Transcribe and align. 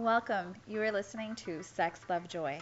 Welcome. 0.00 0.54
You 0.66 0.80
are 0.80 0.90
listening 0.90 1.34
to 1.44 1.62
Sex, 1.62 2.00
Love, 2.08 2.26
Joy, 2.26 2.58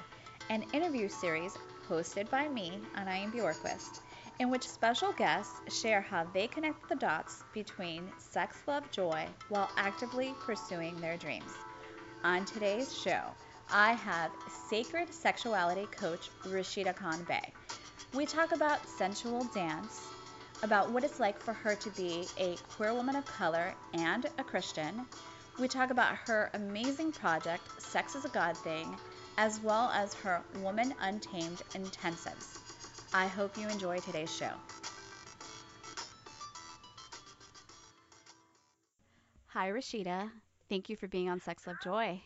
an 0.51 0.65
interview 0.73 1.09
series 1.09 1.57
hosted 1.89 2.29
by 2.31 2.49
me, 2.49 2.81
Anayim 2.97 3.33
Bjorkquist, 3.33 4.01
in 4.41 4.51
which 4.51 4.69
special 4.69 5.13
guests 5.13 5.61
share 5.69 6.01
how 6.01 6.27
they 6.35 6.49
connect 6.49 6.89
the 6.89 6.97
dots 6.97 7.45
between 7.55 8.11
sex, 8.19 8.57
love, 8.67 8.91
joy 8.91 9.25
while 9.51 9.71
actively 9.77 10.35
pursuing 10.45 11.01
their 11.01 11.17
dreams. 11.17 11.53
On 12.25 12.45
today's 12.45 12.93
show, 12.93 13.21
I 13.71 13.93
have 13.93 14.33
sacred 14.69 15.15
sexuality 15.15 15.87
coach 15.93 16.31
Rashida 16.45 16.97
Khan 16.97 17.25
Bey. 17.29 17.53
We 18.15 18.27
talk 18.27 18.51
about 18.51 18.89
sensual 18.89 19.45
dance, 19.55 20.01
about 20.65 20.91
what 20.91 21.05
it's 21.05 21.21
like 21.21 21.41
for 21.41 21.53
her 21.53 21.77
to 21.77 21.91
be 21.91 22.27
a 22.37 22.57
queer 22.75 22.95
woman 22.95 23.15
of 23.15 23.25
color 23.29 23.75
and 23.95 24.27
a 24.39 24.43
Christian. 24.43 25.07
We 25.59 25.67
talk 25.67 25.91
about 25.91 26.15
her 26.15 26.51
amazing 26.55 27.11
project, 27.11 27.63
Sex 27.83 28.15
is 28.15 28.25
a 28.25 28.29
God 28.29 28.57
Thing, 28.57 28.97
as 29.39 29.61
well 29.61 29.91
as 29.93 30.15
her 30.15 30.41
Woman 30.63 30.95
Untamed 31.01 31.63
intensives. 31.75 32.59
I 33.13 33.27
hope 33.27 33.59
you 33.59 33.67
enjoy 33.69 33.99
today's 33.99 34.33
show. 34.33 34.53
Hi, 39.49 39.71
Rashida. 39.71 40.31
Thank 40.69 40.89
you 40.89 40.95
for 40.95 41.09
being 41.09 41.29
on 41.29 41.41
Sex 41.41 41.67
Love 41.67 41.79
Joy. 41.83 42.23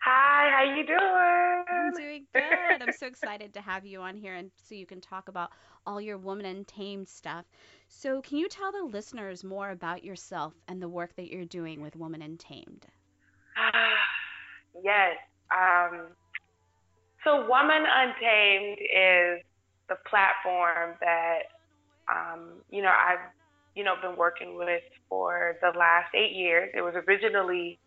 Hi, 0.00 0.50
how 0.50 0.64
you 0.64 0.84
doing? 0.84 1.71
I'm 1.92 2.02
doing 2.02 2.26
good. 2.32 2.82
I'm 2.82 2.92
so 2.92 3.06
excited 3.06 3.54
to 3.54 3.60
have 3.60 3.84
you 3.84 4.00
on 4.00 4.16
here 4.16 4.34
and 4.34 4.50
so 4.56 4.74
you 4.74 4.86
can 4.86 5.00
talk 5.00 5.28
about 5.28 5.50
all 5.86 6.00
your 6.00 6.18
Woman 6.18 6.46
Untamed 6.46 7.08
stuff. 7.08 7.44
So, 7.88 8.22
can 8.22 8.38
you 8.38 8.48
tell 8.48 8.72
the 8.72 8.84
listeners 8.84 9.44
more 9.44 9.70
about 9.70 10.04
yourself 10.04 10.54
and 10.68 10.80
the 10.80 10.88
work 10.88 11.14
that 11.16 11.30
you're 11.30 11.44
doing 11.44 11.82
with 11.82 11.96
Woman 11.96 12.22
Untamed? 12.22 12.86
yes. 14.82 15.16
Um, 15.50 16.08
so, 17.24 17.46
Woman 17.48 17.84
Untamed 17.86 18.78
is 18.78 19.42
the 19.88 19.96
platform 20.08 20.96
that 21.00 21.40
um, 22.08 22.62
you 22.70 22.82
know 22.82 22.90
I've 22.90 23.30
you 23.74 23.84
know 23.84 23.94
been 24.00 24.16
working 24.16 24.56
with 24.56 24.82
for 25.08 25.56
the 25.60 25.76
last 25.78 26.14
eight 26.14 26.34
years. 26.34 26.70
It 26.74 26.80
was 26.80 26.94
originally 27.06 27.78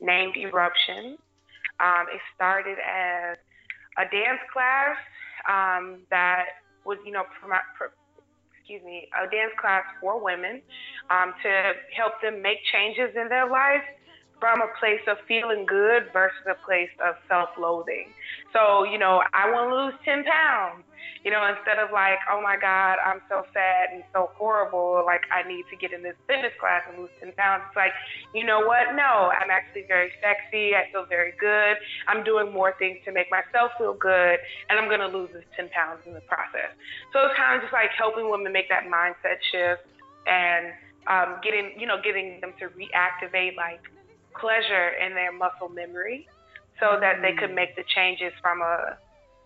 named 0.00 0.36
Eruption. 0.36 1.16
Um, 1.80 2.06
it 2.12 2.20
started 2.34 2.76
as 2.78 3.36
a 3.98 4.04
dance 4.10 4.40
class 4.52 4.96
um, 5.48 6.00
that 6.10 6.62
was 6.84 6.98
you 7.04 7.12
know 7.12 7.24
prom- 7.40 7.68
pr- 7.76 7.94
excuse 8.58 8.82
me 8.84 9.08
a 9.12 9.28
dance 9.30 9.52
class 9.60 9.84
for 10.00 10.22
women 10.22 10.60
um, 11.10 11.34
to 11.42 11.72
help 11.96 12.14
them 12.22 12.40
make 12.40 12.58
changes 12.72 13.14
in 13.14 13.28
their 13.28 13.48
life 13.48 13.84
from 14.40 14.60
a 14.60 14.68
place 14.78 15.00
of 15.08 15.16
feeling 15.26 15.64
good 15.64 16.12
versus 16.12 16.44
a 16.50 16.58
place 16.66 16.90
of 17.04 17.14
self-loathing. 17.28 18.12
So, 18.52 18.84
you 18.84 18.98
know, 18.98 19.22
I 19.32 19.50
want 19.50 19.70
to 19.70 19.74
lose 19.74 19.94
10 20.04 20.24
pounds, 20.24 20.84
you 21.24 21.30
know, 21.30 21.40
instead 21.48 21.80
of 21.80 21.88
like, 21.92 22.20
oh 22.30 22.40
my 22.40 22.56
God, 22.60 23.00
I'm 23.00 23.20
so 23.28 23.48
fat 23.52 23.88
and 23.92 24.04
so 24.12 24.30
horrible, 24.36 25.02
like 25.06 25.22
I 25.32 25.46
need 25.48 25.64
to 25.72 25.76
get 25.76 25.92
in 25.92 26.02
this 26.02 26.16
fitness 26.28 26.52
class 26.60 26.84
and 26.88 27.00
lose 27.00 27.10
10 27.20 27.32
pounds. 27.32 27.64
It's 27.68 27.76
like, 27.76 27.96
you 28.34 28.44
know 28.44 28.60
what? 28.60 28.92
No, 28.92 29.32
I'm 29.32 29.48
actually 29.48 29.88
very 29.88 30.12
sexy. 30.20 30.76
I 30.76 30.90
feel 30.92 31.08
very 31.08 31.32
good. 31.40 31.80
I'm 32.08 32.24
doing 32.24 32.52
more 32.52 32.74
things 32.78 32.98
to 33.06 33.12
make 33.12 33.32
myself 33.32 33.72
feel 33.78 33.94
good, 33.94 34.36
and 34.68 34.76
I'm 34.76 34.88
going 34.92 35.00
to 35.00 35.08
lose 35.08 35.30
this 35.32 35.48
10 35.56 35.72
pounds 35.72 36.04
in 36.04 36.12
the 36.12 36.24
process. 36.28 36.76
So 37.12 37.24
it's 37.24 37.36
kind 37.36 37.56
of 37.56 37.64
just 37.64 37.72
like 37.72 37.90
helping 37.96 38.28
women 38.28 38.52
make 38.52 38.68
that 38.68 38.84
mindset 38.84 39.40
shift 39.48 39.88
and 40.28 40.76
um, 41.08 41.40
getting, 41.42 41.72
you 41.80 41.86
know, 41.86 42.00
getting 42.04 42.40
them 42.40 42.52
to 42.60 42.68
reactivate 42.76 43.56
like 43.56 43.80
pleasure 44.36 44.92
in 45.00 45.14
their 45.14 45.32
muscle 45.32 45.68
memory 45.68 46.28
so 46.80 46.98
that 47.00 47.22
they 47.22 47.32
could 47.32 47.54
make 47.54 47.76
the 47.76 47.84
changes 47.94 48.32
from 48.42 48.60
a 48.60 48.98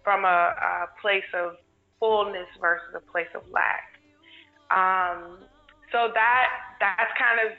from 0.09 0.25
a, 0.25 0.57
a 0.57 0.89
place 1.03 1.29
of 1.35 1.57
fullness 2.01 2.49
versus 2.63 2.89
a 2.97 3.13
place 3.13 3.29
of 3.35 3.43
lack. 3.53 4.01
Um, 4.73 5.37
so 5.93 6.09
that 6.15 6.49
that's 6.81 7.13
kind 7.21 7.45
of 7.45 7.53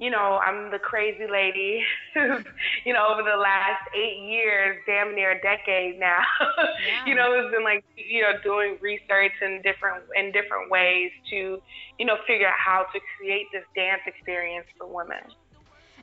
you 0.00 0.10
know 0.10 0.40
I'm 0.42 0.72
the 0.72 0.80
crazy 0.80 1.30
lady 1.30 1.84
who's 2.14 2.42
you 2.84 2.92
know 2.92 3.06
over 3.06 3.22
the 3.22 3.36
last 3.36 3.86
eight 3.94 4.18
years, 4.18 4.78
damn 4.84 5.14
near 5.14 5.38
a 5.38 5.40
decade 5.40 6.00
now, 6.00 6.18
yeah. 6.58 7.06
you 7.06 7.14
know 7.14 7.40
has 7.40 7.52
been 7.52 7.62
like 7.62 7.84
you 7.94 8.22
know 8.22 8.32
doing 8.42 8.76
research 8.80 9.38
in 9.40 9.62
different 9.62 10.02
in 10.18 10.32
different 10.32 10.72
ways 10.72 11.12
to 11.30 11.62
you 12.00 12.04
know 12.04 12.16
figure 12.26 12.48
out 12.48 12.58
how 12.58 12.84
to 12.92 12.98
create 13.16 13.46
this 13.52 13.64
dance 13.76 14.02
experience 14.08 14.66
for 14.76 14.88
women. 14.88 15.22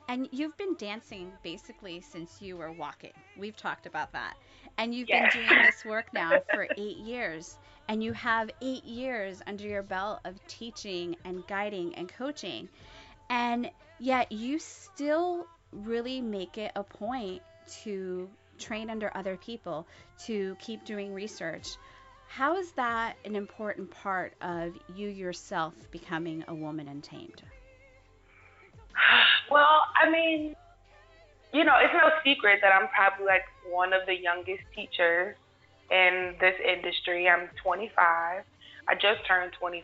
And 0.10 0.30
you've 0.32 0.58
been 0.58 0.76
dancing 0.76 1.32
basically 1.44 2.00
since 2.00 2.42
you 2.42 2.56
were 2.56 2.72
walking. 2.72 3.12
We've 3.38 3.58
talked 3.58 3.86
about 3.86 4.14
that. 4.14 4.36
And 4.78 4.96
you've 4.96 5.08
been 5.08 5.28
doing 5.34 5.64
this 5.64 5.84
work 5.84 6.14
now 6.14 6.32
for 6.54 6.68
eight 6.78 6.98
years. 6.98 7.58
And 7.90 8.02
you 8.02 8.14
have 8.14 8.50
eight 8.62 8.86
years 8.86 9.42
under 9.46 9.66
your 9.66 9.84
belt 9.84 10.20
of 10.24 10.36
teaching 10.48 11.18
and 11.26 11.46
guiding 11.48 11.96
and 11.96 12.08
coaching. 12.08 12.70
And 13.30 13.70
yet 14.00 14.32
you 14.32 14.60
still 14.60 15.46
really 15.72 16.22
make 16.22 16.58
it 16.58 16.72
a 16.76 16.84
point 16.84 17.42
to 17.84 18.30
train 18.58 18.90
under 18.90 19.12
other 19.16 19.36
people, 19.36 19.86
to 20.26 20.56
keep 20.60 20.86
doing 20.86 21.14
research. 21.14 21.76
How 22.28 22.58
is 22.58 22.72
that 22.74 23.18
an 23.26 23.36
important 23.36 23.92
part 23.92 24.34
of 24.42 24.74
you 24.96 25.10
yourself 25.10 25.74
becoming 25.92 26.46
a 26.48 26.56
woman 26.56 26.88
untamed? 26.88 27.42
Well, 29.50 29.84
I 29.96 30.10
mean, 30.10 30.56
you 31.54 31.64
know, 31.64 31.76
it's 31.82 31.94
no 31.94 32.10
secret 32.24 32.60
that 32.62 32.74
I'm 32.74 32.90
probably 32.90 33.26
like 33.26 33.46
one 33.70 33.94
of 33.94 34.06
the 34.06 34.16
youngest 34.16 34.64
teachers 34.76 35.36
in 35.92 36.36
this 36.40 36.56
industry. 36.60 37.30
I'm 37.30 37.50
25. 37.64 38.44
I 38.90 38.94
just 38.96 39.26
turned 39.28 39.52
25, 39.60 39.84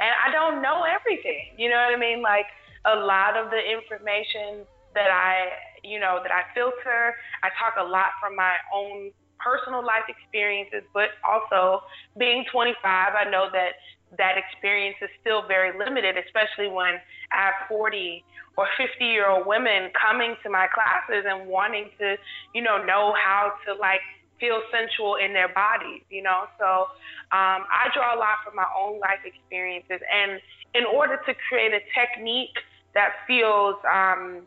and 0.00 0.10
I 0.10 0.32
don't 0.32 0.60
know 0.60 0.82
everything. 0.82 1.54
You 1.56 1.70
know 1.70 1.76
what 1.76 1.94
I 1.94 1.98
mean? 1.98 2.22
Like 2.22 2.46
a 2.84 2.96
lot 2.96 3.36
of 3.36 3.50
the 3.50 3.62
information 3.62 4.66
that 4.94 5.10
I, 5.10 5.54
you 5.86 6.00
know, 6.00 6.18
that 6.22 6.32
I 6.32 6.42
filter, 6.54 7.14
I 7.42 7.50
talk 7.54 7.78
a 7.78 7.86
lot 7.86 8.18
from 8.20 8.34
my 8.34 8.54
own 8.74 9.12
personal 9.38 9.86
life 9.86 10.10
experiences, 10.10 10.82
but 10.92 11.14
also 11.22 11.86
being 12.18 12.44
25, 12.50 12.74
I 12.82 13.30
know 13.30 13.46
that 13.52 13.78
that 14.16 14.34
experience 14.34 14.96
is 15.02 15.10
still 15.20 15.46
very 15.46 15.76
limited, 15.78 16.16
especially 16.18 16.66
when 16.66 16.98
I 17.32 17.46
have 17.46 17.54
40 17.68 18.24
or 18.56 18.66
50 18.76 19.04
year 19.04 19.28
old 19.28 19.46
women 19.46 19.90
coming 19.94 20.34
to 20.42 20.50
my 20.50 20.66
classes 20.66 21.24
and 21.28 21.48
wanting 21.48 21.90
to, 21.98 22.16
you 22.54 22.62
know, 22.62 22.82
know 22.84 23.14
how 23.14 23.52
to 23.66 23.74
like 23.74 24.00
feel 24.40 24.60
sensual 24.72 25.16
in 25.16 25.32
their 25.32 25.48
bodies, 25.48 26.02
you 26.10 26.22
know. 26.22 26.44
So 26.58 26.90
um, 27.34 27.66
I 27.70 27.90
draw 27.94 28.14
a 28.14 28.18
lot 28.18 28.42
from 28.44 28.56
my 28.56 28.66
own 28.76 28.98
life 29.00 29.22
experiences. 29.24 30.00
And 30.12 30.40
in 30.74 30.84
order 30.84 31.20
to 31.26 31.34
create 31.48 31.72
a 31.72 31.82
technique 31.94 32.56
that 32.94 33.26
feels, 33.26 33.76
um, 33.86 34.46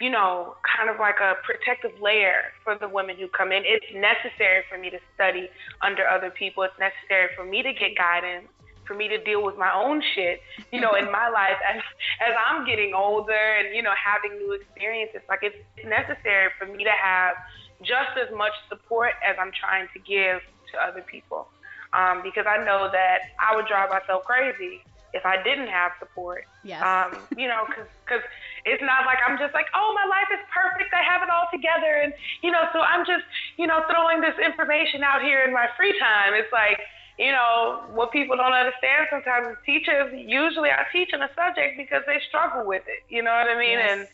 you 0.00 0.10
know, 0.10 0.56
kind 0.64 0.90
of 0.90 0.98
like 0.98 1.20
a 1.20 1.34
protective 1.44 1.92
layer 2.00 2.52
for 2.64 2.76
the 2.76 2.88
women 2.88 3.16
who 3.16 3.28
come 3.28 3.52
in, 3.52 3.62
it's 3.64 3.86
necessary 3.94 4.64
for 4.68 4.78
me 4.78 4.90
to 4.90 4.98
study 5.14 5.48
under 5.80 6.06
other 6.06 6.30
people. 6.30 6.62
It's 6.62 6.78
necessary 6.78 7.28
for 7.36 7.44
me 7.44 7.62
to 7.62 7.72
get 7.72 7.96
guidance 7.96 8.48
for 8.86 8.94
me 8.94 9.08
to 9.08 9.18
deal 9.22 9.44
with 9.44 9.56
my 9.56 9.72
own 9.74 10.02
shit, 10.14 10.40
you 10.72 10.80
know, 10.80 10.94
in 10.94 11.10
my 11.10 11.28
life 11.28 11.58
as 11.68 11.82
as 12.20 12.34
I'm 12.46 12.66
getting 12.66 12.94
older 12.94 13.32
and 13.32 13.74
you 13.74 13.82
know 13.82 13.94
having 13.96 14.38
new 14.38 14.52
experiences. 14.52 15.20
Like 15.28 15.40
it's 15.42 15.56
necessary 15.84 16.50
for 16.58 16.66
me 16.66 16.84
to 16.84 16.90
have 16.90 17.34
just 17.82 18.16
as 18.16 18.34
much 18.36 18.52
support 18.68 19.12
as 19.24 19.36
I'm 19.40 19.52
trying 19.52 19.88
to 19.94 19.98
give 19.98 20.40
to 20.72 20.78
other 20.80 21.02
people, 21.02 21.48
um, 21.92 22.22
because 22.22 22.46
I 22.48 22.64
know 22.64 22.88
that 22.90 23.18
I 23.38 23.56
would 23.56 23.66
drive 23.66 23.90
myself 23.90 24.24
crazy 24.24 24.82
if 25.12 25.24
I 25.26 25.42
didn't 25.42 25.68
have 25.68 25.92
support. 25.98 26.44
Yes. 26.64 26.82
Um, 26.82 27.20
you 27.36 27.48
know, 27.48 27.64
because 27.68 27.86
because 28.04 28.22
it's 28.64 28.82
not 28.82 29.04
like 29.06 29.18
I'm 29.26 29.38
just 29.38 29.54
like, 29.54 29.66
oh, 29.74 29.92
my 29.94 30.06
life 30.08 30.28
is 30.32 30.40
perfect. 30.52 30.92
I 30.94 31.02
have 31.02 31.22
it 31.22 31.30
all 31.30 31.48
together, 31.52 32.00
and 32.02 32.12
you 32.42 32.50
know, 32.50 32.68
so 32.72 32.80
I'm 32.80 33.04
just 33.04 33.24
you 33.56 33.66
know 33.66 33.84
throwing 33.90 34.20
this 34.20 34.36
information 34.38 35.02
out 35.02 35.22
here 35.22 35.44
in 35.44 35.52
my 35.52 35.68
free 35.76 35.98
time. 35.98 36.34
It's 36.34 36.52
like 36.52 36.80
you 37.18 37.30
know, 37.30 37.84
what 37.92 38.10
people 38.10 38.36
don't 38.36 38.52
understand 38.52 39.06
sometimes 39.10 39.48
is 39.48 39.56
teachers 39.66 40.12
usually 40.16 40.70
are 40.70 40.86
teaching 40.92 41.20
a 41.20 41.28
subject 41.36 41.76
because 41.76 42.02
they 42.06 42.20
struggle 42.28 42.66
with 42.66 42.82
it. 42.86 43.04
You 43.12 43.22
know 43.22 43.30
what 43.30 43.48
I 43.48 43.58
mean? 43.58 43.78
Yes. 43.78 44.08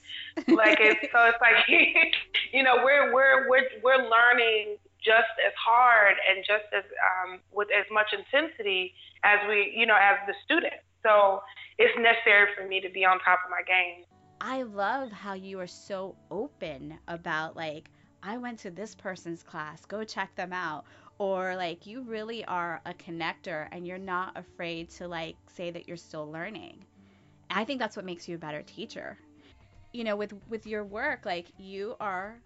And 0.47 0.56
like 0.56 0.79
it's 0.81 1.00
so 1.12 1.19
it's 1.27 1.39
like 1.41 1.67
you 2.53 2.62
know, 2.62 2.83
we're 2.85 3.15
we're 3.15 3.49
we're 3.49 3.69
we're 3.83 4.03
learning 4.03 4.77
just 4.99 5.31
as 5.47 5.53
hard 5.55 6.17
and 6.29 6.45
just 6.45 6.67
as 6.77 6.85
um, 7.00 7.41
with 7.53 7.69
as 7.71 7.87
much 7.93 8.12
intensity 8.12 8.93
as 9.23 9.39
we, 9.49 9.73
you 9.75 9.87
know, 9.87 9.97
as 9.97 10.19
the 10.27 10.35
student. 10.45 10.75
So 11.05 11.41
it's 11.79 11.97
necessary 11.99 12.49
for 12.56 12.67
me 12.67 12.81
to 12.81 12.91
be 12.91 13.05
on 13.05 13.21
top 13.21 13.39
of 13.45 13.50
my 13.50 13.62
game. 13.67 14.05
I 14.41 14.62
love 14.62 15.11
how 15.11 15.35
you 15.35 15.59
are 15.61 15.67
so 15.67 16.17
open 16.31 16.99
about 17.09 17.56
like 17.56 17.91
I 18.23 18.37
went 18.37 18.59
to 18.61 18.71
this 18.71 18.95
person's 18.95 19.43
class, 19.43 19.85
go 19.85 20.03
check 20.05 20.35
them 20.35 20.53
out 20.53 20.85
or 21.19 21.56
like 21.56 21.87
you 21.87 22.03
really 22.03 22.44
are 22.44 22.81
a 22.87 22.94
connector 22.94 23.69
and 23.73 23.87
you're 23.87 23.99
not 23.99 24.37
afraid 24.37 24.91
to 24.91 25.09
like 25.09 25.37
say 25.49 25.70
that 25.70 25.88
you're 25.88 25.97
still 25.97 26.31
learning. 26.31 26.85
I 27.50 27.65
think 27.65 27.79
that's 27.81 27.97
what 27.97 28.05
makes 28.05 28.29
you 28.29 28.37
a 28.37 28.38
better 28.38 28.62
teacher. 28.62 29.19
you 29.93 30.05
know, 30.05 30.17
with 30.17 30.32
with 30.49 30.67
your 30.67 30.85
work, 30.85 31.25
like 31.26 31.53
you 31.59 31.97
are 32.00 32.43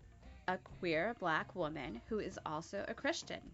a 0.49 0.59
queer 0.59 1.15
black 1.21 1.55
woman 1.55 2.01
who 2.09 2.19
is 2.19 2.39
also 2.47 2.85
a 2.89 2.95
Christian. 2.95 3.53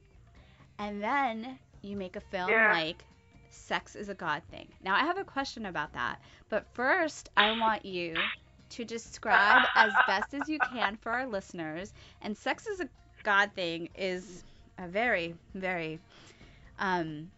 And 0.79 1.03
then 1.03 1.59
you 1.82 1.97
make 1.97 2.17
a 2.17 2.21
film 2.21 2.50
Yeah. 2.50 2.67
like 2.67 3.06
Sex 3.50 3.94
is 3.97 4.09
a 4.09 4.14
God 4.14 4.43
Thing. 4.50 4.73
Now, 4.81 4.94
I 4.94 5.00
have 5.05 5.19
a 5.19 5.25
question 5.25 5.67
about 5.67 5.93
that. 5.94 6.21
But 6.49 6.67
first, 6.75 7.29
I 7.37 7.53
want 7.53 7.85
you 7.85 8.32
to 8.71 8.85
describe 8.85 9.69
as 9.75 9.99
best 9.99 10.35
as 10.35 10.49
you 10.49 10.61
can 10.61 10.97
for 10.97 11.12
our 11.12 11.26
listeners. 11.26 11.93
And 12.21 12.37
Sex 12.37 12.67
is 12.67 12.81
a 12.81 12.88
God 13.23 13.53
Thing 13.55 13.88
is 13.94 14.44
a 14.78 14.88
very, 14.88 15.34
very 15.54 15.98
um, 16.78 17.30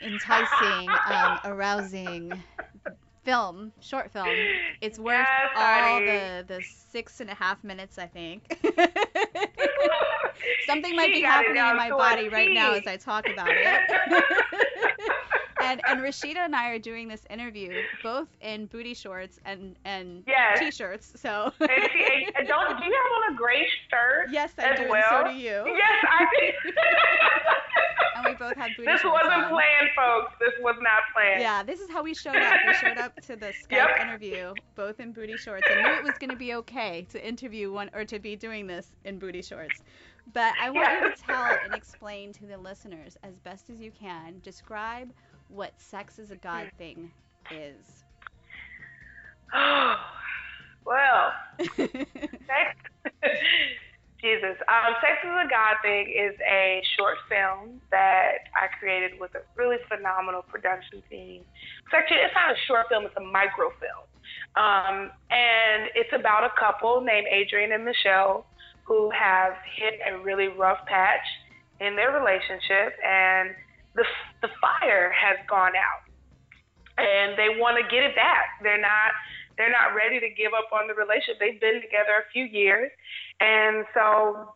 enticing, 0.00 0.88
um, 1.06 1.38
arousing 1.44 2.42
film, 3.24 3.72
short 3.80 4.10
film. 4.10 4.28
It's 4.80 4.98
worth 4.98 5.26
Yes, 5.26 5.50
all 5.56 6.00
the, 6.00 6.44
the 6.46 6.62
six 6.62 7.20
and 7.20 7.30
a 7.30 7.34
half 7.34 7.62
minutes, 7.62 7.98
I 7.98 8.06
think. 8.06 8.42
Something 10.66 10.96
might 10.96 11.08
She 11.08 11.14
be 11.14 11.22
happening 11.22 11.56
in 11.56 11.76
my 11.76 11.90
body 11.90 12.28
right 12.28 12.52
now 12.54 12.72
as 12.72 12.86
I 12.86 12.96
talk 12.96 13.28
about 13.28 13.48
it. 13.50 14.94
and 15.70 15.80
and 15.86 16.00
Rashida 16.00 16.38
and 16.38 16.54
I 16.56 16.70
are 16.70 16.78
doing 16.78 17.08
this 17.08 17.22
interview 17.30 17.72
both 18.02 18.28
in 18.40 18.66
booty 18.66 18.94
shorts 18.94 19.38
and 19.44 19.76
and 19.84 20.24
Yes. 20.26 20.58
t-shirts. 20.58 21.12
So 21.16 21.52
and 21.60 21.70
she, 21.92 22.28
and 22.36 22.46
don't 22.48 22.78
do 22.78 22.84
you 22.84 22.92
have 22.92 23.12
on 23.28 23.34
a 23.34 23.36
gray 23.36 23.66
shirt? 23.90 24.28
yes, 24.30 24.52
I 24.58 24.74
do. 24.76 24.88
well? 24.88 24.94
And 24.96 25.26
so 25.28 25.32
do 25.32 25.38
you. 25.38 25.64
Yes, 25.76 26.04
I 26.10 26.26
did. 26.40 26.54
And 28.16 28.26
we 28.26 28.34
both 28.34 28.56
have 28.56 28.70
booty 28.76 28.90
this 28.90 29.04
wasn't 29.04 29.32
on. 29.32 29.48
planned, 29.50 29.90
folks. 29.94 30.32
This 30.40 30.52
was 30.60 30.74
not 30.80 31.02
planned. 31.14 31.40
Yeah, 31.40 31.62
this 31.62 31.78
is 31.78 31.88
how 31.88 32.02
we 32.02 32.14
showed 32.14 32.34
up. 32.36 32.54
We 32.66 32.74
showed 32.74 32.98
up 32.98 33.14
to 33.26 33.36
the 33.36 33.46
Skype 33.46 33.70
Yep. 33.70 34.00
interview 34.00 34.54
both 34.74 34.98
in 34.98 35.12
booty 35.12 35.36
shorts 35.36 35.68
and 35.70 35.82
knew 35.82 35.92
it 35.94 36.02
was 36.02 36.18
going 36.18 36.30
to 36.30 36.36
be 36.36 36.54
okay 36.54 37.06
to 37.10 37.24
interview 37.26 37.70
one 37.72 37.90
or 37.94 38.04
to 38.06 38.18
be 38.18 38.34
doing 38.34 38.66
this 38.66 38.90
in 39.04 39.18
booty 39.20 39.42
shorts. 39.42 39.82
But 40.32 40.52
I 40.60 40.68
want 40.70 41.00
you 41.00 41.10
to 41.10 41.22
tell 41.22 41.44
and 41.64 41.72
explain 41.74 42.32
to 42.34 42.46
the 42.46 42.58
listeners 42.58 43.16
as 43.22 43.38
best 43.38 43.70
as 43.70 43.80
you 43.80 43.90
can. 43.92 44.40
Describe 44.42 45.10
what 45.48 45.72
sex 45.76 46.18
is 46.18 46.30
a 46.30 46.36
god 46.36 46.70
thing 46.78 47.10
is. 47.50 48.04
Oh, 49.54 49.96
well, 50.84 51.32
sex. 51.76 52.76
Jesus. 54.20 54.58
Um, 54.66 54.98
Sex 55.00 55.22
is 55.22 55.30
a 55.30 55.46
God 55.48 55.78
Thing 55.82 56.10
is 56.10 56.34
a 56.42 56.82
short 56.98 57.18
film 57.28 57.80
that 57.90 58.50
I 58.54 58.66
created 58.78 59.20
with 59.20 59.34
a 59.34 59.42
really 59.56 59.76
phenomenal 59.88 60.42
production 60.42 61.02
team. 61.08 61.42
It's 61.86 61.94
actually, 61.94 62.26
it's 62.26 62.34
not 62.34 62.50
a 62.50 62.58
short 62.66 62.86
film, 62.88 63.06
it's 63.06 63.16
a 63.16 63.22
microfilm. 63.22 64.10
Um, 64.56 65.10
and 65.30 65.90
it's 65.94 66.10
about 66.12 66.44
a 66.44 66.52
couple 66.58 67.00
named 67.00 67.28
Adrian 67.30 67.72
and 67.72 67.84
Michelle 67.84 68.46
who 68.84 69.10
have 69.10 69.54
hit 69.76 70.00
a 70.02 70.18
really 70.18 70.48
rough 70.48 70.84
patch 70.86 71.24
in 71.80 71.94
their 71.94 72.10
relationship 72.10 72.98
and 73.06 73.54
the, 73.94 74.04
the 74.42 74.48
fire 74.60 75.10
has 75.10 75.38
gone 75.48 75.72
out 75.76 76.02
and 76.98 77.38
they 77.38 77.48
want 77.58 77.76
to 77.78 77.82
get 77.88 78.02
it 78.02 78.14
back. 78.14 78.58
They're 78.62 78.80
not 78.80 79.12
they're 79.56 79.70
not 79.70 79.94
ready 79.94 80.20
to 80.20 80.28
give 80.30 80.52
up 80.54 80.70
on 80.72 80.86
the 80.86 80.94
relationship. 80.94 81.40
They've 81.40 81.60
been 81.60 81.80
together 81.80 82.22
a 82.22 82.30
few 82.32 82.44
years, 82.44 82.90
and 83.40 83.84
so 83.94 84.54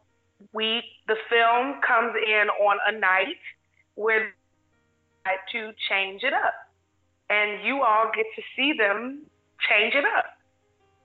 we 0.53 0.83
the 1.07 1.17
film 1.31 1.81
comes 1.87 2.15
in 2.27 2.49
on 2.49 2.79
a 2.87 2.99
night 2.99 3.39
where 3.95 4.33
they 5.25 5.31
to 5.53 5.73
change 5.89 6.23
it 6.23 6.33
up, 6.33 6.55
and 7.31 7.65
you 7.65 7.83
all 7.83 8.11
get 8.15 8.27
to 8.37 8.43
see 8.57 8.73
them 8.77 9.23
change 9.69 9.95
it 9.95 10.05
up, 10.05 10.25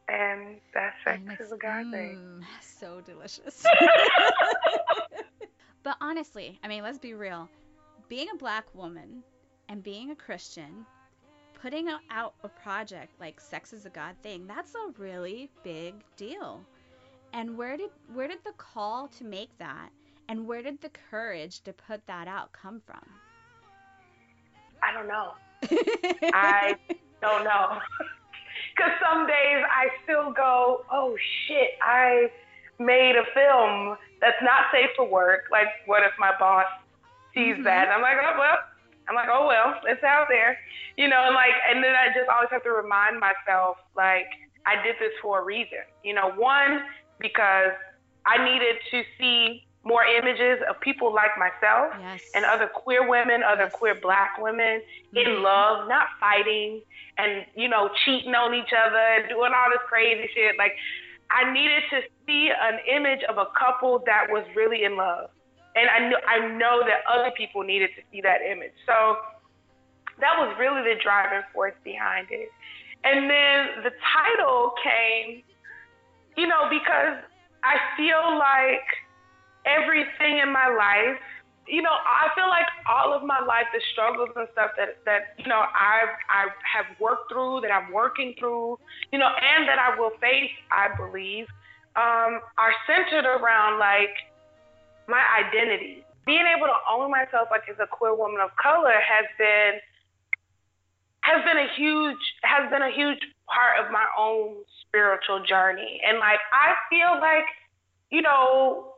and 0.08 0.58
that's 0.74 0.96
sex 1.04 1.20
And 1.28 1.40
is 1.40 1.52
a 1.52 1.58
god 1.58 1.92
thing. 1.92 2.18
mm, 2.18 2.44
so 2.62 3.02
delicious. 3.02 3.66
but 5.84 5.98
honestly, 6.02 6.60
I 6.64 6.68
mean, 6.68 6.84
let's 6.84 6.98
be 6.98 7.14
real. 7.14 7.50
Being 8.10 8.28
a 8.34 8.38
black 8.38 8.74
woman 8.74 9.22
and 9.68 9.84
being 9.84 10.12
a 10.12 10.16
Christian, 10.16 10.86
putting 11.62 11.90
out 12.10 12.34
a 12.44 12.48
project 12.48 13.20
like 13.20 13.42
Sex 13.42 13.74
is 13.74 13.86
a 13.86 13.90
God 13.90 14.16
thing, 14.24 14.48
that's 14.48 14.74
a 14.76 14.94
really 14.98 15.50
big 15.64 15.96
deal. 16.16 16.62
And 17.34 17.58
where 17.58 17.76
did 17.76 17.90
where 18.14 18.30
did 18.30 18.44
the 18.46 18.54
call 18.54 19.10
to 19.10 19.26
make 19.26 19.50
that 19.58 19.90
and 20.30 20.48
where 20.48 20.62
did 20.62 20.80
the 20.80 20.90
courage 21.10 21.62
to 21.62 21.74
put 21.74 22.06
that 22.08 22.30
out 22.30 22.54
come 22.54 22.82
from? 22.86 23.04
I 24.82 24.94
don't 24.94 25.08
know. 25.08 25.34
I 26.34 26.76
don't 27.22 27.44
know. 27.44 27.80
Because 28.76 28.92
some 29.02 29.26
days 29.26 29.66
I 29.74 29.88
still 30.04 30.32
go, 30.32 30.86
oh 30.92 31.16
shit, 31.48 31.72
I 31.82 32.30
made 32.78 33.16
a 33.16 33.26
film 33.34 33.98
that's 34.22 34.38
not 34.44 34.66
safe 34.72 34.90
for 34.96 35.10
work. 35.10 35.46
Like, 35.52 35.68
what 35.88 36.04
if 36.04 36.12
my 36.20 36.32
boss 36.40 36.66
sees 37.38 37.56
Mhm. 37.58 37.64
that? 37.64 37.84
And 37.86 37.94
I'm 37.94 38.02
like, 38.02 38.18
oh, 38.20 38.36
well, 38.40 38.58
I'm 39.08 39.16
like, 39.16 39.30
oh, 39.32 39.46
well, 39.48 39.80
it's 39.86 40.04
out 40.04 40.28
there. 40.30 40.58
You 40.98 41.08
know, 41.08 41.24
and 41.26 41.36
like, 41.36 41.54
and 41.70 41.84
then 41.84 41.96
I 41.96 42.08
just 42.08 42.28
always 42.30 42.50
have 42.50 42.64
to 42.64 42.72
remind 42.72 43.20
myself, 43.20 43.78
like, 43.96 44.28
I 44.66 44.82
did 44.82 44.96
this 45.00 45.14
for 45.22 45.40
a 45.40 45.44
reason. 45.44 45.80
You 46.04 46.14
know, 46.14 46.32
one, 46.32 46.84
because 47.20 47.72
I 48.26 48.44
needed 48.44 48.76
to 48.92 49.04
see 49.18 49.64
more 49.84 50.04
images 50.04 50.60
of 50.70 50.78
people 50.82 51.14
like 51.14 51.32
myself 51.38 51.94
Yes. 52.02 52.20
and 52.36 52.44
other 52.44 52.68
queer 52.68 53.08
women, 53.08 53.42
other 53.44 53.70
Yes. 53.72 53.72
queer 53.74 53.96
black 53.96 54.38
women 54.38 54.82
Mhm. 55.14 55.26
in 55.26 55.42
love, 55.44 55.88
not 55.88 56.08
fighting 56.20 56.82
and, 57.18 57.46
you 57.56 57.70
know, 57.70 57.88
cheating 58.04 58.36
on 58.36 58.54
each 58.54 58.74
other 58.74 58.98
and 58.98 59.30
doing 59.30 59.54
all 59.54 59.70
this 59.70 59.80
crazy 59.88 60.28
shit. 60.34 60.58
Like, 60.58 60.78
I 61.30 61.50
needed 61.52 61.84
to 61.92 62.04
see 62.26 62.50
an 62.52 62.80
image 62.80 63.24
of 63.24 63.38
a 63.38 63.46
couple 63.58 64.00
that 64.00 64.30
was 64.30 64.44
really 64.56 64.84
in 64.84 64.98
love. 64.98 65.30
And 65.78 65.90
I 65.90 66.10
know, 66.10 66.18
I 66.28 66.48
know 66.58 66.82
that 66.82 67.06
other 67.08 67.32
people 67.38 67.64
needed 67.64 67.92
to 67.96 68.02
see 68.12 68.22
that 68.22 68.42
image. 68.42 68.74
So 68.86 69.18
that 70.20 70.34
was 70.38 70.56
really 70.60 70.82
the 70.82 71.00
driving 71.02 71.44
force 71.54 71.76
behind 71.84 72.28
it. 72.32 72.50
And 73.04 73.30
then 73.30 73.84
the 73.84 73.92
title 74.02 74.74
came, 74.84 75.44
you 76.36 76.48
know, 76.48 76.68
because 76.70 77.22
I 77.64 77.78
feel 77.96 78.38
like 78.38 78.86
everything 79.66 80.40
in 80.40 80.52
my 80.52 80.68
life, 80.68 81.22
you 81.68 81.82
know, 81.82 81.92
I 81.92 82.30
feel 82.34 82.48
like 82.48 82.66
all 82.90 83.14
of 83.14 83.24
my 83.24 83.40
life, 83.40 83.68
the 83.74 83.82
struggles 83.92 84.30
and 84.36 84.48
stuff 84.54 84.72
that, 84.78 85.04
that 85.06 85.36
you 85.38 85.48
know, 85.48 85.60
I've, 85.60 86.16
I 86.30 86.48
have 86.64 86.86
worked 87.00 87.32
through, 87.32 87.62
that 87.62 87.72
I'm 87.72 87.92
working 87.92 88.34
through, 88.40 88.80
you 89.12 89.20
know, 89.20 89.28
and 89.28 89.68
that 89.68 89.78
I 89.78 90.00
will 90.00 90.12
face, 90.22 90.52
I 90.72 90.96
believe, 90.96 91.46
um, 91.96 92.40
are 92.58 92.74
centered 92.88 93.26
around 93.26 93.80
like 93.80 94.16
my 95.08 95.24
identity. 95.40 96.04
Being 96.26 96.46
able 96.46 96.68
to 96.68 96.80
own 96.92 97.10
myself 97.10 97.48
like 97.50 97.64
as 97.72 97.78
a 97.80 97.88
queer 97.88 98.16
woman 98.16 98.42
of 98.42 98.52
color 98.62 98.96
has 99.00 99.26
been 99.38 99.80
has 101.22 101.44
been 101.44 101.58
a 101.58 101.68
huge 101.76 102.24
has 102.44 102.70
been 102.70 102.82
a 102.82 102.92
huge 102.92 103.20
part 103.48 103.84
of 103.84 103.92
my 103.92 104.06
own 104.18 104.56
spiritual 104.88 105.44
journey. 105.44 106.02
And 106.08 106.20
like 106.20 106.40
I 106.52 106.76
feel 106.90 107.20
like, 107.20 107.48
you 108.12 108.22
know, 108.22 108.94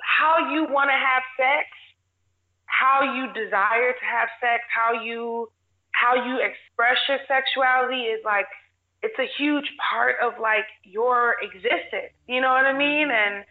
how 0.00 0.52
you 0.52 0.64
want 0.68 0.90
to 0.90 0.96
have 0.96 1.22
sex, 1.36 1.68
how 2.66 3.04
you 3.04 3.32
desire 3.32 3.92
to 3.92 4.04
have 4.04 4.28
sex, 4.40 4.64
how 4.72 5.02
you 5.02 5.48
how 5.92 6.14
you 6.14 6.40
express 6.40 6.96
your 7.08 7.18
sexuality 7.28 8.08
is 8.08 8.20
like 8.24 8.46
it's 9.02 9.18
a 9.18 9.28
huge 9.36 9.68
part 9.90 10.16
of 10.22 10.34
like 10.40 10.66
your 10.84 11.36
existence. 11.42 12.14
You 12.26 12.40
know 12.40 12.50
what 12.50 12.64
I 12.64 12.76
mean? 12.76 13.10
And 13.10 13.44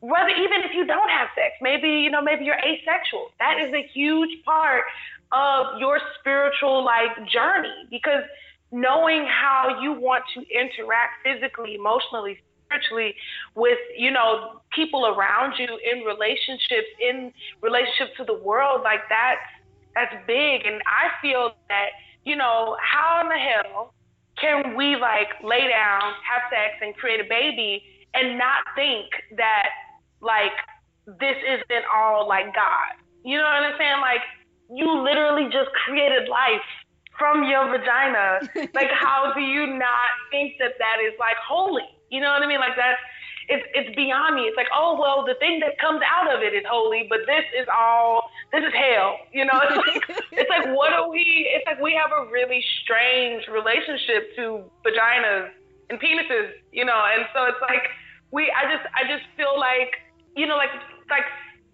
whether 0.00 0.30
even 0.30 0.62
if 0.62 0.74
you 0.74 0.86
don't 0.86 1.10
have 1.10 1.28
sex, 1.34 1.54
maybe 1.60 1.88
you 1.88 2.10
know 2.10 2.22
maybe 2.22 2.44
you're 2.44 2.60
asexual. 2.60 3.30
That 3.38 3.58
is 3.58 3.72
a 3.74 3.86
huge 3.92 4.44
part 4.44 4.84
of 5.32 5.78
your 5.78 5.98
spiritual 6.18 6.84
like 6.84 7.16
journey 7.26 7.86
because 7.90 8.22
knowing 8.70 9.26
how 9.26 9.80
you 9.80 9.92
want 9.92 10.24
to 10.34 10.40
interact 10.52 11.24
physically, 11.24 11.74
emotionally, 11.74 12.38
spiritually 12.68 13.14
with 13.54 13.78
you 13.96 14.10
know 14.10 14.60
people 14.74 15.06
around 15.06 15.54
you 15.58 15.66
in 15.66 16.04
relationships 16.04 16.88
in 17.00 17.32
relationship 17.62 18.14
to 18.16 18.24
the 18.24 18.34
world 18.34 18.82
like 18.82 19.00
that's 19.08 19.40
that's 19.94 20.14
big 20.26 20.66
and 20.66 20.82
i 20.86 21.08
feel 21.22 21.54
that 21.68 21.88
you 22.24 22.36
know 22.36 22.76
how 22.80 23.20
in 23.22 23.28
the 23.28 23.34
hell 23.34 23.94
can 24.40 24.76
we 24.76 24.96
like 24.96 25.28
lay 25.42 25.66
down 25.68 26.02
have 26.22 26.42
sex 26.50 26.74
and 26.82 26.94
create 26.96 27.20
a 27.20 27.28
baby 27.28 27.82
and 28.14 28.38
not 28.38 28.62
think 28.76 29.06
that 29.36 29.68
like 30.20 30.56
this 31.20 31.36
isn't 31.46 31.84
all 31.94 32.28
like 32.28 32.54
god 32.54 32.94
you 33.24 33.36
know 33.36 33.44
what 33.44 33.64
i'm 33.64 33.74
saying 33.78 34.00
like 34.00 34.22
you 34.70 34.86
literally 35.02 35.44
just 35.44 35.70
created 35.84 36.28
life 36.28 36.68
from 37.18 37.44
your 37.48 37.66
vagina 37.70 38.40
like 38.74 38.90
how 38.92 39.32
do 39.34 39.40
you 39.40 39.66
not 39.66 40.10
think 40.30 40.54
that 40.58 40.72
that 40.78 40.98
is 41.04 41.14
like 41.18 41.36
holy 41.46 41.88
you 42.10 42.20
know 42.20 42.32
what 42.32 42.42
I 42.42 42.46
mean? 42.48 42.60
Like 42.60 42.76
that's 42.76 43.00
it's 43.48 43.64
it's 43.72 43.96
beyond 43.96 44.36
me. 44.36 44.42
It's 44.48 44.56
like, 44.56 44.72
oh 44.72 44.96
well, 45.00 45.24
the 45.24 45.34
thing 45.40 45.60
that 45.60 45.78
comes 45.78 46.00
out 46.04 46.32
of 46.32 46.42
it 46.42 46.52
is 46.52 46.64
holy, 46.68 47.06
but 47.08 47.24
this 47.26 47.44
is 47.56 47.66
all 47.68 48.28
this 48.52 48.64
is 48.64 48.72
hell. 48.72 49.16
You 49.32 49.44
know? 49.44 49.56
It's 49.60 49.76
like 49.76 50.04
it's 50.32 50.50
like 50.50 50.74
what 50.74 50.92
are 50.92 51.08
we? 51.08 51.48
It's 51.52 51.64
like 51.66 51.80
we 51.80 51.92
have 51.96 52.12
a 52.12 52.28
really 52.30 52.64
strange 52.82 53.44
relationship 53.48 54.34
to 54.36 54.64
vaginas 54.84 55.52
and 55.88 56.00
penises, 56.00 56.52
you 56.72 56.84
know, 56.84 57.00
and 57.12 57.24
so 57.32 57.44
it's 57.44 57.60
like 57.60 57.88
we 58.32 58.52
I 58.52 58.68
just 58.72 58.84
I 58.96 59.08
just 59.08 59.24
feel 59.36 59.58
like 59.58 59.92
you 60.36 60.46
know 60.46 60.56
like 60.56 60.70
like 61.10 61.24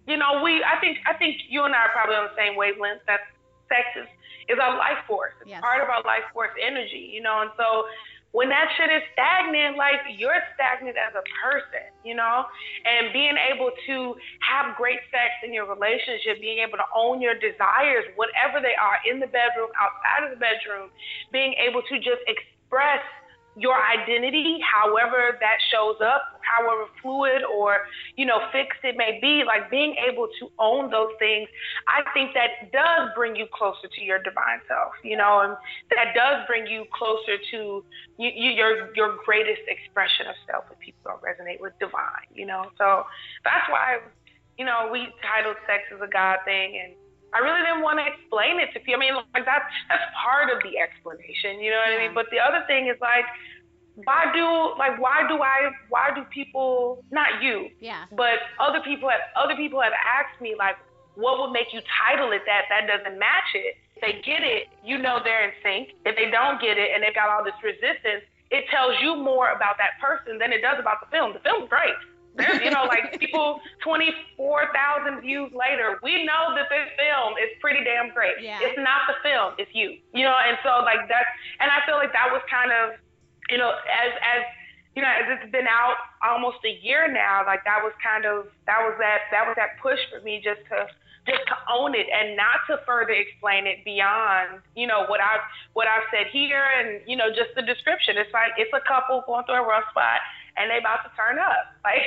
you 0.07 0.17
know 0.17 0.41
we 0.43 0.63
I 0.63 0.79
think 0.79 0.97
I 1.05 1.13
think 1.13 1.37
you 1.49 1.63
and 1.63 1.73
I 1.73 1.89
are 1.89 1.93
probably 1.93 2.15
on 2.15 2.29
the 2.29 2.37
same 2.37 2.55
wavelength 2.55 3.01
that 3.07 3.21
sex 3.67 3.85
is 3.95 4.07
is 4.47 4.59
our 4.61 4.77
life 4.77 5.01
force. 5.07 5.33
It's 5.41 5.49
yes. 5.49 5.61
part 5.61 5.81
of 5.81 5.89
our 5.89 6.03
life 6.05 6.25
force 6.33 6.53
energy, 6.61 7.09
you 7.11 7.21
know, 7.21 7.41
and 7.41 7.49
so 7.57 7.89
when 8.35 8.51
that 8.51 8.67
shit 8.75 8.91
is 8.91 8.99
stagnant, 9.15 9.79
like 9.79 10.03
you're 10.19 10.43
stagnant 10.59 10.99
as 10.99 11.15
a 11.15 11.23
person, 11.39 11.87
you 12.03 12.11
know? 12.11 12.43
And 12.83 13.15
being 13.15 13.39
able 13.39 13.71
to 13.87 13.95
have 14.43 14.75
great 14.75 14.99
sex 15.07 15.39
in 15.39 15.55
your 15.55 15.63
relationship, 15.63 16.43
being 16.43 16.59
able 16.59 16.75
to 16.75 16.89
own 16.91 17.23
your 17.23 17.39
desires, 17.39 18.03
whatever 18.19 18.59
they 18.59 18.75
are, 18.75 18.99
in 19.07 19.23
the 19.23 19.31
bedroom, 19.31 19.71
outside 19.79 20.27
of 20.27 20.35
the 20.35 20.41
bedroom, 20.43 20.91
being 21.31 21.55
able 21.63 21.79
to 21.87 21.95
just 22.03 22.19
express 22.27 22.99
your 23.55 23.79
identity, 23.79 24.59
however 24.59 25.39
that 25.39 25.55
shows 25.71 25.95
up, 26.03 26.34
however 26.45 26.85
fluid 27.01 27.41
or, 27.43 27.87
you 28.15 28.25
know, 28.25 28.39
fixed 28.51 28.79
it 28.83 28.95
may 28.97 29.19
be, 29.21 29.43
like 29.45 29.69
being 29.69 29.95
able 29.97 30.27
to 30.39 30.49
own 30.59 30.91
those 30.91 31.11
things, 31.19 31.49
I 31.87 32.05
think 32.13 32.33
that 32.33 32.71
does 32.71 33.09
bring 33.15 33.35
you 33.35 33.47
closer 33.53 33.87
to 33.87 34.01
your 34.01 34.19
divine 34.19 34.61
self, 34.67 34.93
you 35.03 35.17
know, 35.17 35.41
and 35.41 35.57
that 35.89 36.13
does 36.13 36.45
bring 36.47 36.67
you 36.67 36.85
closer 36.93 37.37
to 37.51 37.83
you, 38.17 38.29
you, 38.29 38.51
your 38.51 38.95
your 38.95 39.17
greatest 39.25 39.61
expression 39.67 40.27
of 40.27 40.35
self 40.49 40.65
if 40.71 40.79
people 40.79 41.01
don't 41.05 41.21
resonate 41.21 41.59
with 41.59 41.73
divine, 41.79 42.29
you 42.33 42.45
know. 42.45 42.69
So 42.77 43.03
that's 43.43 43.67
why, 43.69 43.99
you 44.57 44.65
know, 44.65 44.89
we 44.91 45.07
titled 45.21 45.57
Sex 45.67 45.83
is 45.93 46.01
a 46.01 46.07
God 46.07 46.39
thing 46.45 46.79
and 46.83 46.93
I 47.35 47.43
really 47.43 47.67
didn't 47.67 47.83
want 47.83 47.99
to 47.99 48.07
explain 48.07 48.63
it 48.63 48.71
to 48.71 48.79
people. 48.79 48.95
I 48.95 49.11
mean, 49.11 49.15
like 49.35 49.43
that's 49.43 49.67
that's 49.91 50.07
part 50.15 50.47
of 50.47 50.63
the 50.63 50.79
explanation, 50.79 51.59
you 51.59 51.67
know 51.67 51.83
what. 51.83 51.91
I 51.91 51.99
mean? 51.99 52.15
But 52.15 52.31
the 52.31 52.39
other 52.39 52.63
thing 52.63 52.87
is 52.87 52.95
like, 53.03 53.27
why 54.03 54.31
do 54.33 54.77
like 54.77 54.99
why 54.99 55.25
do 55.27 55.41
I 55.41 55.71
why 55.89 56.11
do 56.13 56.23
people 56.25 57.03
not 57.11 57.41
you, 57.41 57.69
yeah, 57.79 58.05
but 58.11 58.39
other 58.59 58.81
people 58.83 59.09
have 59.09 59.21
other 59.35 59.55
people 59.55 59.81
have 59.81 59.93
asked 59.93 60.41
me 60.41 60.55
like, 60.57 60.75
what 61.15 61.39
would 61.39 61.51
make 61.51 61.71
you 61.71 61.79
title 62.03 62.31
it 62.31 62.41
that 62.45 62.63
that 62.69 62.87
doesn't 62.87 63.17
match 63.17 63.55
it? 63.55 63.77
If 63.95 64.01
they 64.01 64.21
get 64.21 64.43
it, 64.43 64.67
you 64.83 64.97
know 64.97 65.19
they're 65.23 65.47
in 65.47 65.53
sync. 65.63 65.95
If 66.05 66.15
they 66.17 66.29
don't 66.29 66.59
get 66.59 66.77
it 66.77 66.91
and 66.93 67.01
they've 67.01 67.15
got 67.15 67.29
all 67.29 67.43
this 67.43 67.55
resistance, 67.63 68.27
it 68.51 68.65
tells 68.69 68.99
you 69.01 69.15
more 69.15 69.51
about 69.51 69.77
that 69.77 69.95
person 70.03 70.37
than 70.37 70.51
it 70.51 70.61
does 70.61 70.75
about 70.79 70.99
the 70.99 71.07
film. 71.07 71.31
The 71.31 71.39
film's 71.39 71.69
great. 71.69 71.95
There's, 72.35 72.59
you 72.59 72.71
know, 72.71 72.83
like 72.83 73.17
people 73.23 73.61
24,000 73.83 75.21
views 75.21 75.51
later, 75.55 75.99
we 76.03 76.25
know 76.25 76.51
that 76.55 76.67
this 76.67 76.91
film 76.99 77.39
is 77.39 77.55
pretty 77.61 77.83
damn 77.83 78.11
great. 78.11 78.35
Yeah. 78.41 78.59
It's 78.61 78.77
not 78.77 79.07
the 79.07 79.15
film, 79.23 79.55
it's 79.57 79.71
you. 79.73 79.97
You 80.13 80.27
know, 80.27 80.35
and 80.35 80.57
so 80.63 80.83
like 80.83 81.07
that's, 81.07 81.31
and 81.59 81.71
I 81.71 81.79
feel 81.87 81.95
like 81.95 82.11
that 82.11 82.27
was 82.31 82.43
kind 82.51 82.71
of, 82.75 82.99
you 83.49 83.57
know, 83.57 83.71
as, 83.71 84.11
as, 84.21 84.43
you 84.95 85.01
know, 85.01 85.09
as 85.09 85.25
it's 85.27 85.51
been 85.51 85.67
out 85.67 85.97
almost 86.23 86.57
a 86.65 86.79
year 86.83 87.11
now, 87.11 87.43
like 87.45 87.63
that 87.65 87.83
was 87.83 87.93
kind 88.01 88.25
of, 88.25 88.47
that 88.65 88.79
was 88.81 88.95
that, 88.99 89.27
that 89.31 89.45
was 89.45 89.55
that 89.57 89.77
push 89.81 89.99
for 90.09 90.23
me 90.23 90.41
just 90.43 90.61
to, 90.69 90.87
just 91.27 91.41
to 91.47 91.57
own 91.73 91.95
it 91.95 92.05
and 92.13 92.37
not 92.37 92.61
to 92.69 92.77
further 92.85 93.11
explain 93.11 93.65
it 93.65 93.83
beyond, 93.83 94.61
you 94.75 94.85
know, 94.85 95.05
what 95.07 95.19
I've 95.19 95.41
what 95.73 95.87
I've 95.87 96.05
said 96.13 96.27
here 96.31 96.61
and, 96.77 97.01
you 97.07 97.17
know, 97.17 97.29
just 97.29 97.49
the 97.55 97.65
description. 97.65 98.15
It's 98.17 98.31
like 98.31 98.53
it's 98.57 98.71
a 98.73 98.81
couple 98.87 99.23
going 99.25 99.43
through 99.45 99.57
a 99.57 99.65
rough 99.65 99.89
spot 99.89 100.21
and 100.57 100.69
they 100.69 100.77
about 100.77 101.03
to 101.03 101.11
turn 101.15 101.39
up. 101.39 101.73
Like 101.85 102.01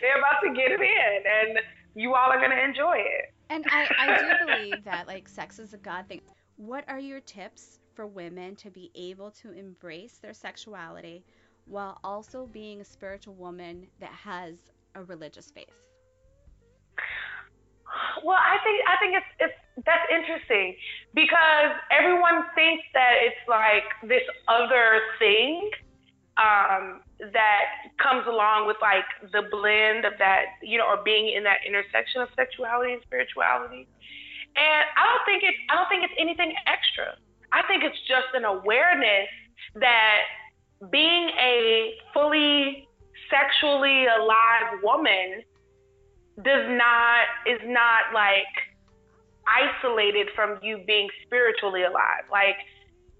they're 0.00 0.18
about 0.18 0.40
to 0.42 0.54
get 0.54 0.72
it 0.72 0.80
in, 0.80 1.22
and 1.26 1.58
you 1.94 2.14
all 2.14 2.30
are 2.30 2.40
gonna 2.40 2.60
enjoy 2.62 2.96
it. 2.96 3.32
And 3.50 3.64
I, 3.70 3.88
I 3.98 4.18
do 4.18 4.46
believe 4.46 4.84
that 4.84 5.06
like 5.06 5.28
sex 5.28 5.58
is 5.58 5.74
a 5.74 5.76
God 5.76 6.06
thing. 6.08 6.22
What 6.56 6.84
are 6.88 6.98
your 6.98 7.20
tips 7.20 7.78
for 7.96 8.06
women 8.06 8.54
to 8.56 8.70
be 8.70 8.90
able 8.94 9.30
to 9.30 9.50
embrace 9.52 10.18
their 10.18 10.34
sexuality 10.34 11.24
while 11.64 11.98
also 12.04 12.46
being 12.46 12.80
a 12.80 12.84
spiritual 12.84 13.34
woman 13.34 13.88
that 13.98 14.12
has 14.12 14.54
a 14.94 15.02
religious 15.02 15.50
faith? 15.50 15.72
Well, 18.24 18.36
I 18.36 18.58
think 18.62 18.82
I 18.86 18.96
think 19.00 19.14
it's 19.16 19.32
it's 19.40 19.84
that's 19.86 20.08
interesting 20.10 20.76
because 21.14 21.72
everyone 21.90 22.44
thinks 22.54 22.84
that 22.94 23.14
it's 23.22 23.42
like 23.48 23.84
this 24.08 24.22
other 24.48 25.00
thing 25.18 25.70
um, 26.36 27.00
that 27.32 27.64
comes 27.96 28.26
along 28.26 28.66
with 28.66 28.76
like 28.82 29.08
the 29.32 29.48
blend 29.50 30.04
of 30.04 30.12
that, 30.18 30.60
you 30.62 30.76
know, 30.76 30.84
or 30.84 31.00
being 31.04 31.32
in 31.32 31.44
that 31.44 31.64
intersection 31.66 32.20
of 32.20 32.28
sexuality 32.36 32.92
and 32.92 33.02
spirituality. 33.02 33.88
And 34.56 34.84
I 34.96 35.04
don't 35.04 35.24
think 35.24 35.42
it's 35.44 35.58
I 35.70 35.76
don't 35.76 35.88
think 35.88 36.04
it's 36.04 36.16
anything 36.18 36.52
extra. 36.66 37.16
I 37.52 37.62
think 37.68 37.84
it's 37.84 37.98
just 38.08 38.28
an 38.34 38.44
awareness 38.44 39.28
that 39.76 40.20
being 40.90 41.30
a 41.40 41.94
fully 42.12 42.88
sexually 43.30 44.06
alive 44.06 44.80
woman 44.82 45.42
does 46.44 46.68
not 46.68 47.24
is 47.46 47.60
not 47.64 48.12
like 48.12 48.44
isolated 49.46 50.28
from 50.34 50.58
you 50.62 50.82
being 50.86 51.08
spiritually 51.24 51.84
alive. 51.84 52.24
Like 52.30 52.56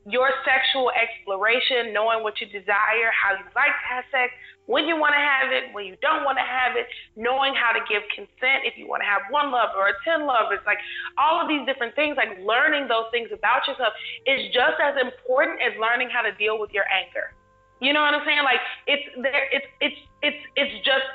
your 0.07 0.31
sexual 0.47 0.95
exploration, 0.95 1.91
knowing 1.91 2.23
what 2.23 2.39
you 2.39 2.47
desire, 2.47 3.11
how 3.11 3.35
you 3.35 3.43
like 3.59 3.75
to 3.75 3.87
have 3.91 4.05
sex, 4.15 4.31
when 4.71 4.87
you 4.87 4.95
want 4.95 5.19
to 5.19 5.23
have 5.23 5.51
it, 5.51 5.75
when 5.75 5.83
you 5.83 5.99
don't 5.99 6.23
want 6.23 6.39
to 6.39 6.47
have 6.47 6.79
it, 6.79 6.87
knowing 7.19 7.59
how 7.59 7.75
to 7.75 7.83
give 7.91 8.07
consent 8.15 8.63
if 8.63 8.79
you 8.79 8.87
want 8.87 9.03
to 9.03 9.09
have 9.11 9.27
one 9.35 9.51
lover 9.51 9.75
or 9.75 9.99
10 10.07 10.23
lovers, 10.23 10.63
like 10.63 10.79
all 11.19 11.43
of 11.43 11.51
these 11.51 11.67
different 11.67 11.95
things, 11.99 12.15
like 12.15 12.39
learning 12.39 12.87
those 12.87 13.11
things 13.11 13.35
about 13.35 13.67
yourself 13.67 13.95
is 14.31 14.47
just 14.55 14.79
as 14.79 14.95
important 14.95 15.59
as 15.59 15.75
learning 15.83 16.07
how 16.07 16.23
to 16.23 16.31
deal 16.39 16.55
with 16.59 16.71
your 16.71 16.87
anger. 16.87 17.35
You 17.83 17.91
know 17.91 18.07
what 18.07 18.15
I'm 18.15 18.23
saying? 18.23 18.47
Like 18.47 18.63
it's 18.87 19.07
there, 19.19 19.51
it's, 19.51 19.67
it's, 19.83 20.01
it's, 20.23 20.43
it's 20.55 20.75
just, 20.87 21.07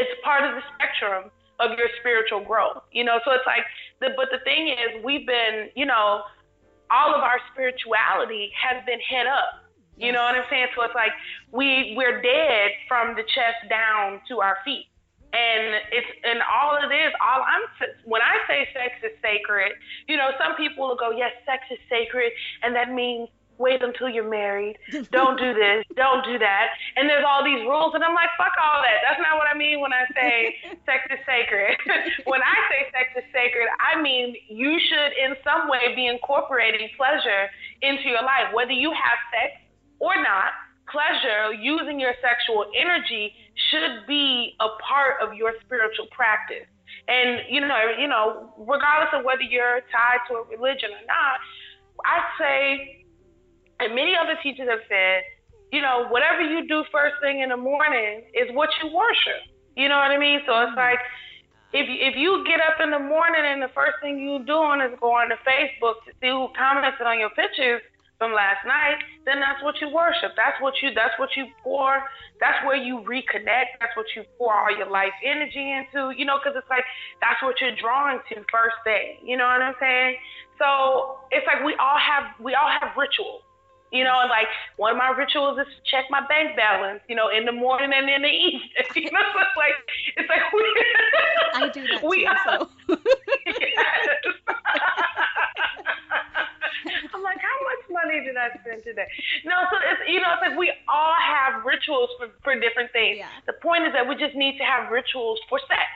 it's 0.00 0.12
part 0.24 0.48
of 0.48 0.56
the 0.56 0.64
spectrum 0.72 1.28
of 1.60 1.76
your 1.76 1.88
spiritual 2.00 2.40
growth, 2.40 2.80
you 2.92 3.04
know? 3.04 3.20
So 3.24 3.32
it's 3.32 3.44
like, 3.44 3.64
the, 4.00 4.16
but 4.16 4.32
the 4.32 4.40
thing 4.44 4.68
is, 4.68 5.04
we've 5.04 5.26
been, 5.26 5.68
you 5.74 5.84
know, 5.84 6.22
all 6.90 7.14
of 7.14 7.22
our 7.22 7.40
spirituality 7.52 8.50
has 8.56 8.84
been 8.86 9.00
hit 9.08 9.26
up. 9.26 9.64
You 9.96 10.12
know 10.12 10.22
what 10.22 10.36
I'm 10.36 10.46
saying? 10.48 10.68
So 10.76 10.82
it's 10.82 10.94
like 10.94 11.12
we 11.50 11.94
we're 11.96 12.22
dead 12.22 12.70
from 12.86 13.16
the 13.16 13.22
chest 13.22 13.66
down 13.68 14.20
to 14.28 14.40
our 14.40 14.58
feet. 14.64 14.86
And 15.32 15.82
it's 15.92 16.08
and 16.24 16.40
all 16.46 16.78
it 16.78 16.94
is, 16.94 17.12
all 17.20 17.42
I'm 17.44 17.66
when 18.04 18.22
I 18.22 18.38
say 18.48 18.66
sex 18.72 18.94
is 19.02 19.12
sacred, 19.20 19.72
you 20.06 20.16
know, 20.16 20.30
some 20.40 20.56
people 20.56 20.88
will 20.88 20.96
go, 20.96 21.10
yes, 21.10 21.32
sex 21.44 21.64
is 21.70 21.78
sacred, 21.90 22.32
and 22.62 22.74
that 22.74 22.94
means 22.94 23.28
wait 23.58 23.82
until 23.82 24.08
you're 24.08 24.28
married. 24.28 24.78
Don't 25.10 25.38
do 25.38 25.52
this. 25.52 25.84
Don't 25.94 26.24
do 26.24 26.38
that. 26.38 26.66
And 26.96 27.10
there's 27.10 27.24
all 27.26 27.44
these 27.44 27.60
rules, 27.66 27.92
and 27.94 28.02
I'm 28.02 28.14
like, 28.14 28.30
fuck 28.38 28.54
all 28.62 28.80
that. 28.82 29.02
That's 29.02 29.20
not 29.20 29.36
what 29.36 29.46
I 29.52 29.58
mean 29.58 29.80
when 29.80 29.92
I 29.92 30.06
say 30.14 30.54
sex 30.86 31.04
is 31.10 31.18
sacred. 31.26 31.76
when 32.24 32.40
I 32.40 32.56
say 32.70 32.86
sex 32.94 33.06
is 33.18 33.26
sacred, 33.34 33.66
I 33.82 34.00
mean 34.00 34.34
you 34.48 34.78
should 34.78 35.12
in 35.18 35.34
some 35.42 35.68
way 35.68 35.94
be 35.94 36.06
incorporating 36.06 36.88
pleasure 36.96 37.50
into 37.82 38.08
your 38.08 38.22
life, 38.22 38.54
whether 38.54 38.72
you 38.72 38.90
have 38.90 39.18
sex 39.34 39.58
or 39.98 40.16
not. 40.16 40.54
Pleasure, 40.88 41.52
using 41.52 42.00
your 42.00 42.14
sexual 42.24 42.64
energy, 42.72 43.34
should 43.68 44.06
be 44.08 44.56
a 44.58 44.68
part 44.80 45.20
of 45.20 45.34
your 45.34 45.52
spiritual 45.60 46.06
practice. 46.10 46.64
And 47.08 47.40
you 47.50 47.60
know, 47.60 47.92
you 47.98 48.08
know, 48.08 48.54
regardless 48.56 49.12
of 49.12 49.22
whether 49.22 49.42
you're 49.42 49.80
tied 49.92 50.24
to 50.28 50.40
a 50.40 50.44
religion 50.48 50.88
or 50.96 51.04
not, 51.04 51.40
I 52.04 52.18
say 52.38 52.97
and 53.80 53.94
many 53.94 54.14
other 54.14 54.34
teachers 54.42 54.68
have 54.68 54.82
said, 54.88 55.22
you 55.72 55.82
know, 55.82 56.08
whatever 56.08 56.40
you 56.42 56.66
do 56.66 56.84
first 56.90 57.16
thing 57.20 57.40
in 57.40 57.50
the 57.50 57.56
morning 57.56 58.24
is 58.34 58.48
what 58.52 58.70
you 58.82 58.92
worship. 58.92 59.42
You 59.76 59.88
know 59.88 59.96
what 59.96 60.10
I 60.10 60.18
mean? 60.18 60.40
So 60.46 60.52
it's 60.64 60.74
mm-hmm. 60.74 60.78
like 60.78 60.98
if 61.72 61.86
if 61.86 62.16
you 62.16 62.44
get 62.48 62.60
up 62.60 62.80
in 62.80 62.90
the 62.90 62.98
morning 62.98 63.44
and 63.44 63.60
the 63.60 63.70
first 63.74 64.00
thing 64.00 64.18
you 64.18 64.42
doing 64.44 64.80
is 64.80 64.96
going 65.00 65.28
to 65.28 65.38
Facebook 65.44 66.00
to 66.08 66.10
see 66.20 66.32
who 66.32 66.48
commented 66.56 67.06
on 67.06 67.18
your 67.20 67.30
pictures 67.30 67.82
from 68.16 68.34
last 68.34 68.66
night, 68.66 68.98
then 69.24 69.38
that's 69.38 69.62
what 69.62 69.78
you 69.80 69.86
worship. 69.92 70.34
That's 70.34 70.58
what 70.60 70.74
you 70.82 70.90
that's 70.96 71.14
what 71.20 71.30
you 71.36 71.46
pour. 71.62 72.02
That's 72.40 72.58
where 72.66 72.76
you 72.76 73.04
reconnect. 73.06 73.78
That's 73.78 73.94
what 73.94 74.06
you 74.16 74.24
pour 74.36 74.50
all 74.50 74.74
your 74.74 74.90
life 74.90 75.14
energy 75.22 75.62
into. 75.62 76.10
You 76.16 76.24
know, 76.24 76.40
because 76.40 76.56
it's 76.56 76.70
like 76.72 76.84
that's 77.20 77.38
what 77.44 77.60
you're 77.60 77.76
drawing 77.76 78.18
to 78.32 78.42
first 78.50 78.80
thing. 78.82 79.22
You 79.22 79.36
know 79.36 79.46
what 79.46 79.62
I'm 79.62 79.78
saying? 79.78 80.16
So 80.58 81.22
it's 81.30 81.46
like 81.46 81.62
we 81.62 81.76
all 81.78 82.00
have 82.00 82.34
we 82.40 82.56
all 82.56 82.72
have 82.72 82.96
rituals. 82.96 83.46
You 83.90 84.04
know, 84.04 84.20
and 84.20 84.28
like 84.28 84.48
one 84.76 84.92
of 84.92 84.98
my 84.98 85.08
rituals 85.16 85.58
is 85.58 85.66
to 85.66 85.80
check 85.90 86.04
my 86.10 86.20
bank 86.28 86.56
balance, 86.56 87.00
you 87.08 87.16
know, 87.16 87.30
in 87.30 87.46
the 87.46 87.52
morning 87.52 87.90
and 87.94 88.08
in 88.08 88.22
the 88.22 88.28
evening. 88.28 88.68
You 88.94 89.10
know, 89.10 89.20
so 89.32 89.40
it's 89.40 89.56
like 89.56 89.76
it's 90.16 90.28
like 90.28 90.52
we 90.52 90.60
I 91.54 91.68
do 91.72 91.86
that 91.86 92.02
we 92.04 92.24
too, 92.24 92.28
are, 92.28 92.38
so. 92.44 92.68
I'm 97.14 97.22
like, 97.22 97.40
how 97.40 97.58
much 97.64 97.82
money 97.90 98.20
did 98.24 98.36
I 98.36 98.50
spend 98.60 98.82
today? 98.84 99.06
No, 99.44 99.56
so 99.70 99.76
it's 99.80 100.02
you 100.08 100.20
know, 100.20 100.28
it's 100.36 100.42
like 100.50 100.58
we 100.58 100.72
all 100.88 101.14
have 101.16 101.64
rituals 101.64 102.10
for, 102.18 102.28
for 102.44 102.58
different 102.60 102.92
things. 102.92 103.18
Yeah. 103.18 103.28
The 103.46 103.54
point 103.54 103.84
is 103.86 103.92
that 103.92 104.06
we 104.06 104.16
just 104.16 104.34
need 104.36 104.58
to 104.58 104.64
have 104.64 104.90
rituals 104.92 105.40
for 105.48 105.58
sex. 105.68 105.88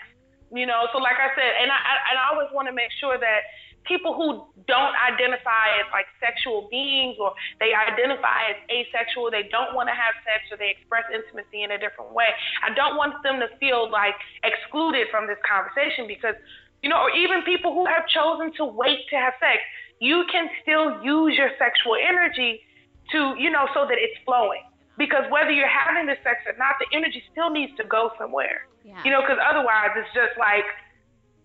You 0.52 0.66
know, 0.66 0.84
so 0.92 0.98
like 0.98 1.16
I 1.16 1.32
said, 1.34 1.52
and 1.60 1.72
I, 1.72 1.76
I 1.76 1.94
and 2.12 2.16
I 2.20 2.24
always 2.32 2.48
want 2.52 2.68
to 2.68 2.74
make 2.76 2.92
sure 3.00 3.16
that 3.16 3.40
people 3.84 4.14
who 4.14 4.46
don't 4.66 4.94
identify 5.02 5.82
as 5.82 5.86
like 5.90 6.06
sexual 6.22 6.68
beings 6.70 7.16
or 7.18 7.34
they 7.58 7.74
identify 7.74 8.54
as 8.54 8.58
asexual, 8.70 9.30
they 9.30 9.48
don't 9.50 9.74
want 9.74 9.88
to 9.88 9.96
have 9.96 10.14
sex 10.22 10.46
or 10.50 10.56
they 10.56 10.70
express 10.70 11.04
intimacy 11.10 11.62
in 11.62 11.74
a 11.74 11.78
different 11.78 12.12
way. 12.14 12.30
I 12.62 12.74
don't 12.74 12.96
want 12.96 13.18
them 13.22 13.40
to 13.42 13.48
feel 13.58 13.90
like 13.90 14.14
excluded 14.46 15.08
from 15.10 15.26
this 15.26 15.38
conversation 15.42 16.06
because, 16.06 16.38
you 16.82 16.88
know, 16.88 17.02
or 17.02 17.10
even 17.10 17.42
people 17.42 17.74
who 17.74 17.86
have 17.86 18.06
chosen 18.06 18.54
to 18.58 18.64
wait 18.64 19.06
to 19.10 19.16
have 19.16 19.34
sex, 19.42 19.62
you 19.98 20.24
can 20.30 20.50
still 20.62 21.02
use 21.02 21.34
your 21.38 21.50
sexual 21.58 21.98
energy 21.98 22.62
to, 23.10 23.34
you 23.38 23.50
know, 23.50 23.66
so 23.74 23.86
that 23.86 23.98
it's 23.98 24.18
flowing. 24.24 24.62
Because 24.98 25.24
whether 25.30 25.50
you're 25.50 25.70
having 25.70 26.06
the 26.06 26.20
sex 26.22 26.44
or 26.46 26.54
not, 26.58 26.76
the 26.78 26.86
energy 26.94 27.22
still 27.32 27.50
needs 27.50 27.72
to 27.80 27.84
go 27.84 28.12
somewhere. 28.18 28.68
Yeah. 28.84 29.00
You 29.04 29.10
know, 29.10 29.22
because 29.22 29.38
otherwise 29.40 29.90
it's 29.96 30.10
just 30.14 30.36
like 30.38 30.66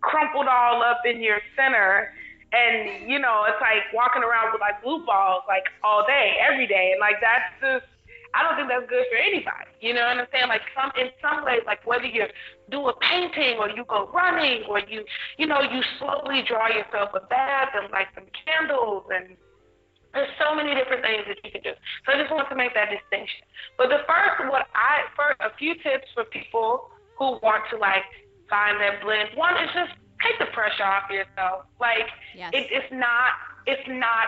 crumpled 0.01 0.48
all 0.48 0.84
up 0.84 1.01
in 1.06 1.22
your 1.22 1.39
center 1.56 2.13
and 2.53 3.09
you 3.09 3.19
know 3.19 3.43
it's 3.47 3.59
like 3.59 3.83
walking 3.93 4.23
around 4.23 4.51
with 4.51 4.61
like 4.61 4.81
blue 4.83 5.03
balls 5.05 5.43
like 5.47 5.67
all 5.83 6.05
day 6.07 6.39
every 6.39 6.67
day 6.67 6.95
and 6.95 6.99
like 6.99 7.19
that's 7.19 7.51
just 7.59 7.85
I 8.35 8.43
don't 8.43 8.55
think 8.59 8.69
that's 8.69 8.85
good 8.85 9.07
for 9.09 9.17
anybody. 9.17 9.71
You 9.81 9.95
know 9.95 10.03
what 10.03 10.19
I'm 10.19 10.29
saying? 10.29 10.51
Like 10.51 10.61
some 10.75 10.91
in 10.99 11.09
some 11.23 11.41
ways, 11.47 11.63
like 11.65 11.81
whether 11.87 12.05
you 12.05 12.27
do 12.69 12.85
a 12.87 12.93
painting 12.99 13.57
or 13.57 13.71
you 13.71 13.83
go 13.87 14.11
running 14.13 14.63
or 14.69 14.79
you 14.79 15.03
you 15.37 15.47
know 15.47 15.61
you 15.61 15.81
slowly 15.97 16.43
draw 16.45 16.67
yourself 16.67 17.15
a 17.15 17.23
bath 17.27 17.73
and 17.73 17.89
like 17.89 18.07
some 18.13 18.27
candles 18.45 19.09
and 19.09 19.35
there's 20.13 20.29
so 20.41 20.55
many 20.55 20.73
different 20.73 21.03
things 21.03 21.23
that 21.27 21.37
you 21.43 21.51
can 21.51 21.61
do. 21.61 21.73
So 22.05 22.13
I 22.13 22.17
just 22.17 22.31
want 22.31 22.49
to 22.49 22.55
make 22.55 22.73
that 22.73 22.89
distinction. 22.89 23.43
But 23.77 23.89
the 23.89 24.01
first, 24.07 24.49
what 24.49 24.65
I 24.73 25.05
first 25.13 25.37
a 25.41 25.55
few 25.57 25.75
tips 25.75 26.07
for 26.13 26.23
people 26.25 26.89
who 27.19 27.37
want 27.43 27.69
to 27.71 27.77
like 27.77 28.05
find 28.49 28.79
that 28.81 29.01
blend. 29.03 29.35
One 29.35 29.55
is 29.61 29.69
just 29.73 29.93
take 30.24 30.39
the 30.39 30.51
pressure 30.53 30.83
off 30.83 31.09
yourself. 31.09 31.65
Like 31.79 32.07
yes. 32.36 32.51
it, 32.53 32.67
it's 32.71 32.91
not 32.91 33.31
it's 33.65 33.88
not 33.88 34.27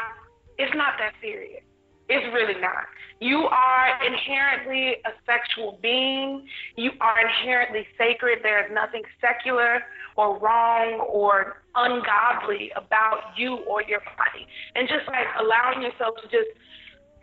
it's 0.58 0.76
not 0.76 0.94
that 1.00 1.14
serious. 1.22 1.64
It's 2.10 2.26
really 2.34 2.60
not. 2.60 2.90
You 3.22 3.46
are 3.46 4.04
inherently 4.04 4.98
a 5.06 5.12
sexual 5.28 5.78
being. 5.80 6.48
You 6.76 6.92
are 7.02 7.22
inherently 7.22 7.86
sacred. 8.00 8.40
There 8.42 8.66
is 8.66 8.72
nothing 8.74 9.04
secular 9.22 9.84
or 10.18 10.40
wrong 10.40 11.06
or 11.08 11.62
ungodly 11.76 12.72
about 12.76 13.38
you 13.38 13.58
or 13.70 13.84
your 13.84 14.00
body. 14.18 14.48
And 14.74 14.88
just 14.88 15.06
like 15.08 15.28
allowing 15.40 15.84
yourself 15.84 16.16
to 16.24 16.28
just 16.30 16.50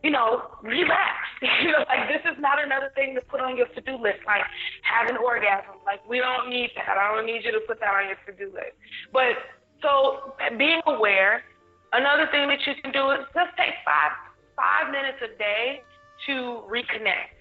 you 0.07 0.13
know, 0.13 0.55
relax. 0.63 1.19
you 1.43 1.73
know, 1.73 1.83
like 1.91 2.07
this 2.07 2.23
is 2.31 2.39
not 2.39 2.63
another 2.63 2.93
thing 2.95 3.17
to 3.17 3.21
put 3.27 3.41
on 3.41 3.57
your 3.57 3.67
to 3.75 3.81
do 3.81 3.99
list, 3.99 4.23
like 4.25 4.43
have 4.87 5.11
an 5.11 5.17
orgasm. 5.17 5.83
Like 5.85 5.99
we 6.09 6.19
don't 6.19 6.49
need 6.49 6.71
that. 6.77 6.95
I 6.97 7.11
don't 7.11 7.27
need 7.27 7.43
you 7.43 7.51
to 7.51 7.61
put 7.67 7.81
that 7.81 7.91
on 7.91 8.07
your 8.07 8.19
to 8.31 8.33
do 8.39 8.55
list. 8.55 8.79
But 9.13 9.35
so 9.83 10.39
being 10.57 10.81
aware, 10.87 11.43
another 11.93 12.31
thing 12.31 12.47
that 12.47 12.63
you 12.65 12.75
can 12.81 12.93
do 12.93 13.11
is 13.11 13.27
just 13.35 13.51
take 13.59 13.75
five 13.83 14.15
five 14.55 14.95
minutes 14.95 15.19
a 15.27 15.37
day 15.39 15.83
to 16.31 16.63
reconnect. 16.71 17.35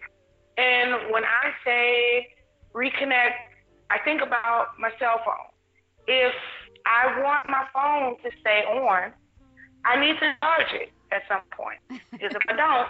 And 0.57 1.13
when 1.13 1.22
I 1.22 1.53
say 1.62 2.34
reconnect, 2.74 3.45
I 3.93 4.01
think 4.03 4.25
about 4.25 4.74
my 4.81 4.89
cell 4.98 5.22
phone. 5.22 5.53
If 6.07 6.34
I 6.89 7.22
want 7.22 7.45
my 7.45 7.69
phone 7.69 8.17
to 8.25 8.29
stay 8.41 8.65
on, 8.65 9.13
I 9.86 10.01
need 10.01 10.17
to 10.17 10.34
charge 10.41 10.74
it 10.74 10.95
at 11.15 11.24
some 11.27 11.45
point. 11.51 11.79
Because 12.12 12.36
if 12.36 12.41
I 12.50 12.55
don't, 12.55 12.89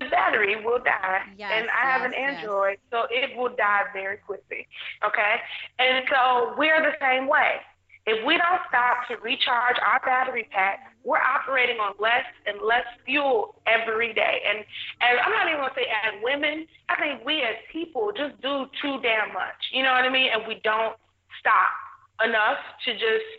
the 0.00 0.10
battery 0.10 0.62
will 0.64 0.78
die. 0.78 1.22
Yes, 1.38 1.50
and 1.54 1.68
I 1.70 1.90
have 1.90 2.02
an 2.02 2.14
Android, 2.14 2.78
yes. 2.78 2.90
so 2.90 3.06
it 3.10 3.36
will 3.36 3.54
die 3.54 3.82
very 3.92 4.18
quickly. 4.18 4.66
Okay? 5.06 5.34
And 5.78 6.04
so 6.10 6.54
we're 6.58 6.82
the 6.82 6.96
same 7.00 7.28
way. 7.28 7.62
If 8.04 8.26
we 8.26 8.34
don't 8.34 8.60
stop 8.68 9.06
to 9.08 9.16
recharge 9.22 9.76
our 9.78 10.00
battery 10.04 10.48
pack, 10.50 10.90
we're 11.04 11.22
operating 11.22 11.78
on 11.78 11.94
less 12.00 12.26
and 12.46 12.58
less 12.60 12.86
fuel 13.06 13.62
every 13.66 14.12
day. 14.12 14.42
And 14.42 14.58
as 15.00 15.22
I'm 15.24 15.30
not 15.30 15.46
even 15.46 15.60
gonna 15.60 15.74
say 15.76 15.86
as 15.86 16.18
women, 16.22 16.66
I 16.88 16.96
think 16.98 17.24
we 17.24 17.42
as 17.42 17.54
people 17.70 18.10
just 18.10 18.40
do 18.42 18.66
too 18.82 18.98
damn 19.02 19.32
much. 19.32 19.70
You 19.70 19.84
know 19.84 19.92
what 19.92 20.02
I 20.02 20.10
mean? 20.10 20.30
And 20.34 20.42
we 20.48 20.60
don't 20.64 20.96
stop 21.38 21.70
enough 22.26 22.58
to 22.86 22.92
just 22.92 23.30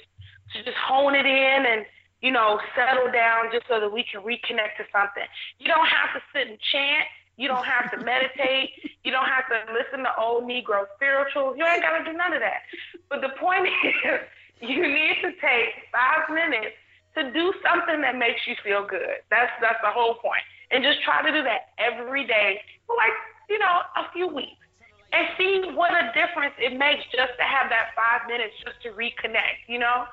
to 0.56 0.64
just 0.64 0.78
hone 0.78 1.16
it 1.16 1.26
in 1.26 1.66
and 1.68 1.86
you 2.24 2.32
know, 2.32 2.58
settle 2.72 3.12
down 3.12 3.52
just 3.52 3.68
so 3.68 3.84
that 3.84 3.92
we 3.92 4.08
can 4.08 4.24
reconnect 4.24 4.80
to 4.80 4.88
something. 4.96 5.28
You 5.60 5.68
don't 5.68 5.86
have 5.92 6.16
to 6.16 6.24
sit 6.32 6.48
and 6.48 6.58
chant. 6.72 7.04
You 7.36 7.52
don't 7.52 7.68
have 7.68 7.92
to 7.92 8.00
meditate. 8.00 8.72
You 9.04 9.12
don't 9.12 9.28
have 9.28 9.44
to 9.52 9.68
listen 9.76 10.08
to 10.08 10.12
old 10.16 10.48
Negro 10.48 10.88
spirituals. 10.96 11.60
You 11.60 11.68
ain't 11.68 11.84
got 11.84 12.00
to 12.00 12.04
do 12.08 12.16
none 12.16 12.32
of 12.32 12.40
that. 12.40 12.64
But 13.12 13.20
the 13.20 13.36
point 13.36 13.68
is, 14.08 14.24
you 14.64 14.88
need 14.88 15.20
to 15.20 15.36
take 15.44 15.92
five 15.92 16.32
minutes 16.32 16.80
to 17.20 17.28
do 17.36 17.52
something 17.60 18.00
that 18.00 18.16
makes 18.16 18.48
you 18.48 18.56
feel 18.64 18.88
good. 18.88 19.20
That's 19.28 19.52
that's 19.60 19.84
the 19.84 19.92
whole 19.92 20.16
point. 20.16 20.48
And 20.72 20.80
just 20.82 21.04
try 21.04 21.22
to 21.22 21.30
do 21.30 21.44
that 21.44 21.76
every 21.76 22.26
day 22.26 22.64
for 22.88 22.96
like, 22.96 23.14
you 23.52 23.60
know, 23.60 23.84
a 24.00 24.08
few 24.16 24.32
weeks. 24.32 24.64
And 25.12 25.28
see 25.38 25.76
what 25.76 25.92
a 25.92 26.10
difference 26.16 26.56
it 26.58 26.80
makes 26.80 27.04
just 27.12 27.36
to 27.36 27.46
have 27.46 27.70
that 27.70 27.92
five 27.94 28.26
minutes 28.32 28.56
just 28.64 28.80
to 28.88 28.96
reconnect, 28.96 29.68
you 29.68 29.78
know? 29.78 30.08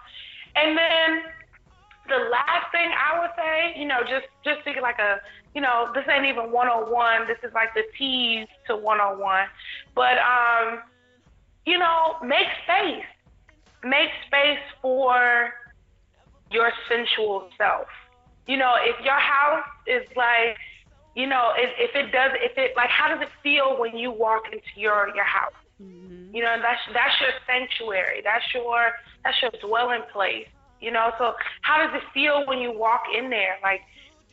And 0.57 0.77
then 0.77 1.31
the 2.09 2.29
last 2.31 2.71
thing 2.73 2.91
I 2.91 3.21
would 3.21 3.31
say, 3.37 3.81
you 3.81 3.87
know, 3.87 4.01
just 4.03 4.27
just 4.45 4.65
thinking 4.65 4.83
like 4.83 4.99
a, 4.99 5.21
you 5.55 5.61
know, 5.61 5.91
this 5.95 6.05
ain't 6.11 6.27
even 6.27 6.53
101. 6.53 7.27
This 7.27 7.39
is 7.43 7.53
like 7.55 7.75
the 7.75 7.83
tease 7.97 8.49
to 8.67 8.77
101. 8.77 9.47
But 9.95 10.19
um, 10.19 10.81
you 11.67 11.79
know, 11.79 12.17
make 12.23 12.47
space. 12.65 13.07
Make 13.83 14.11
space 14.27 14.61
for 14.83 15.53
your 16.51 16.73
sensual 16.89 17.49
self. 17.57 17.87
You 18.47 18.57
know, 18.57 18.75
if 18.81 19.03
your 19.05 19.19
house 19.19 19.65
is 19.87 20.03
like, 20.17 20.59
you 21.15 21.27
know, 21.27 21.53
if, 21.57 21.71
if 21.79 21.95
it 21.95 22.13
does, 22.13 22.33
if 22.37 22.59
it 22.59 22.73
like, 22.77 22.91
how 22.91 23.09
does 23.09 23.23
it 23.23 23.31
feel 23.43 23.79
when 23.79 23.97
you 23.97 24.11
walk 24.11 24.45
into 24.53 24.75
your 24.77 25.15
your 25.15 25.25
house? 25.25 25.55
Mm-hmm. 25.83 26.35
You 26.35 26.43
know, 26.43 26.57
that's 26.61 26.81
that's 26.93 27.15
your 27.21 27.31
sanctuary. 27.47 28.21
That's 28.25 28.45
your 28.55 28.93
that's 29.25 29.37
your 29.43 29.53
dwelling 29.63 30.03
place 30.13 30.49
you 30.81 30.91
know, 30.91 31.13
so 31.19 31.35
how 31.63 31.87
does 31.87 31.95
it 31.95 32.03
feel 32.13 32.47
when 32.47 32.59
you 32.59 32.73
walk 32.73 33.05
in 33.17 33.31
there? 33.31 33.57
Like, 33.63 33.83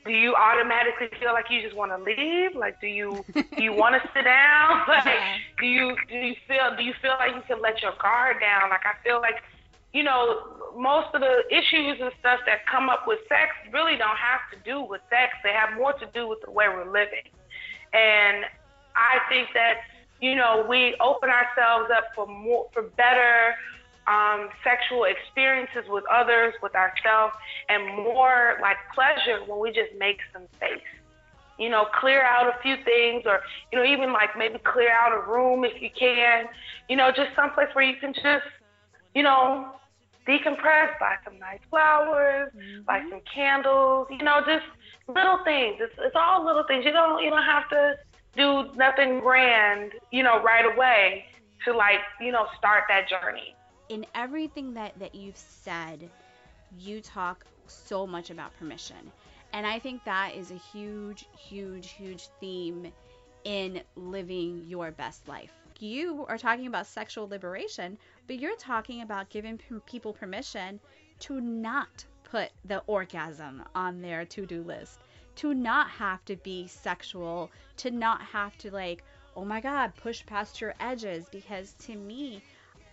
do 0.05 0.13
you 0.13 0.33
automatically 0.35 1.09
feel 1.19 1.33
like 1.33 1.45
you 1.49 1.61
just 1.61 1.75
want 1.75 1.91
to 1.91 2.01
leave? 2.01 2.55
Like, 2.55 2.79
do 2.79 2.87
you 2.87 3.25
do 3.33 3.63
you 3.63 3.73
want 3.73 4.01
to 4.01 4.09
sit 4.13 4.23
down? 4.23 4.83
Like, 4.87 5.19
do 5.59 5.65
you 5.65 5.95
do 6.07 6.15
you 6.15 6.35
feel 6.47 6.75
do 6.77 6.83
you 6.83 6.93
feel 7.01 7.15
like 7.19 7.35
you 7.35 7.41
can 7.47 7.61
let 7.61 7.81
your 7.81 7.93
guard 8.01 8.37
down? 8.39 8.69
Like, 8.69 8.85
I 8.85 8.95
feel 9.03 9.19
like, 9.19 9.43
you 9.93 10.03
know, 10.03 10.71
most 10.77 11.13
of 11.13 11.21
the 11.21 11.43
issues 11.51 11.99
and 11.99 12.11
stuff 12.19 12.39
that 12.45 12.65
come 12.65 12.89
up 12.89 13.05
with 13.05 13.19
sex 13.27 13.51
really 13.73 13.97
don't 13.97 14.17
have 14.17 14.41
to 14.53 14.57
do 14.63 14.81
with 14.81 15.01
sex. 15.09 15.33
They 15.43 15.51
have 15.51 15.77
more 15.77 15.93
to 15.93 16.05
do 16.13 16.27
with 16.27 16.39
the 16.45 16.51
way 16.51 16.67
we're 16.69 16.91
living. 16.91 17.27
And 17.93 18.45
I 18.95 19.19
think 19.29 19.49
that 19.53 19.81
you 20.21 20.35
know 20.35 20.65
we 20.67 20.95
open 20.99 21.29
ourselves 21.29 21.91
up 21.95 22.05
for 22.15 22.27
more 22.27 22.67
for 22.73 22.83
better 22.83 23.55
um, 24.07 24.49
sexual 24.63 25.03
experiences 25.03 25.83
with 25.89 26.05
others, 26.09 26.53
with 26.63 26.73
ourselves, 26.75 27.33
and 27.69 27.85
more 27.85 28.57
like 28.61 28.77
pleasure 28.95 29.43
when 29.45 29.59
we 29.59 29.69
just 29.69 29.91
make 29.99 30.17
some 30.33 30.43
space. 30.55 30.81
You 31.59 31.69
know, 31.69 31.87
clear 31.99 32.23
out 32.23 32.47
a 32.47 32.61
few 32.61 32.75
things, 32.85 33.23
or 33.25 33.41
you 33.71 33.77
know, 33.77 33.85
even 33.85 34.13
like 34.13 34.37
maybe 34.37 34.59
clear 34.63 34.91
out 34.91 35.11
a 35.11 35.29
room 35.29 35.65
if 35.65 35.81
you 35.81 35.89
can. 35.97 36.45
You 36.87 36.95
know, 36.95 37.09
just 37.09 37.35
someplace 37.35 37.67
where 37.73 37.83
you 37.83 37.97
can 37.99 38.13
just, 38.13 38.47
you 39.13 39.23
know, 39.23 39.73
decompress, 40.27 40.97
buy 40.99 41.15
some 41.25 41.37
nice 41.39 41.59
flowers, 41.69 42.51
mm-hmm. 42.55 42.83
buy 42.83 43.01
some 43.09 43.21
candles. 43.33 44.07
You 44.09 44.23
know, 44.23 44.39
just 44.45 44.65
little 45.07 45.43
things. 45.43 45.77
It's 45.81 45.95
it's 45.99 46.15
all 46.15 46.45
little 46.45 46.63
things. 46.65 46.85
You 46.85 46.91
don't 46.91 47.21
you 47.21 47.29
don't 47.29 47.43
have 47.43 47.67
to 47.71 47.95
do 48.37 48.71
nothing 48.77 49.19
grand. 49.19 49.91
You 50.11 50.23
know, 50.23 50.41
right 50.43 50.65
away 50.65 51.25
to 51.65 51.73
like 51.73 51.99
you 52.21 52.31
know 52.31 52.45
start 52.57 52.83
that 52.87 53.09
journey 53.09 53.56
in 53.89 54.05
everything 54.15 54.73
that, 54.73 54.97
that 54.99 55.15
you've 55.15 55.37
said, 55.37 56.09
you 56.79 57.01
talk 57.01 57.45
so 57.67 58.05
much 58.05 58.29
about 58.29 58.57
permission. 58.57 59.11
And 59.53 59.65
I 59.65 59.79
think 59.79 60.03
that 60.03 60.35
is 60.35 60.51
a 60.51 60.55
huge, 60.55 61.25
huge, 61.37 61.91
huge 61.91 62.27
theme 62.39 62.91
in 63.43 63.81
living 63.95 64.63
your 64.67 64.91
best 64.91 65.27
life. 65.27 65.53
You 65.79 66.25
are 66.27 66.37
talking 66.37 66.67
about 66.67 66.87
sexual 66.87 67.27
liberation, 67.27 67.97
but 68.27 68.39
you're 68.39 68.57
talking 68.57 69.01
about 69.01 69.29
giving 69.29 69.59
people 69.85 70.11
permission 70.11 70.79
to 71.19 71.39
not 71.39 72.03
put 72.23 72.49
the 72.65 72.79
orgasm 72.87 73.63
on 73.73 74.01
their 74.01 74.25
to 74.25 74.45
do 74.45 74.63
list, 74.63 74.99
to 75.35 75.53
not 75.53 75.89
have 75.89 76.25
to 76.25 76.35
be 76.37 76.67
sexual, 76.67 77.49
to 77.77 77.91
not 77.91 78.21
have 78.21 78.57
to, 78.57 78.71
like, 78.71 79.03
oh 79.35 79.45
my 79.45 79.61
God, 79.61 79.95
push 79.95 80.25
past 80.25 80.59
your 80.59 80.73
edges. 80.79 81.27
Because 81.31 81.73
to 81.79 81.95
me, 81.95 82.41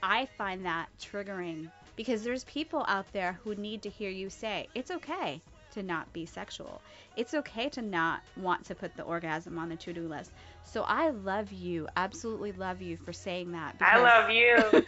I 0.05 0.29
find 0.37 0.67
that 0.67 0.89
triggering 1.01 1.71
because 1.97 2.23
there's 2.23 2.45
people 2.45 2.85
out 2.89 3.11
there 3.13 3.39
who 3.43 3.55
need 3.55 3.83
to 3.83 3.89
hear 3.89 4.11
you 4.11 4.29
say, 4.29 4.69
it's 4.75 4.91
okay 4.91 5.41
to 5.73 5.83
not 5.83 6.13
be 6.13 6.27
sexual. 6.27 6.83
It's 7.17 7.33
okay 7.33 7.71
to 7.71 7.81
not 7.81 8.21
want 8.37 8.67
to 8.67 8.75
put 8.75 8.95
the 8.97 9.03
orgasm 9.03 9.59
on 9.59 9.71
the 9.71 9.77
to 9.77 9.95
do 9.95 10.07
list. 10.07 10.31
So 10.63 10.83
I 10.83 11.09
love 11.09 11.51
you, 11.53 11.89
absolutely 11.97 12.53
love 12.53 12.83
you 12.83 12.99
for 12.99 13.15
saying 13.15 13.53
that. 13.53 13.77
I 13.81 13.99
love 13.99 14.31
you. 14.31 14.85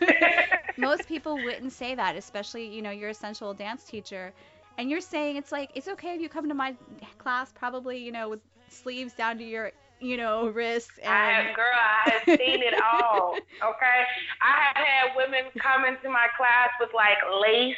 most 0.77 1.09
people 1.09 1.37
wouldn't 1.37 1.73
say 1.73 1.95
that, 1.95 2.15
especially, 2.15 2.67
you 2.67 2.83
know, 2.83 2.91
you're 2.91 3.11
a 3.11 3.15
sensual 3.15 3.55
dance 3.55 3.85
teacher. 3.85 4.35
And 4.77 4.91
you're 4.91 5.01
saying 5.01 5.37
it's 5.37 5.51
like, 5.51 5.71
it's 5.75 5.89
okay 5.89 6.15
if 6.15 6.21
you 6.21 6.29
come 6.29 6.49
to 6.49 6.55
my 6.55 6.75
class, 7.17 7.51
probably, 7.53 7.97
you 7.97 8.13
know, 8.13 8.29
with 8.29 8.41
sleeves 8.69 9.15
down 9.15 9.39
to 9.39 9.45
your 9.45 9.73
you 10.01 10.17
know, 10.17 10.49
wrists. 10.49 10.99
And... 11.03 11.13
I, 11.13 11.53
girl, 11.55 11.65
I 11.75 12.11
have 12.11 12.39
seen 12.39 12.63
it 12.63 12.75
all. 12.83 13.37
Okay, 13.57 14.03
I 14.43 14.67
have 14.67 14.77
had 14.77 15.17
women 15.17 15.51
come 15.59 15.87
into 15.87 16.11
my 16.11 16.27
class 16.37 16.69
with 16.79 16.91
like 16.95 17.17
lace 17.41 17.77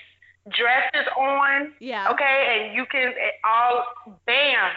dresses 0.51 1.07
on. 1.17 1.73
Yeah. 1.79 2.11
Okay, 2.11 2.67
and 2.67 2.75
you 2.75 2.85
can 2.87 3.09
eh, 3.09 3.49
all 3.49 3.85
bam, 4.27 4.73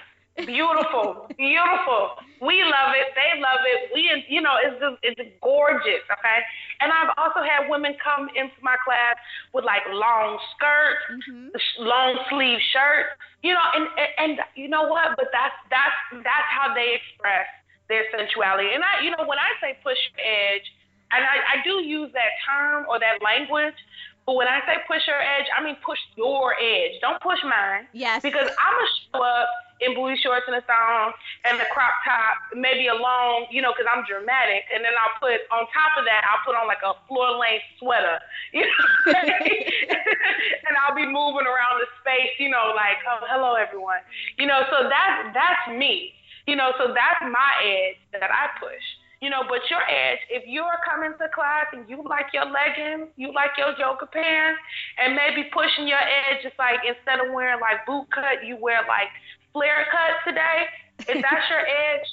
beautiful, 0.45 1.27
beautiful. 1.37 2.11
We 2.41 2.65
love 2.65 2.97
it. 2.97 3.13
They 3.13 3.37
love 3.37 3.61
it. 3.69 3.93
We, 3.93 4.09
you 4.27 4.41
know, 4.41 4.57
it's 4.57 4.73
just 4.81 4.97
it's 5.05 5.21
gorgeous. 5.41 6.01
Okay, 6.09 6.39
and 6.81 6.89
I've 6.91 7.13
also 7.17 7.45
had 7.45 7.69
women 7.69 7.93
come 8.01 8.33
into 8.33 8.57
my 8.65 8.75
class 8.81 9.15
with 9.53 9.63
like 9.63 9.85
long 9.93 10.41
skirts, 10.57 11.21
mm-hmm. 11.29 11.85
long 11.85 12.17
sleeve 12.33 12.57
shirts. 12.73 13.13
You 13.45 13.53
know, 13.53 13.67
and, 13.77 13.85
and 13.93 14.09
and 14.17 14.31
you 14.57 14.69
know 14.69 14.89
what? 14.89 15.13
But 15.21 15.29
that's 15.29 15.53
that's 15.69 16.25
that's 16.25 16.49
how 16.49 16.73
they 16.73 16.97
express 16.97 17.45
their 17.89 18.09
sensuality. 18.09 18.73
And 18.73 18.81
I, 18.81 19.05
you 19.05 19.13
know, 19.13 19.21
when 19.29 19.37
I 19.37 19.53
say 19.61 19.77
push 19.85 20.01
your 20.17 20.25
edge, 20.25 20.65
and 21.13 21.21
I, 21.21 21.61
I 21.61 21.63
do 21.63 21.85
use 21.85 22.09
that 22.17 22.33
term 22.41 22.89
or 22.89 22.97
that 22.97 23.21
language 23.21 23.77
but 24.25 24.35
when 24.35 24.47
I 24.47 24.59
say 24.65 24.77
push 24.87 25.01
your 25.07 25.19
edge, 25.19 25.47
I 25.57 25.63
mean 25.63 25.75
push 25.83 25.97
your 26.15 26.53
edge. 26.53 27.01
Don't 27.01 27.21
push 27.21 27.39
mine. 27.43 27.87
Yes. 27.91 28.21
Because 28.21 28.49
I'm 28.49 28.73
gonna 28.73 28.87
show 29.11 29.23
up 29.23 29.49
in 29.81 29.97
booty 29.97 30.15
shorts 30.21 30.45
and 30.45 30.55
a 30.55 30.63
thong 30.63 31.11
and 31.45 31.57
the 31.59 31.65
crop 31.73 31.97
top, 32.05 32.37
maybe 32.53 32.87
a 32.87 32.95
long, 32.95 33.49
you 33.49 33.61
know, 33.61 33.73
because 33.73 33.89
I'm 33.89 34.05
dramatic, 34.05 34.69
and 34.69 34.85
then 34.85 34.93
I'll 34.93 35.17
put 35.17 35.41
on 35.49 35.65
top 35.73 35.97
of 35.97 36.05
that, 36.05 36.21
I'll 36.29 36.45
put 36.45 36.53
on 36.53 36.69
like 36.69 36.85
a 36.85 36.93
floor 37.09 37.33
length 37.35 37.65
sweater, 37.81 38.21
you 38.53 38.61
know, 38.61 38.87
and 40.69 40.73
I'll 40.77 40.95
be 40.95 41.09
moving 41.09 41.49
around 41.49 41.81
the 41.81 41.89
space, 41.99 42.37
you 42.37 42.53
know, 42.53 42.71
like 42.77 43.01
oh, 43.09 43.25
hello 43.25 43.57
everyone, 43.57 44.05
you 44.37 44.45
know. 44.45 44.61
So 44.69 44.85
that's 44.85 45.33
that's 45.33 45.65
me, 45.73 46.13
you 46.45 46.55
know. 46.55 46.71
So 46.77 46.93
that's 46.93 47.21
my 47.25 47.51
edge 47.65 47.97
that 48.13 48.29
I 48.29 48.53
push. 48.61 48.85
You 49.21 49.29
know, 49.29 49.45
but 49.45 49.61
your 49.69 49.85
edge, 49.85 50.17
if 50.33 50.41
you're 50.49 50.81
coming 50.81 51.13
to 51.13 51.29
class 51.29 51.69
and 51.77 51.85
you 51.85 52.01
like 52.01 52.33
your 52.33 52.49
leggings, 52.49 53.13
you 53.21 53.29
like 53.29 53.53
your 53.53 53.69
yoga 53.77 54.09
pants, 54.09 54.57
and 54.97 55.13
maybe 55.13 55.45
pushing 55.53 55.85
your 55.85 56.01
edge, 56.01 56.41
just 56.41 56.57
like 56.57 56.81
instead 56.81 57.21
of 57.21 57.29
wearing 57.29 57.61
like 57.61 57.85
boot 57.85 58.09
cut, 58.09 58.41
you 58.41 58.57
wear 58.57 58.81
like 58.89 59.13
flare 59.53 59.85
cut 59.91 60.19
today. 60.27 60.67
If 60.99 61.21
that's 61.21 61.49
your 61.49 61.59
edge, 61.91 62.07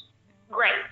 great. 0.50 0.84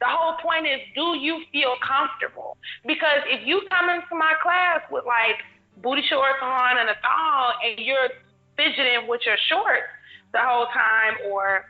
The 0.00 0.08
whole 0.08 0.34
point 0.42 0.66
is, 0.66 0.80
do 0.94 1.14
you 1.14 1.42
feel 1.52 1.74
comfortable? 1.78 2.58
Because 2.86 3.22
if 3.26 3.46
you 3.46 3.62
come 3.70 3.88
into 3.88 4.14
my 4.18 4.34
class 4.42 4.82
with 4.90 5.06
like 5.06 5.38
booty 5.82 6.02
shorts 6.08 6.42
on 6.42 6.78
and 6.78 6.90
a 6.90 6.98
thong, 6.98 7.54
and 7.62 7.78
you're 7.78 8.10
fidgeting 8.56 9.06
with 9.06 9.20
your 9.24 9.38
shorts 9.48 9.86
the 10.32 10.40
whole 10.42 10.66
time, 10.74 11.30
or 11.30 11.66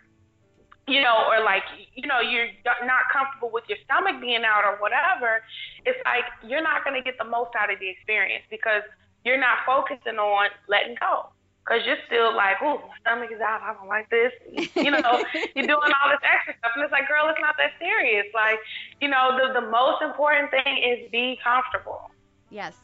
you 0.88 1.01
know, 1.01 1.25
or 1.31 1.45
like, 1.45 1.62
you 1.95 2.07
know, 2.09 2.21
you're 2.21 2.49
not 2.64 3.07
comfortable 3.12 3.51
with 3.53 3.64
your 3.68 3.79
stomach 3.85 4.21
being 4.21 4.42
out 4.42 4.64
or 4.64 4.77
whatever, 4.83 5.42
it's 5.87 5.99
like 6.05 6.25
you're 6.42 6.62
not 6.62 6.85
going 6.85 6.97
to 6.97 7.05
get 7.05 7.16
the 7.18 7.25
most 7.25 7.51
out 7.57 7.73
of 7.73 7.79
the 7.79 7.88
experience 7.88 8.45
because 8.51 8.83
you're 9.25 9.38
not 9.38 9.62
focusing 9.64 10.18
on 10.18 10.51
letting 10.68 10.97
go. 10.99 11.32
Because 11.64 11.87
you're 11.87 11.98
still 12.07 12.35
like, 12.35 12.57
oh, 12.61 12.83
my 12.88 12.98
stomach 13.01 13.31
is 13.33 13.40
out. 13.40 13.61
I 13.62 13.75
don't 13.75 13.88
like 13.88 14.11
this. 14.11 14.33
You 14.75 14.90
know, 14.90 15.22
you're 15.55 15.66
doing 15.66 15.92
all 15.94 16.11
this 16.11 16.20
extra 16.22 16.55
stuff. 16.59 16.72
And 16.75 16.85
it's 16.85 16.92
like, 16.92 17.07
girl, 17.09 17.29
it's 17.29 17.40
not 17.40 17.55
that 17.59 17.72
serious. 17.79 18.27
Like, 18.35 18.59
you 19.01 19.09
know, 19.09 19.38
the, 19.38 19.61
the 19.61 19.66
most 19.70 20.03
important 20.03 20.51
thing 20.51 20.79
is 20.79 21.11
be 21.12 21.38
comfortable. 21.42 22.11
Yes. 22.51 22.75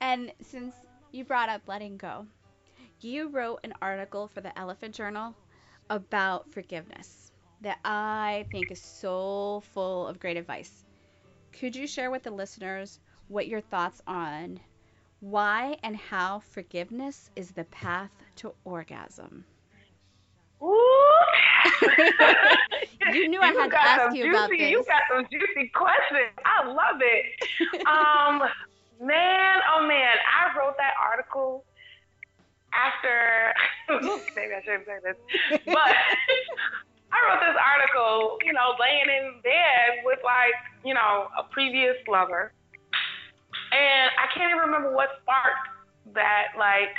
And 0.00 0.32
since 0.40 0.74
you 1.12 1.24
brought 1.24 1.48
up 1.48 1.62
letting 1.68 1.96
go, 1.96 2.26
you 3.00 3.28
wrote 3.28 3.60
an 3.62 3.72
article 3.80 4.26
for 4.26 4.40
the 4.40 4.56
Elephant 4.58 4.94
Journal 4.94 5.34
about 5.90 6.50
forgiveness 6.52 7.30
that 7.60 7.78
I 7.84 8.46
think 8.50 8.72
is 8.72 8.80
so 8.80 9.62
full 9.72 10.08
of 10.08 10.18
great 10.18 10.36
advice. 10.36 10.84
Could 11.52 11.76
you 11.76 11.86
share 11.86 12.10
with 12.10 12.24
the 12.24 12.30
listeners 12.30 12.98
what 13.28 13.46
your 13.46 13.60
thoughts 13.60 14.02
on 14.06 14.58
why 15.22 15.76
and 15.84 15.96
how 15.96 16.40
forgiveness 16.50 17.30
is 17.36 17.52
the 17.52 17.62
path 17.64 18.10
to 18.34 18.52
orgasm? 18.64 19.44
Ooh. 20.60 20.76
you 23.12 23.28
knew 23.28 23.40
I 23.40 23.52
had 23.52 23.70
to 23.70 23.80
ask 23.80 24.16
you 24.16 24.24
juicy, 24.24 24.36
about 24.36 24.50
this. 24.50 24.60
You 24.60 24.84
got 24.84 25.02
some 25.08 25.26
juicy 25.30 25.68
questions. 25.68 26.34
I 26.44 26.66
love 26.66 27.00
it. 27.00 27.86
um, 27.86 28.48
man, 29.06 29.60
oh 29.72 29.86
man, 29.86 30.16
I 30.26 30.58
wrote 30.58 30.76
that 30.78 30.94
article 31.00 31.64
after 32.74 33.54
maybe 34.34 34.54
I 34.54 34.62
shouldn't 34.64 34.86
say 34.86 34.98
this, 35.04 35.16
but 35.66 35.94
I 37.12 37.18
wrote 37.28 37.40
this 37.40 37.56
article, 37.62 38.38
you 38.44 38.52
know, 38.52 38.74
laying 38.80 39.06
in 39.06 39.40
bed 39.42 40.02
with 40.04 40.18
like, 40.24 40.54
you 40.84 40.94
know, 40.94 41.28
a 41.38 41.44
previous 41.44 41.96
lover, 42.08 42.52
and 43.72 44.10
I 44.18 44.26
can't 44.36 44.50
even 44.50 44.62
remember 44.62 44.94
what 44.94 45.08
sparked 45.22 45.68
that, 46.14 46.52
like, 46.58 46.94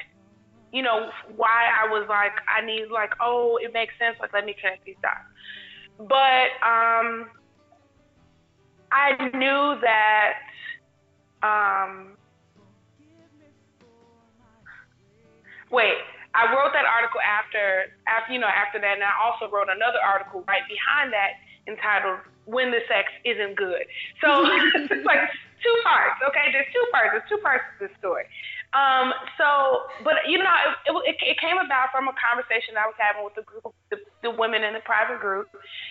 you 0.71 0.81
know, 0.81 1.09
why 1.35 1.69
I 1.69 1.87
was 1.87 2.07
like, 2.09 2.33
I 2.49 2.65
need 2.65 2.87
like, 2.91 3.11
oh, 3.21 3.59
it 3.61 3.73
makes 3.73 3.93
sense, 3.99 4.17
like 4.19 4.33
let 4.33 4.45
me 4.45 4.55
connect 4.59 4.85
these 4.85 4.97
dots. 5.01 5.21
But 5.99 6.49
um, 6.65 7.29
I 8.91 9.13
knew 9.33 9.79
that 9.81 10.33
um, 11.43 12.15
wait, 15.69 15.99
I 16.33 16.49
wrote 16.55 16.71
that 16.73 16.87
article 16.87 17.19
after, 17.21 17.91
after 18.07 18.33
you 18.33 18.39
know, 18.39 18.47
after 18.47 18.79
that, 18.79 18.93
and 18.95 19.03
I 19.03 19.13
also 19.21 19.51
wrote 19.51 19.67
another 19.69 19.99
article 19.99 20.43
right 20.47 20.63
behind 20.65 21.11
that 21.11 21.37
entitled 21.67 22.23
"When 22.45 22.71
the 22.71 22.79
Sex 22.87 23.11
Isn't 23.25 23.57
Good." 23.57 23.85
So 24.23 24.29
like 25.05 25.29
two 25.63 25.77
parts. 25.83 26.19
Okay, 26.27 26.51
there's 26.51 26.67
two 26.69 26.85
parts. 26.91 27.09
There's 27.15 27.29
two 27.31 27.41
parts 27.41 27.63
to 27.79 27.87
this 27.87 27.93
story. 27.97 28.27
Um, 28.75 29.13
so, 29.37 29.87
but 30.03 30.27
you 30.27 30.37
know, 30.37 30.49
it, 30.85 31.15
it, 31.15 31.17
it 31.23 31.37
came 31.39 31.57
about 31.57 31.89
from 31.95 32.07
a 32.07 32.15
conversation 32.19 32.75
I 32.75 32.85
was 32.85 32.97
having 32.97 33.23
with 33.23 33.35
the 33.35 33.45
group, 33.47 33.71
the, 33.89 33.97
the 34.21 34.31
women 34.31 34.63
in 34.63 34.73
the 34.73 34.83
private 34.83 35.21
group, 35.21 35.47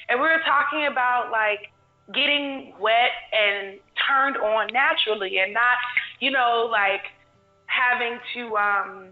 and 0.09 0.21
we 0.21 0.27
were 0.27 0.43
talking 0.45 0.87
about 0.87 1.31
like 1.31 1.73
getting 2.13 2.75
wet 2.81 3.15
and 3.33 3.79
turned 3.97 4.37
on 4.37 4.69
naturally, 4.73 5.39
and 5.39 5.55
not, 5.55 5.79
you 6.21 6.31
know, 6.31 6.69
like 6.71 7.07
having 7.67 8.19
to 8.35 8.57
um 8.57 9.09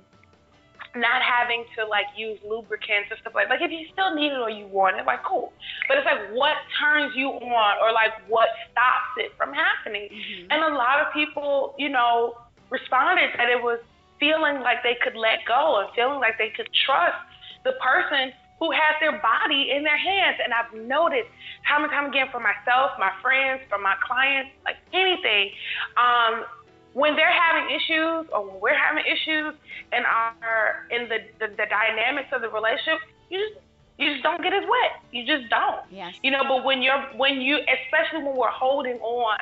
not 0.96 1.22
having 1.22 1.64
to 1.78 1.86
like 1.86 2.06
use 2.16 2.38
lubricants 2.42 3.10
and 3.10 3.18
stuff 3.20 3.34
like 3.34 3.48
like 3.48 3.62
if 3.62 3.70
you 3.70 3.86
still 3.92 4.14
need 4.14 4.32
it 4.34 4.40
or 4.40 4.50
you 4.50 4.66
want 4.66 4.98
it, 4.98 5.06
like 5.06 5.22
cool. 5.22 5.52
But 5.86 5.98
it's 5.98 6.06
like 6.06 6.34
what 6.34 6.56
turns 6.78 7.14
you 7.14 7.30
on 7.30 7.72
or 7.78 7.92
like 7.92 8.14
what 8.26 8.48
stops 8.70 9.14
it 9.18 9.30
from 9.38 9.54
happening. 9.54 10.08
Mm-hmm. 10.10 10.50
And 10.50 10.58
a 10.66 10.74
lot 10.74 10.98
of 10.98 11.12
people, 11.12 11.74
you 11.78 11.88
know, 11.88 12.38
responded 12.70 13.30
that 13.38 13.48
it 13.48 13.62
was 13.62 13.78
feeling 14.18 14.60
like 14.60 14.82
they 14.82 14.98
could 15.02 15.16
let 15.16 15.46
go 15.46 15.80
and 15.80 15.88
feeling 15.94 16.20
like 16.20 16.38
they 16.38 16.52
could 16.54 16.68
trust 16.86 17.18
the 17.64 17.72
person 17.80 18.32
who 18.60 18.70
has 18.70 18.92
their 19.00 19.16
body 19.24 19.72
in 19.72 19.82
their 19.82 19.96
hands. 19.96 20.36
And 20.44 20.52
I've 20.52 20.70
noticed 20.76 21.32
time 21.66 21.82
and 21.82 21.90
time 21.90 22.12
again 22.12 22.28
for 22.30 22.38
myself, 22.38 22.92
my 23.00 23.10
friends, 23.24 23.64
for 23.72 23.80
my 23.80 23.96
clients, 24.04 24.52
like 24.68 24.76
anything, 24.92 25.50
um, 25.96 26.44
when 26.92 27.14
they're 27.16 27.32
having 27.32 27.70
issues 27.70 28.26
or 28.32 28.46
when 28.46 28.60
we're 28.60 28.78
having 28.78 29.04
issues 29.06 29.54
and 29.92 30.04
are 30.04 30.86
in 30.90 31.08
the, 31.08 31.18
the, 31.38 31.48
the 31.54 31.66
dynamics 31.70 32.28
of 32.32 32.42
the 32.42 32.48
relationship, 32.48 32.98
you 33.30 33.38
just 33.38 33.60
you 33.98 34.12
just 34.12 34.22
don't 34.22 34.42
get 34.42 34.54
as 34.54 34.64
wet. 34.64 35.04
You 35.12 35.26
just 35.26 35.50
don't. 35.50 35.84
Yes. 35.92 36.14
You 36.22 36.30
know, 36.30 36.42
but 36.48 36.64
when 36.64 36.82
you're 36.82 37.00
when 37.16 37.40
you 37.40 37.58
especially 37.58 38.24
when 38.24 38.36
we're 38.36 38.50
holding 38.50 38.96
on 39.00 39.38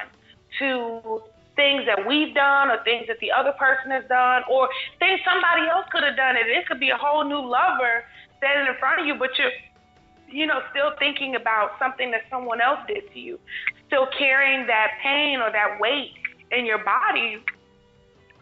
to 0.59 1.23
things 1.55 1.87
that 1.87 2.07
we've 2.07 2.35
done 2.35 2.71
or 2.71 2.83
things 2.85 3.07
that 3.09 3.19
the 3.21 3.31
other 3.33 3.53
person 3.59 3.91
has 3.91 4.05
done 4.09 4.43
or 4.51 4.69
things 4.99 5.21
somebody 5.25 5.69
else 5.69 5.87
could 5.91 6.03
have 6.03 6.17
done 6.17 6.37
it. 6.37 6.47
It 6.47 6.67
could 6.67 6.79
be 6.79 6.91
a 6.91 6.97
whole 6.97 7.25
new 7.25 7.43
lover 7.43 8.05
standing 8.39 8.67
in 8.67 8.79
front 8.79 9.01
of 9.01 9.07
you, 9.07 9.15
but 9.15 9.31
you're 9.39 9.51
you 10.31 10.47
know, 10.47 10.61
still 10.71 10.93
thinking 10.99 11.35
about 11.35 11.73
something 11.79 12.11
that 12.11 12.23
someone 12.31 12.61
else 12.61 12.81
did 12.87 13.11
to 13.13 13.19
you, 13.19 13.39
still 13.87 14.07
carrying 14.19 14.67
that 14.67 14.93
pain 15.03 15.41
or 15.41 15.51
that 15.51 15.81
weight 15.81 16.13
in 16.53 16.67
your 16.67 16.83
body. 16.85 17.43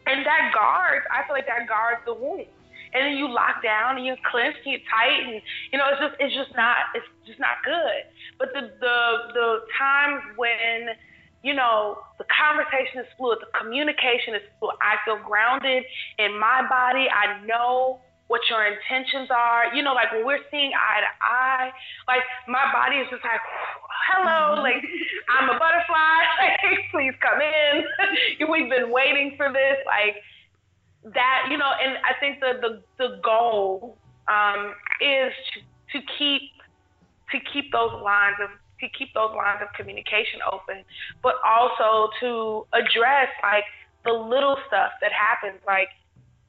And 0.06 0.24
that 0.24 0.52
guards, 0.54 1.04
I 1.10 1.26
feel 1.26 1.34
like 1.34 1.46
that 1.46 1.66
guards 1.68 2.00
the 2.06 2.14
wound. 2.14 2.46
And 2.94 3.04
then 3.04 3.16
you 3.18 3.28
lock 3.28 3.62
down 3.62 3.96
and 3.96 4.06
you 4.06 4.14
clench 4.30 4.56
and 4.64 4.72
you 4.72 4.78
tight 4.88 5.18
and 5.20 5.42
you 5.72 5.78
know, 5.78 5.90
it's 5.90 6.00
just 6.00 6.14
it's 6.20 6.34
just 6.34 6.56
not 6.56 6.94
it's 6.94 7.04
just 7.26 7.40
not 7.40 7.60
good. 7.64 8.06
But 8.38 8.54
the 8.54 8.70
the 8.78 8.98
the 9.34 9.48
times 9.76 10.22
when 10.36 10.94
you 11.42 11.54
know, 11.54 11.98
the 12.18 12.24
conversation 12.26 13.00
is 13.00 13.06
fluid, 13.16 13.38
the 13.38 13.50
communication 13.58 14.34
is 14.34 14.42
fluid. 14.58 14.74
I 14.82 14.96
feel 15.04 15.18
grounded 15.22 15.84
in 16.18 16.38
my 16.38 16.66
body. 16.68 17.06
I 17.06 17.44
know 17.46 18.00
what 18.28 18.40
your 18.50 18.66
intentions 18.66 19.28
are. 19.30 19.74
You 19.74 19.82
know, 19.82 19.94
like 19.94 20.12
when 20.12 20.26
we're 20.26 20.44
seeing 20.50 20.72
eye 20.74 21.00
to 21.00 21.12
eye, 21.22 21.70
like 22.08 22.22
my 22.48 22.70
body 22.72 22.96
is 22.96 23.08
just 23.10 23.22
like, 23.22 23.40
hello, 24.10 24.60
like 24.62 24.82
I'm 25.30 25.50
a 25.50 25.58
butterfly, 25.58 26.18
Like, 26.42 26.80
please 26.90 27.14
come 27.22 27.40
in. 27.40 28.48
We've 28.50 28.70
been 28.70 28.90
waiting 28.90 29.34
for 29.36 29.52
this, 29.52 29.78
like 29.86 30.22
that, 31.14 31.48
you 31.50 31.58
know. 31.58 31.70
And 31.82 31.98
I 32.04 32.18
think 32.20 32.40
the 32.40 32.58
the 32.60 32.82
the 32.98 33.20
goal 33.22 33.96
um, 34.28 34.74
is 35.00 35.32
to, 35.54 35.98
to 35.98 36.06
keep 36.18 36.42
to 37.32 37.38
keep 37.52 37.72
those 37.72 37.92
lines 38.02 38.36
of 38.42 38.50
to 38.80 38.88
keep 38.98 39.14
those 39.14 39.30
lines 39.34 39.60
of 39.62 39.72
communication 39.74 40.40
open, 40.52 40.84
but 41.22 41.34
also 41.46 42.10
to 42.20 42.66
address 42.72 43.28
like 43.42 43.64
the 44.04 44.12
little 44.12 44.56
stuff 44.66 44.92
that 45.00 45.12
happens, 45.12 45.60
like 45.66 45.88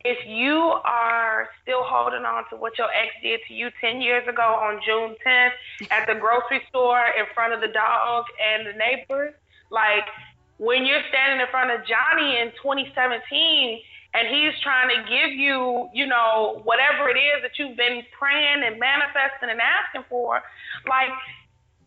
if 0.07 0.23
you 0.25 0.55
are 0.87 1.49
still 1.61 1.83
holding 1.83 2.23
on 2.23 2.47
to 2.49 2.55
what 2.55 2.77
your 2.77 2.87
ex 2.87 3.11
did 3.21 3.41
to 3.47 3.53
you 3.53 3.67
10 3.81 3.99
years 3.99 4.25
ago 4.25 4.55
on 4.55 4.79
June 4.87 5.15
10th 5.19 5.51
at 5.91 6.07
the 6.07 6.15
grocery 6.15 6.63
store 6.69 7.03
in 7.19 7.25
front 7.35 7.51
of 7.51 7.59
the 7.59 7.67
dog 7.67 8.23
and 8.39 8.65
the 8.65 8.71
neighbors, 8.79 9.35
like 9.69 10.07
when 10.59 10.85
you're 10.85 11.03
standing 11.09 11.43
in 11.43 11.47
front 11.51 11.75
of 11.75 11.83
Johnny 11.83 12.39
in 12.39 12.55
2017 12.63 13.83
and 14.15 14.31
he's 14.31 14.55
trying 14.63 14.87
to 14.95 15.03
give 15.11 15.35
you, 15.35 15.89
you 15.93 16.07
know, 16.07 16.61
whatever 16.63 17.09
it 17.11 17.19
is 17.19 17.43
that 17.43 17.59
you've 17.59 17.75
been 17.75 18.01
praying 18.17 18.63
and 18.63 18.79
manifesting 18.79 19.51
and 19.51 19.59
asking 19.59 20.07
for, 20.07 20.39
like 20.87 21.11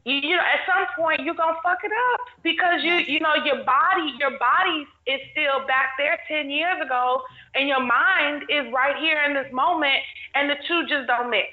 you, 0.05 0.37
know, 0.37 0.43
at 0.43 0.61
some 0.67 0.87
point 0.97 1.21
you're 1.21 1.35
gonna 1.35 1.59
fuck 1.63 1.79
it 1.85 1.93
up 1.93 2.21
because 2.43 2.83
you, 2.83 2.95
you 2.95 3.21
know, 3.21 3.35
your 3.45 3.65
body, 3.65 4.15
your 4.19 4.39
body 4.39 4.87
is 5.07 5.21
still 5.33 5.67
back 5.67 5.97
there 5.99 6.19
ten 6.29 6.51
years 6.51 6.81
ago, 6.85 7.23
and 7.55 7.69
your 7.69 7.81
mind 7.81 8.45
is 8.49 8.73
right 8.73 8.97
here 8.97 9.23
in 9.27 9.35
this 9.35 9.53
moment, 9.53 10.01
and 10.35 10.49
the 10.49 10.57
two 10.67 10.87
just 10.87 11.07
don't 11.07 11.31
mix. 11.31 11.49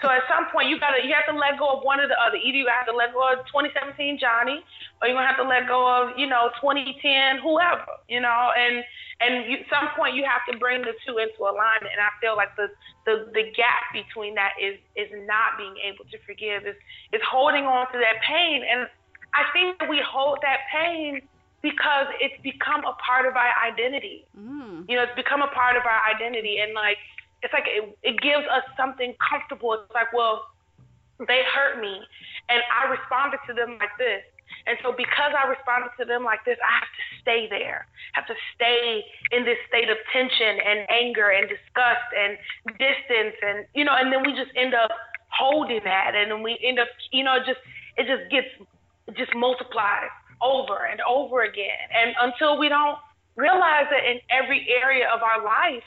so 0.00 0.08
at 0.08 0.22
some 0.28 0.46
point 0.52 0.68
you 0.68 0.78
gotta, 0.78 1.04
you 1.04 1.12
have 1.14 1.26
to 1.26 1.38
let 1.38 1.58
go 1.58 1.78
of 1.78 1.84
one 1.84 2.00
or 2.00 2.06
the 2.06 2.16
other. 2.20 2.36
Either 2.36 2.58
you 2.58 2.68
have 2.68 2.86
to 2.86 2.94
let 2.94 3.12
go 3.12 3.32
of 3.32 3.46
2017 3.46 4.18
Johnny, 4.18 4.62
or 5.00 5.08
you're 5.08 5.16
gonna 5.16 5.26
have 5.26 5.36
to 5.36 5.48
let 5.48 5.66
go 5.66 5.88
of, 5.88 6.18
you 6.18 6.28
know, 6.28 6.50
2010 6.60 7.38
whoever, 7.38 7.86
you 8.08 8.20
know, 8.20 8.50
and 8.56 8.84
and 9.24 9.50
you, 9.50 9.64
some 9.72 9.88
point 9.96 10.14
you 10.14 10.24
have 10.28 10.44
to 10.52 10.58
bring 10.58 10.82
the 10.82 10.92
two 11.06 11.16
into 11.16 11.42
alignment. 11.42 11.96
And 11.96 12.04
I 12.04 12.12
feel 12.20 12.36
like 12.36 12.52
the, 12.56 12.68
the, 13.08 13.32
the 13.32 13.48
gap 13.56 13.88
between 13.92 14.34
that 14.36 14.52
is, 14.60 14.76
is 14.94 15.08
not 15.24 15.56
being 15.56 15.74
able 15.80 16.04
to 16.12 16.18
forgive, 16.28 16.68
is, 16.68 16.76
is 17.12 17.22
holding 17.24 17.64
on 17.64 17.88
to 17.92 17.98
that 17.98 18.20
pain. 18.20 18.62
And 18.68 18.86
I 19.32 19.48
think 19.56 19.80
that 19.80 19.88
we 19.88 20.04
hold 20.04 20.38
that 20.42 20.68
pain 20.68 21.24
because 21.62 22.06
it's 22.20 22.36
become 22.44 22.84
a 22.84 22.92
part 23.00 23.24
of 23.24 23.36
our 23.36 23.52
identity. 23.64 24.28
Mm. 24.36 24.84
You 24.84 25.00
know, 25.00 25.08
it's 25.08 25.16
become 25.16 25.40
a 25.40 25.48
part 25.48 25.76
of 25.76 25.88
our 25.88 26.00
identity. 26.04 26.60
And 26.60 26.74
like, 26.74 26.98
it's 27.42 27.52
like 27.52 27.64
it, 27.66 27.96
it 28.04 28.20
gives 28.20 28.44
us 28.52 28.62
something 28.76 29.16
comfortable. 29.16 29.72
It's 29.72 29.94
like, 29.94 30.12
well, 30.12 30.44
they 31.18 31.40
hurt 31.48 31.80
me 31.80 32.00
and 32.48 32.60
I 32.68 32.90
responded 32.90 33.40
to 33.48 33.54
them 33.54 33.78
like 33.80 33.96
this. 33.98 34.22
And 34.66 34.78
so 34.82 34.92
because 34.96 35.32
I 35.36 35.46
responded 35.48 35.92
to 36.00 36.04
them 36.04 36.24
like 36.24 36.44
this, 36.44 36.56
I 36.64 36.72
have 36.80 36.88
to 36.88 37.04
stay 37.20 37.46
there. 37.48 37.86
I 38.14 38.20
have 38.20 38.28
to 38.28 38.38
stay 38.54 39.04
in 39.32 39.44
this 39.44 39.58
state 39.68 39.90
of 39.90 39.96
tension 40.12 40.56
and 40.64 40.88
anger 40.88 41.30
and 41.30 41.48
disgust 41.48 42.08
and 42.16 42.38
distance 42.80 43.36
and 43.44 43.66
you 43.74 43.84
know, 43.84 43.92
and 43.92 44.12
then 44.12 44.24
we 44.24 44.32
just 44.32 44.52
end 44.56 44.72
up 44.72 44.90
holding 45.28 45.80
that 45.84 46.14
and 46.14 46.30
then 46.30 46.42
we 46.42 46.58
end 46.64 46.78
up 46.78 46.88
you 47.12 47.24
know, 47.24 47.38
just 47.44 47.60
it 47.96 48.08
just 48.08 48.30
gets 48.30 48.48
it 49.06 49.16
just 49.16 49.34
multiplies 49.36 50.12
over 50.40 50.88
and 50.88 51.00
over 51.04 51.44
again. 51.44 51.84
And 51.92 52.16
until 52.20 52.58
we 52.58 52.68
don't 52.68 52.96
realize 53.36 53.86
that 53.90 54.04
in 54.08 54.20
every 54.30 54.66
area 54.70 55.08
of 55.12 55.20
our 55.20 55.44
life 55.44 55.84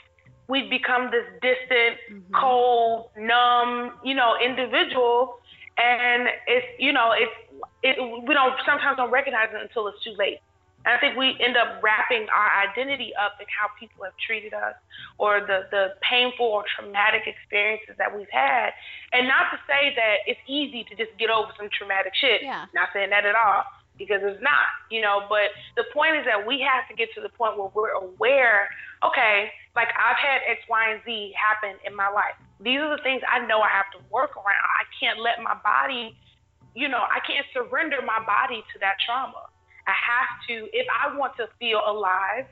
we've 0.48 0.70
become 0.70 1.10
this 1.10 1.26
distant, 1.42 2.00
mm-hmm. 2.10 2.34
cold, 2.34 3.10
numb, 3.18 3.92
you 4.02 4.14
know, 4.14 4.34
individual 4.42 5.40
and 5.78 6.28
it's 6.46 6.66
you 6.78 6.92
know, 6.92 7.12
it's 7.12 7.32
it, 7.82 7.96
we 7.98 8.34
don't 8.34 8.54
sometimes 8.66 8.96
don't 8.96 9.10
recognize 9.10 9.48
it 9.54 9.60
until 9.60 9.88
it's 9.88 10.02
too 10.02 10.14
late. 10.18 10.38
And 10.86 10.94
I 10.94 10.98
think 11.02 11.18
we 11.18 11.34
end 11.42 11.56
up 11.58 11.82
wrapping 11.82 12.30
our 12.30 12.50
identity 12.62 13.10
up 13.18 13.36
in 13.42 13.46
how 13.50 13.66
people 13.78 14.04
have 14.04 14.14
treated 14.22 14.54
us 14.54 14.78
or 15.18 15.40
the, 15.42 15.66
the 15.74 15.98
painful 16.00 16.46
or 16.46 16.64
traumatic 16.70 17.26
experiences 17.26 17.98
that 17.98 18.14
we've 18.14 18.30
had. 18.30 18.70
And 19.12 19.26
not 19.26 19.50
to 19.50 19.58
say 19.66 19.92
that 19.98 20.22
it's 20.30 20.40
easy 20.46 20.86
to 20.86 20.94
just 20.94 21.10
get 21.18 21.30
over 21.30 21.50
some 21.58 21.68
traumatic 21.74 22.14
shit. 22.14 22.46
Yeah. 22.46 22.70
Not 22.72 22.94
saying 22.94 23.10
that 23.10 23.26
at 23.26 23.34
all, 23.34 23.66
because 23.98 24.22
it's 24.22 24.40
not, 24.40 24.70
you 24.88 25.02
know, 25.02 25.26
but 25.28 25.50
the 25.74 25.82
point 25.92 26.14
is 26.14 26.24
that 26.30 26.46
we 26.46 26.62
have 26.62 26.86
to 26.86 26.94
get 26.94 27.10
to 27.18 27.20
the 27.20 27.28
point 27.28 27.58
where 27.58 27.74
we're 27.74 27.98
aware, 27.98 28.70
okay, 29.02 29.50
like 29.74 29.90
I've 29.98 30.16
had 30.16 30.46
X, 30.46 30.62
Y, 30.70 30.94
and 30.94 31.02
Z 31.04 31.34
happen 31.34 31.74
in 31.82 31.90
my 31.94 32.08
life. 32.08 32.38
These 32.62 32.78
are 32.78 32.96
the 32.96 33.02
things 33.02 33.20
I 33.26 33.44
know 33.44 33.60
I 33.60 33.68
have 33.68 33.90
to 33.98 34.00
work 34.14 34.38
around. 34.38 34.62
I 34.78 34.86
can't 34.94 35.18
let 35.18 35.42
my 35.42 35.58
body 35.58 36.14
you 36.74 36.88
know, 36.88 37.00
I 37.00 37.20
can't 37.26 37.46
surrender 37.52 37.98
my 38.04 38.24
body 38.24 38.62
to 38.72 38.78
that 38.80 38.96
trauma. 39.04 39.48
I 39.86 39.94
have 39.96 40.30
to, 40.48 40.68
if 40.72 40.86
I 40.92 41.16
want 41.16 41.36
to 41.36 41.48
feel 41.58 41.80
alive 41.86 42.44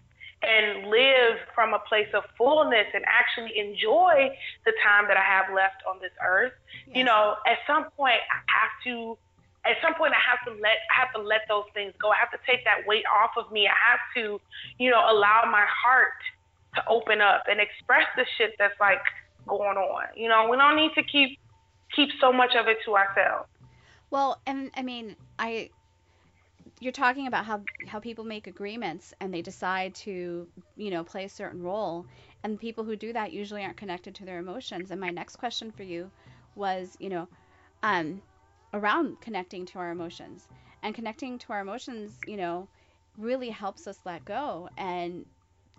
and 0.42 0.88
live 0.88 1.37
from 1.55 1.74
a 1.74 1.81
place 1.88 2.09
of 2.14 2.24
fullness 2.37 2.87
and 2.94 3.05
actually 3.05 3.59
enjoy 3.59 4.33
the 4.64 4.72
time 4.83 5.09
that 5.09 5.16
I 5.16 5.24
have 5.24 5.55
left 5.55 5.85
on 5.88 6.00
this 6.00 6.12
earth, 6.24 6.52
yes. 6.87 6.96
you 6.96 7.05
know, 7.05 7.37
at 7.46 7.59
some 7.66 7.90
point 7.96 8.20
I 8.33 8.40
have 8.48 8.72
to 8.85 9.18
at 9.66 9.74
some 9.83 9.94
point 9.98 10.14
I 10.14 10.22
have 10.22 10.40
to 10.46 10.52
let 10.62 10.79
I 10.94 10.94
have 11.02 11.12
to 11.14 11.20
let 11.20 11.42
those 11.48 11.66
things 11.74 11.92
go. 12.00 12.11
I 12.11 12.16
have 12.16 12.31
to 12.31 12.38
take 12.46 12.64
that 12.64 12.87
weight 12.87 13.05
off 13.11 13.35
of 13.37 13.50
me. 13.50 13.66
I 13.66 13.74
have 13.74 14.00
to, 14.16 14.40
you 14.79 14.90
know, 14.90 15.02
allow 15.11 15.42
my 15.50 15.66
heart 15.66 16.16
to 16.76 16.87
open 16.88 17.20
up 17.20 17.44
and 17.50 17.61
express 17.61 18.07
the 18.16 18.24
shit 18.38 18.55
that's 18.59 18.79
like 18.79 19.02
going 19.46 19.76
on. 19.76 20.07
You 20.14 20.29
know, 20.29 20.48
we 20.48 20.57
don't 20.57 20.76
need 20.76 20.92
to 20.94 21.02
keep 21.02 21.38
keep 21.94 22.11
so 22.20 22.33
much 22.33 22.55
of 22.55 22.68
it 22.68 22.79
to 22.85 22.94
ourselves. 22.94 23.48
Well, 24.11 24.40
and 24.47 24.71
I 24.75 24.83
mean, 24.83 25.16
I 25.38 25.71
you're 26.81 26.92
talking 26.92 27.27
about 27.27 27.45
how 27.45 27.62
how 27.87 28.01
people 28.01 28.25
make 28.25 28.47
agreements 28.47 29.14
and 29.21 29.33
they 29.33 29.42
decide 29.42 29.95
to, 29.95 30.47
you 30.77 30.90
know, 30.90 31.05
play 31.05 31.25
a 31.25 31.29
certain 31.29 31.62
role, 31.62 32.07
and 32.42 32.59
people 32.61 32.85
who 32.85 32.97
do 32.97 33.12
that 33.12 33.33
usually 33.33 33.62
aren't 33.62 33.77
connected 33.77 34.14
to 34.16 34.25
their 34.25 34.38
emotions. 34.38 34.90
And 34.90 35.01
my 35.01 35.11
next 35.11 35.37
question 35.37 35.71
for 35.71 35.83
you 35.83 36.11
was, 36.55 36.97
you 36.99 37.09
know, 37.09 37.29
um 37.83 38.23
around 38.75 39.21
connecting 39.21 39.66
to 39.66 39.79
our 39.79 39.90
emotions. 39.90 40.49
And 40.83 40.95
connecting 40.95 41.38
to 41.40 41.53
our 41.53 41.61
emotions, 41.61 42.23
you 42.27 42.37
know, 42.37 42.69
really 43.19 43.51
helps 43.51 43.87
us 43.87 44.01
let 44.05 44.25
go 44.25 44.69
and 44.77 45.27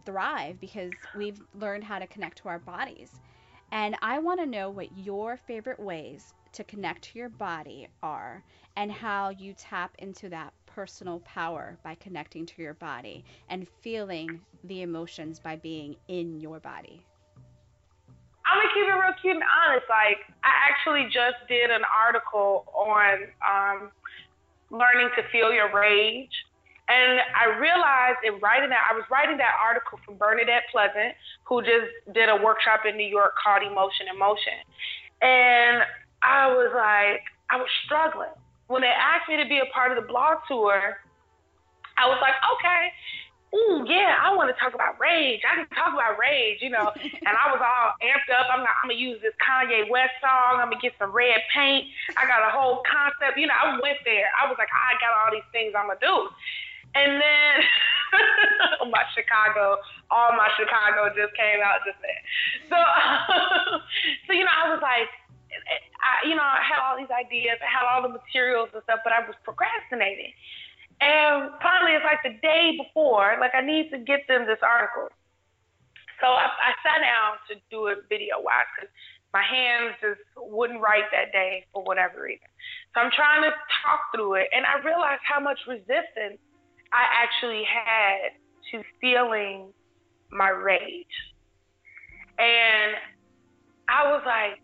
thrive 0.05 0.59
because 0.59 0.95
we've 1.13 1.41
learned 1.53 1.83
how 1.83 1.99
to 1.99 2.07
connect 2.07 2.37
to 2.39 2.49
our 2.49 2.59
bodies. 2.59 3.19
And 3.71 3.95
I 4.01 4.19
want 4.19 4.39
to 4.39 4.45
know 4.45 4.69
what 4.69 4.97
your 4.97 5.37
favorite 5.37 5.79
ways 5.79 6.33
to 6.57 6.63
connect 6.63 7.03
to 7.03 7.19
your 7.19 7.29
body 7.29 7.87
are 8.01 8.43
and 8.77 8.91
how 8.91 9.29
you 9.29 9.53
tap 9.53 9.95
into 9.99 10.27
that 10.27 10.51
personal 10.65 11.19
power 11.19 11.77
by 11.83 11.93
connecting 11.95 12.47
to 12.47 12.63
your 12.63 12.73
body 12.73 13.23
and 13.49 13.67
feeling 13.81 14.41
the 14.63 14.81
emotions 14.81 15.39
by 15.39 15.55
being 15.55 15.95
in 16.07 16.41
your 16.41 16.59
body. 16.59 17.05
I'm 18.43 18.57
gonna 18.57 18.73
keep 18.73 18.87
it 18.87 18.91
real 18.91 19.13
cute 19.21 19.35
and 19.35 19.43
honest. 19.45 19.85
Like 19.87 20.17
I 20.43 20.49
actually 20.67 21.05
just 21.13 21.37
did 21.47 21.69
an 21.69 21.83
article 21.93 22.65
on 22.73 23.29
um, 23.45 23.91
learning 24.71 25.09
to 25.15 25.21
feel 25.31 25.53
your 25.53 25.71
rage, 25.71 26.33
and 26.89 27.19
I 27.35 27.59
realized 27.59 28.17
in 28.25 28.39
writing 28.39 28.69
that 28.69 28.81
I 28.89 28.95
was 28.95 29.03
writing 29.11 29.37
that 29.37 29.53
article 29.61 29.99
from 30.03 30.17
Bernadette 30.17 30.63
Pleasant, 30.71 31.13
who 31.43 31.61
just 31.61 31.91
did 32.15 32.29
a 32.29 32.35
workshop 32.41 32.81
in 32.89 32.97
New 32.97 33.05
York 33.05 33.33
called 33.37 33.61
Emotion 33.61 34.07
in 34.11 34.17
Motion, 34.17 34.57
and 35.21 35.83
I 36.27 36.51
was 36.51 36.75
like, 36.75 37.23
I 37.47 37.55
was 37.55 37.71
struggling. 37.87 38.35
When 38.67 38.83
they 38.83 38.91
asked 38.91 39.31
me 39.31 39.39
to 39.39 39.47
be 39.47 39.63
a 39.63 39.69
part 39.71 39.95
of 39.95 39.97
the 40.03 40.03
blog 40.03 40.43
tour, 40.43 40.99
I 41.95 42.03
was 42.11 42.19
like, 42.19 42.35
okay, 42.35 42.91
ooh, 43.55 43.87
yeah, 43.87 44.19
I 44.19 44.35
want 44.35 44.51
to 44.51 44.57
talk 44.59 44.75
about 44.75 44.99
rage. 44.99 45.39
I 45.47 45.63
can 45.63 45.71
talk 45.71 45.95
about 45.95 46.19
rage, 46.19 46.59
you 46.59 46.67
know. 46.67 46.91
and 47.27 47.33
I 47.33 47.47
was 47.47 47.63
all 47.63 47.95
amped 48.03 48.27
up. 48.35 48.51
I'm 48.51 48.59
like, 48.59 48.75
I'm 48.83 48.91
gonna 48.91 48.99
use 48.99 49.23
this 49.23 49.31
Kanye 49.39 49.87
West 49.87 50.19
song. 50.19 50.59
I'm 50.59 50.67
gonna 50.67 50.83
get 50.83 50.99
some 50.99 51.15
red 51.15 51.39
paint. 51.55 51.87
I 52.19 52.27
got 52.27 52.43
a 52.43 52.51
whole 52.51 52.83
concept. 52.83 53.39
You 53.39 53.47
know, 53.47 53.55
I 53.55 53.79
went 53.79 54.03
there. 54.03 54.27
I 54.35 54.51
was 54.51 54.59
like, 54.59 54.71
I 54.75 54.99
got 54.99 55.15
all 55.15 55.31
these 55.31 55.47
things 55.55 55.71
I'm 55.71 55.87
gonna 55.87 56.03
do. 56.03 56.27
And 56.91 57.23
then 57.23 57.53
my 58.91 59.07
Chicago, 59.15 59.79
all 60.11 60.35
my 60.35 60.51
Chicago 60.59 61.07
just 61.15 61.31
came 61.39 61.63
out 61.63 61.87
just 61.87 61.99
then. 62.03 62.19
So, 62.67 62.75
so 64.27 64.31
you 64.35 64.43
know, 64.43 64.55
I 64.55 64.75
was 64.75 64.83
like, 64.83 65.07
I, 65.99 66.27
you 66.27 66.35
know, 66.35 66.45
I 66.45 66.61
had 66.61 66.79
all 66.83 66.97
these 66.97 67.11
ideas, 67.11 67.57
I 67.61 67.69
had 67.69 67.85
all 67.85 68.01
the 68.01 68.13
materials 68.13 68.69
and 68.73 68.83
stuff, 68.83 69.01
but 69.03 69.13
I 69.13 69.25
was 69.25 69.35
procrastinating. 69.43 70.31
And 70.99 71.53
finally, 71.61 71.93
it's 71.93 72.05
like 72.05 72.25
the 72.25 72.39
day 72.41 72.73
before, 72.77 73.37
like 73.39 73.53
I 73.53 73.61
need 73.61 73.89
to 73.91 73.99
get 73.99 74.25
them 74.27 74.47
this 74.47 74.61
article. 74.65 75.09
So 76.19 76.25
I, 76.25 76.49
I 76.49 76.71
sat 76.81 77.05
down 77.05 77.37
to 77.49 77.61
do 77.69 77.87
it 77.93 78.09
video 78.09 78.41
wise 78.41 78.65
because 78.73 78.89
my 79.33 79.43
hands 79.43 79.93
just 80.01 80.21
wouldn't 80.35 80.81
write 80.81 81.05
that 81.11 81.31
day 81.31 81.65
for 81.73 81.83
whatever 81.83 82.23
reason. 82.23 82.47
So 82.93 83.01
I'm 83.01 83.11
trying 83.11 83.43
to 83.43 83.53
talk 83.85 84.09
through 84.15 84.41
it, 84.41 84.47
and 84.53 84.65
I 84.65 84.81
realized 84.81 85.21
how 85.21 85.39
much 85.39 85.59
resistance 85.67 86.41
I 86.91 87.05
actually 87.13 87.63
had 87.67 88.33
to 88.71 88.83
feeling 88.99 89.69
my 90.31 90.49
rage. 90.49 91.05
And 92.39 92.95
I 93.89 94.11
was 94.11 94.23
like, 94.25 94.59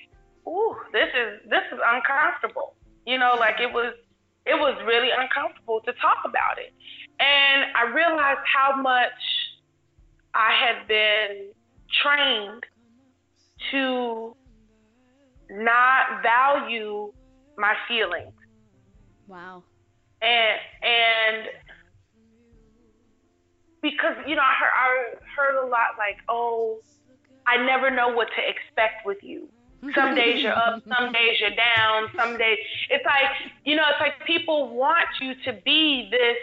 ooh, 0.48 0.76
this 0.92 1.10
is 1.10 1.50
this 1.50 1.64
is 1.72 1.80
uncomfortable. 1.86 2.76
You 3.06 3.18
know, 3.18 3.36
like 3.40 3.60
it 3.60 3.72
was 3.72 3.94
it 4.46 4.56
was 4.56 4.78
really 4.86 5.10
uncomfortable 5.12 5.82
to 5.82 5.94
talk 5.94 6.20
about 6.26 6.58
it. 6.58 6.74
And 7.20 7.66
I 7.76 7.94
realized 7.94 8.42
how 8.46 8.82
much 8.82 9.12
I 10.34 10.52
had 10.52 10.88
been 10.88 11.52
trained 12.02 12.64
to 13.72 14.36
not 15.50 16.22
value 16.24 17.14
my 17.58 17.76
feelings. 17.88 18.34
Wow. 19.28 19.64
And 20.22 20.60
and 20.82 21.48
because 23.82 24.16
you 24.28 24.36
know 24.36 24.42
I 24.42 24.56
heard 24.60 24.72
I 24.74 24.88
heard 25.36 25.66
a 25.66 25.68
lot 25.68 25.98
like, 25.98 26.18
oh, 26.30 26.80
I 27.46 27.58
never 27.64 27.92
know 27.92 28.10
what 28.10 28.28
to 28.36 28.42
expect 28.50 29.06
with 29.06 29.18
you. 29.22 29.50
Some 29.96 30.16
days 30.16 30.42
you're 30.42 30.56
up, 30.56 30.82
some 30.88 31.12
days 31.12 31.40
you're 31.40 31.56
down, 31.56 32.08
some 32.16 32.38
days 32.38 32.58
it's 32.90 33.04
like 33.06 33.52
you 33.66 33.76
know, 33.76 33.84
it's 33.92 34.00
like 34.00 34.26
people 34.26 34.74
want 34.74 35.08
you 35.20 35.36
to 35.46 35.54
be 35.66 36.08
this 36.10 36.38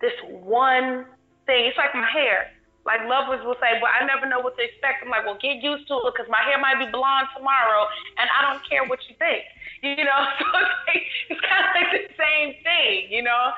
this 0.00 0.14
one 0.28 1.06
thing. 1.46 1.66
It's 1.66 1.76
like 1.76 1.94
my 1.94 2.06
hair. 2.06 2.52
Like 2.86 3.04
lovers 3.04 3.44
will 3.44 3.60
say, 3.60 3.76
well, 3.82 3.92
I 3.92 4.04
never 4.06 4.24
know 4.24 4.40
what 4.40 4.56
to 4.56 4.64
expect. 4.64 5.04
I'm 5.04 5.10
like, 5.10 5.26
well, 5.26 5.36
get 5.36 5.62
used 5.62 5.86
to 5.88 6.00
it 6.00 6.14
because 6.16 6.30
my 6.30 6.40
hair 6.40 6.58
might 6.58 6.80
be 6.80 6.90
blonde 6.90 7.28
tomorrow, 7.36 7.84
and 8.16 8.26
I 8.32 8.40
don't 8.40 8.62
care 8.68 8.84
what 8.86 9.00
you 9.08 9.14
think. 9.18 9.44
You 9.82 10.04
know, 10.04 10.20
so 10.38 10.44
it's, 10.60 10.76
like, 10.92 11.04
it's 11.30 11.40
kind 11.40 11.64
of 11.64 11.72
like 11.72 11.88
the 11.88 12.04
same 12.20 12.52
thing, 12.60 13.08
you 13.08 13.22
know. 13.22 13.48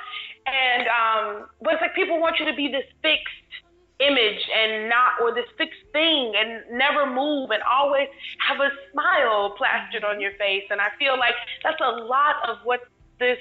And 0.46 0.87
um, 0.87 1.46
but 1.61 1.75
it's 1.75 1.83
like 1.83 1.96
people 1.96 2.20
want 2.20 2.38
you 2.38 2.46
to 2.46 2.55
be 2.55 2.70
this 2.70 2.87
fixed 3.03 3.41
image 4.02 4.42
and 4.56 4.88
not 4.88 5.12
or 5.20 5.34
this 5.34 5.46
fixed 5.56 5.84
thing 5.92 6.34
and 6.36 6.62
never 6.76 7.06
move 7.06 7.50
and 7.50 7.62
always 7.62 8.08
have 8.46 8.58
a 8.60 8.70
smile 8.90 9.54
plastered 9.56 10.04
on 10.04 10.20
your 10.20 10.32
face. 10.32 10.64
And 10.70 10.80
I 10.80 10.88
feel 10.98 11.18
like 11.18 11.34
that's 11.62 11.80
a 11.80 11.90
lot 12.04 12.36
of 12.48 12.58
what 12.64 12.80
this 13.18 13.38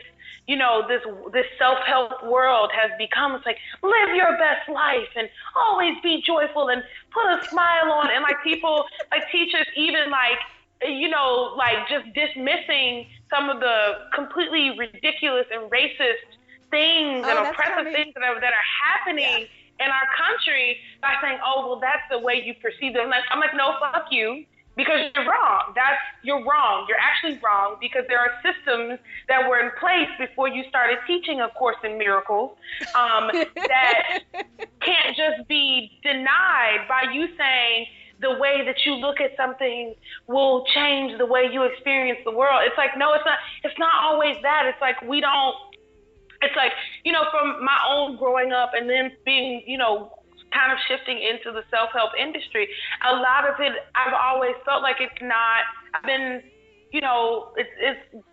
you 0.48 0.56
know 0.58 0.84
this 0.88 1.02
this 1.34 1.46
self-help 1.58 2.26
world 2.28 2.72
has 2.74 2.92
become. 2.98 3.36
It's 3.36 3.46
like 3.46 3.58
live 3.84 4.16
your 4.16 4.38
best 4.38 4.70
life 4.70 5.10
and 5.16 5.30
always 5.56 5.96
be 6.04 6.22
joyful 6.26 6.70
and 6.70 6.84
put 7.12 7.26
a 7.26 7.48
smile 7.50 7.92
on. 7.92 8.10
And 8.12 8.24
like 8.24 8.44
people 8.44 8.86
like 9.12 9.30
teachers 9.32 9.68
even 9.76 10.10
like 10.10 10.40
you 10.88 11.10
know 11.10 11.54
like 11.58 11.88
just 11.90 12.06
dismissing 12.14 13.08
some 13.30 13.50
of 13.50 13.60
the 13.60 14.10
completely 14.14 14.78
ridiculous 14.78 15.46
and 15.52 15.70
racist 15.72 16.30
things 16.72 17.26
Oh, 17.26 17.30
and 17.30 17.48
oppressive 17.48 17.92
things 17.94 18.14
that 18.16 18.24
are 18.24 18.40
that 18.40 18.54
are 18.54 18.70
happening 18.84 19.48
in 19.82 19.90
our 19.90 20.08
country 20.14 20.78
by 21.02 21.14
saying 21.22 21.40
oh 21.44 21.68
well 21.68 21.80
that's 21.80 22.06
the 22.10 22.20
way 22.20 22.42
you 22.44 22.54
perceive 22.62 22.94
them 22.94 23.10
like 23.10 23.24
I'm 23.32 23.40
like 23.40 23.56
no 23.56 23.74
fuck 23.82 24.08
you 24.12 24.46
because 24.76 25.12
you're 25.16 25.26
wrong. 25.26 25.74
That's 25.76 26.00
you're 26.24 26.44
wrong. 26.44 26.86
You're 26.88 27.00
actually 27.00 27.40
wrong 27.44 27.78
because 27.80 28.04
there 28.08 28.20
are 28.20 28.32
systems 28.42 29.00
that 29.28 29.48
were 29.48 29.60
in 29.60 29.72
place 29.80 30.10
before 30.18 30.48
you 30.48 30.64
started 30.70 30.98
teaching 31.06 31.42
A 31.42 31.50
Course 31.50 31.78
in 31.84 31.98
Miracles 31.98 32.58
um, 32.96 33.30
that 33.56 34.20
can't 34.82 35.16
just 35.16 35.48
be 35.48 36.00
denied 36.04 36.88
by 36.88 37.12
you 37.12 37.28
saying 37.38 37.86
the 38.22 38.38
way 38.38 38.64
that 38.66 38.86
you 38.86 38.94
look 38.96 39.20
at 39.20 39.32
something 39.36 39.96
will 40.28 40.64
change 40.76 41.18
the 41.18 41.26
way 41.26 41.50
you 41.52 41.64
experience 41.64 42.20
the 42.24 42.32
world. 42.32 42.62
It's 42.66 42.78
like 42.78 42.92
no, 42.98 43.14
it's 43.14 43.26
not. 43.26 43.40
It's 43.64 43.80
not 43.80 43.94
always 44.02 44.36
that. 44.44 44.66
It's 44.68 44.82
like 44.82 45.02
we 45.02 45.22
don't. 45.22 45.56
It's 46.42 46.56
like 46.56 46.72
you 47.04 47.12
know, 47.12 47.26
from 47.32 47.64
my 47.64 47.78
own 47.90 48.18
growing 48.18 48.52
up 48.52 48.72
and 48.74 48.90
then 48.90 49.12
being 49.26 49.64
you 49.66 49.78
know 49.78 50.12
kind 50.54 50.72
of 50.72 50.78
shifting 50.88 51.18
into 51.18 51.52
the 51.52 51.64
self-help 51.72 52.12
industry. 52.20 52.68
A 53.08 53.16
lot 53.16 53.48
of 53.48 53.56
it, 53.60 53.74
I've 53.96 54.14
always 54.14 54.56
felt 54.66 54.84
like 54.84 54.98
it's 55.00 55.22
not. 55.22 55.64
I've 55.96 56.04
been, 56.04 56.44
you 56.92 57.02
know, 57.02 57.52
it's 57.56 57.72
it's 57.80 58.24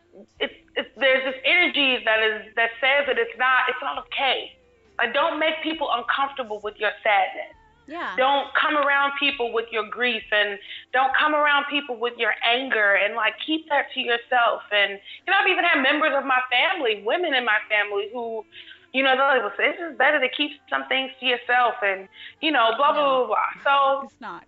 it's, 0.41 0.55
it's 0.77 0.91
there's 0.99 1.25
this 1.25 1.41
energy 1.45 2.03
that 2.05 2.21
is 2.23 2.55
that 2.57 2.71
says 2.81 3.07
that 3.07 3.19
it's 3.19 3.37
not 3.39 3.71
it's 3.71 3.83
not 3.83 3.99
okay. 4.07 4.53
Like 4.99 5.15
don't 5.15 5.39
make 5.39 5.63
people 5.63 5.89
uncomfortable 5.93 6.61
with 6.63 6.75
your 6.79 6.91
sadness. 7.03 7.58
Yeah. 7.89 8.15
Don't 8.17 8.53
come 8.55 8.77
around 8.77 9.13
people 9.19 9.53
with 9.53 9.65
your 9.73 9.89
grief 9.89 10.23
and 10.31 10.59
don't 10.93 11.11
come 11.17 11.35
around 11.35 11.65
people 11.71 11.97
with 11.97 12.13
your 12.19 12.35
anger 12.45 12.95
and 12.95 13.15
like 13.15 13.33
keep 13.45 13.67
that 13.71 13.87
to 13.95 14.01
yourself. 14.01 14.63
And 14.71 15.01
you 15.25 15.33
know, 15.33 15.39
I've 15.41 15.49
even 15.49 15.65
had 15.65 15.81
members 15.81 16.13
of 16.15 16.25
my 16.25 16.41
family, 16.53 17.03
women 17.05 17.33
in 17.33 17.45
my 17.45 17.59
family 17.69 18.11
who 18.13 18.45
you 18.93 19.03
know, 19.03 19.15
they're 19.17 19.41
like, 19.41 19.53
it's 19.59 19.79
just 19.79 19.99
better 19.99 20.19
to 20.21 20.29
keep 20.33 20.53
some 20.71 20.89
things 20.89 21.11
to 21.21 21.27
yourself 21.27 21.75
and, 21.85 22.09
you 22.41 22.51
know, 22.51 22.73
blah, 22.77 22.93
blah, 22.93 23.05
blah, 23.05 23.27
blah. 23.27 23.53
So 23.61 24.07
It's 24.07 24.21
not. 24.21 24.45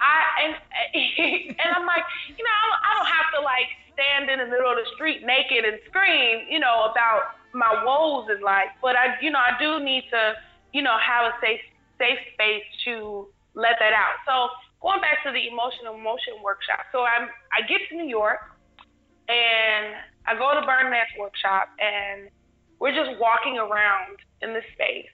I, 0.00 0.18
and, 0.42 0.54
and 1.62 1.68
I'm 1.74 1.86
like, 1.86 2.02
you 2.26 2.42
know, 2.42 2.50
I 2.50 2.62
don't, 2.66 2.80
I 2.82 2.90
don't 2.98 3.10
have 3.10 3.28
to 3.38 3.40
like 3.42 3.70
stand 3.94 4.30
in 4.30 4.38
the 4.38 4.50
middle 4.50 4.70
of 4.70 4.76
the 4.76 4.86
street 4.94 5.22
naked 5.24 5.64
and 5.64 5.78
scream, 5.86 6.46
you 6.50 6.58
know, 6.58 6.90
about 6.90 7.38
my 7.54 7.82
woes 7.86 8.28
in 8.34 8.42
life. 8.42 8.70
But 8.82 8.96
I, 8.96 9.14
you 9.22 9.30
know, 9.30 9.38
I 9.38 9.54
do 9.58 9.82
need 9.82 10.04
to, 10.10 10.34
you 10.72 10.82
know, 10.82 10.98
have 10.98 11.30
a 11.30 11.34
safe, 11.40 11.62
safe 11.98 12.18
space 12.34 12.64
to 12.84 13.28
let 13.54 13.76
that 13.78 13.92
out. 13.92 14.18
So 14.26 14.50
going 14.82 15.00
back 15.00 15.22
to 15.24 15.32
the 15.32 15.48
emotional 15.48 15.94
emotion 15.94 16.42
workshop. 16.42 16.84
So 16.92 17.02
I'm, 17.02 17.28
I 17.52 17.66
get 17.66 17.80
to 17.90 17.96
New 17.96 18.08
York 18.08 18.40
and 19.28 19.96
I 20.26 20.36
go 20.36 20.52
to 20.58 20.66
Burnet's 20.66 21.14
workshop 21.18 21.68
and 21.80 22.28
we're 22.80 22.92
just 22.92 23.18
walking 23.20 23.58
around 23.58 24.18
in 24.42 24.52
this 24.52 24.64
space. 24.74 25.08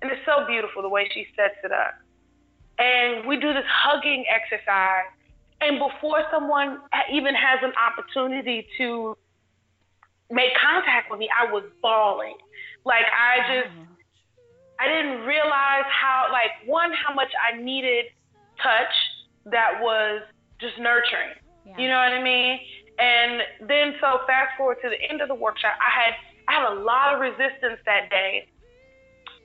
And 0.00 0.10
it's 0.12 0.22
so 0.24 0.46
beautiful 0.46 0.82
the 0.82 0.88
way 0.88 1.10
she 1.12 1.26
sets 1.34 1.58
it 1.64 1.72
up. 1.72 1.98
And 2.78 3.26
we 3.26 3.36
do 3.40 3.52
this 3.52 3.66
hugging 3.66 4.24
exercise. 4.30 5.10
And 5.60 5.82
before 5.82 6.22
someone 6.30 6.78
even 7.10 7.34
has 7.34 7.58
an 7.62 7.72
opportunity 7.74 8.66
to 8.78 9.18
make 10.30 10.54
contact 10.54 11.10
with 11.10 11.18
me, 11.18 11.28
I 11.34 11.50
was 11.50 11.64
bawling. 11.82 12.36
Like, 12.84 13.06
I 13.10 13.38
just, 13.50 13.74
mm-hmm. 13.74 13.97
I 14.78 14.86
didn't 14.86 15.26
realize 15.26 15.86
how, 15.90 16.28
like, 16.30 16.50
one, 16.66 16.92
how 16.92 17.12
much 17.14 17.30
I 17.34 17.60
needed 17.60 18.06
touch 18.62 18.94
that 19.50 19.80
was 19.80 20.22
just 20.60 20.78
nurturing. 20.78 21.34
Yeah. 21.66 21.78
You 21.78 21.88
know 21.88 21.98
what 21.98 22.14
I 22.14 22.22
mean? 22.22 22.58
And 22.98 23.68
then, 23.68 23.94
so 24.00 24.26
fast 24.26 24.56
forward 24.56 24.78
to 24.82 24.88
the 24.90 24.98
end 25.10 25.20
of 25.20 25.28
the 25.28 25.34
workshop, 25.34 25.74
I 25.78 25.90
had 25.90 26.12
I 26.48 26.52
had 26.58 26.66
a 26.72 26.80
lot 26.80 27.14
of 27.14 27.20
resistance 27.20 27.78
that 27.84 28.08
day. 28.10 28.48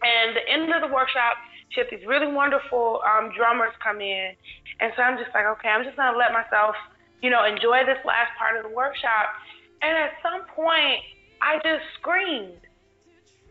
And 0.03 0.35
the 0.35 0.45
end 0.47 0.71
of 0.73 0.81
the 0.81 0.93
workshop, 0.93 1.35
she 1.69 1.83
had 1.83 1.87
these 1.91 2.05
really 2.07 2.31
wonderful 2.31 3.01
um, 3.03 3.31
drummers 3.35 3.75
come 3.83 3.99
in, 3.99 4.35
and 4.79 4.91
so 4.95 5.03
I'm 5.03 5.17
just 5.19 5.31
like, 5.35 5.45
okay, 5.59 5.69
I'm 5.69 5.83
just 5.83 5.95
gonna 5.95 6.17
let 6.17 6.31
myself, 6.31 6.75
you 7.21 7.29
know, 7.29 7.45
enjoy 7.45 7.83
this 7.85 7.99
last 8.07 8.31
part 8.39 8.57
of 8.57 8.63
the 8.63 8.73
workshop. 8.73 9.35
And 9.83 9.91
at 9.99 10.15
some 10.23 10.47
point, 10.55 11.03
I 11.43 11.59
just 11.59 11.83
screamed, 11.99 12.62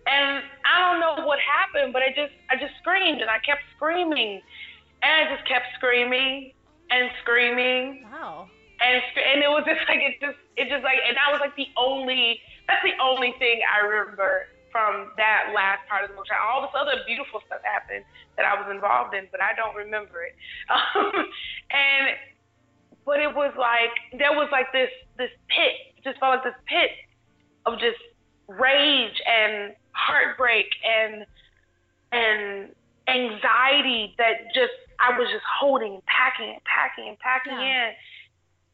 and 0.07 0.43
I 0.67 0.75
don't 0.81 1.01
know 1.01 1.27
what 1.27 1.39
happened, 1.39 1.93
but 1.93 2.03
I 2.03 2.09
just 2.11 2.33
I 2.51 2.57
just 2.57 2.75
screamed, 2.81 3.21
and 3.21 3.31
I 3.31 3.39
kept 3.45 3.63
screaming, 3.77 4.41
and 5.03 5.11
I 5.29 5.35
just 5.35 5.47
kept 5.49 5.67
screaming 5.77 6.53
and 6.91 7.09
screaming 7.23 8.05
Wow. 8.13 8.49
and 8.85 9.01
and 9.17 9.41
it 9.43 9.49
was 9.49 9.65
just 9.65 9.81
like 9.89 10.01
it 10.05 10.21
just 10.21 10.37
it 10.57 10.69
just 10.69 10.85
like 10.85 10.99
and 11.09 11.17
that 11.17 11.33
was 11.33 11.41
like 11.41 11.57
the 11.57 11.69
only 11.77 12.41
that's 12.69 12.83
the 12.85 12.93
only 13.03 13.33
thing 13.39 13.61
I 13.65 13.81
remember 13.87 14.47
from 14.71 15.13
that 15.21 15.53
last 15.55 15.85
part 15.89 16.05
of 16.05 16.11
the 16.11 16.17
workshop. 16.17 16.41
All 16.45 16.63
this 16.65 16.73
other 16.73 17.01
beautiful 17.07 17.41
stuff 17.47 17.61
happened 17.65 18.05
that 18.41 18.45
I 18.49 18.57
was 18.57 18.69
involved 18.73 19.13
in, 19.13 19.29
but 19.31 19.41
I 19.45 19.53
don't 19.53 19.77
remember 19.77 20.25
it. 20.25 20.33
Um, 20.73 21.13
and 21.73 22.17
but 23.05 23.21
it 23.21 23.35
was 23.35 23.53
like 23.59 23.93
there 24.21 24.33
was 24.33 24.49
like 24.53 24.69
this 24.73 24.89
this 25.19 25.33
pit, 25.49 25.97
just 26.05 26.21
felt 26.21 26.37
like 26.41 26.45
this 26.45 26.61
pit 26.69 26.93
of 27.67 27.79
just 27.81 28.01
rage 28.59 29.21
and 29.27 29.75
heartbreak 29.93 30.67
and 30.85 31.27
and 32.13 32.69
anxiety 33.09 34.15
that 34.19 34.53
just 34.55 34.73
I 35.01 35.19
was 35.19 35.29
just 35.33 35.45
holding 35.61 35.95
and 35.95 36.07
packing 36.07 36.51
and 36.51 36.63
packing 36.65 37.09
and 37.09 37.19
packing 37.19 37.53
Yeah. 37.59 37.89
in. 37.89 37.95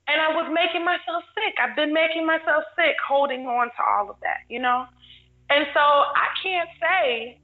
And 0.08 0.20
I 0.22 0.34
was 0.34 0.50
making 0.52 0.84
myself 0.84 1.24
sick. 1.34 1.54
I've 1.60 1.76
been 1.76 1.92
making 1.92 2.24
myself 2.24 2.64
sick 2.76 2.96
holding 3.06 3.46
on 3.46 3.68
to 3.68 3.82
all 3.86 4.08
of 4.08 4.16
that, 4.22 4.40
you 4.48 4.58
know? 4.58 4.86
And 5.50 5.66
so 5.74 5.80
I 5.80 6.28
can't 6.42 6.68
say 6.80 7.38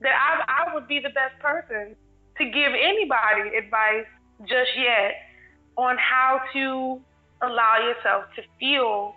that 0.00 0.12
I, 0.12 0.68
I 0.68 0.74
would 0.74 0.88
be 0.88 0.98
the 0.98 1.10
best 1.10 1.38
person 1.40 1.94
to 2.38 2.44
give 2.44 2.72
anybody 2.72 3.56
advice 3.56 4.06
just 4.44 4.70
yet 4.76 5.16
on 5.76 5.96
how 5.98 6.40
to 6.52 7.00
allow 7.42 7.78
yourself 7.84 8.24
to 8.36 8.42
feel, 8.58 9.14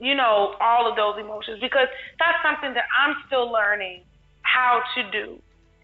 you 0.00 0.14
know, 0.14 0.54
all 0.60 0.88
of 0.88 0.96
those 0.96 1.20
emotions 1.20 1.60
because 1.60 1.88
that's 2.18 2.38
something 2.42 2.74
that 2.74 2.84
I'm 2.98 3.16
still 3.26 3.52
learning 3.52 4.02
how 4.42 4.82
to 4.96 5.10
do. 5.10 5.38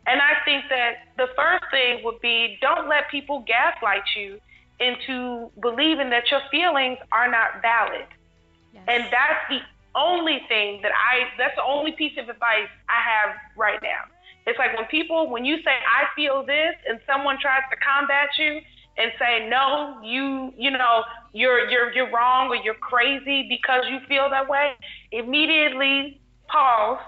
And 0.07 0.21
I 0.21 0.35
think 0.45 0.65
that 0.71 1.13
the 1.17 1.27
first 1.37 1.65
thing 1.71 2.03
would 2.05 2.21
be 2.21 2.59
don't 2.61 2.89
let 2.89 3.11
people 3.11 3.45
gaslight 3.47 4.05
you 4.17 4.41
into 4.81 5.51
believing 5.61 6.11
that 6.11 6.31
your 6.31 6.41
feelings 6.51 6.99
are 7.13 7.31
not 7.31 7.61
valid. 7.61 8.07
Yes. 8.73 8.85
And 8.89 9.05
that's 9.05 9.43
the 9.51 9.61
only 9.95 10.41
thing 10.49 10.81
that 10.83 10.93
I, 10.93 11.29
that's 11.39 11.57
the 11.57 11.65
only 11.65 11.93
piece 11.93 12.13
of 12.19 12.29
advice 12.29 12.71
I 12.89 13.01
have 13.01 13.37
right 13.57 13.81
now. 13.83 14.05
It's 14.47 14.59
like 14.59 14.77
when 14.77 14.87
people, 14.87 15.29
when 15.29 15.45
you 15.45 15.57
say, 15.59 15.75
I 15.75 16.07
feel 16.15 16.47
this, 16.47 16.77
and 16.89 17.01
someone 17.05 17.37
tries 17.41 17.63
to 17.71 17.77
combat 17.83 18.29
you, 18.39 18.61
and 18.99 19.13
say, 19.19 19.49
no, 19.49 20.01
you, 20.03 20.53
you 20.57 20.71
know, 20.71 21.05
you're, 21.33 21.69
you're, 21.69 21.93
you're 21.93 22.11
wrong 22.11 22.49
or 22.49 22.57
you're 22.57 22.75
crazy 22.75 23.47
because 23.49 23.85
you 23.91 23.99
feel 24.09 24.31
that 24.31 24.49
way, 24.49 24.73
immediately 25.13 26.21
pause, 26.49 26.99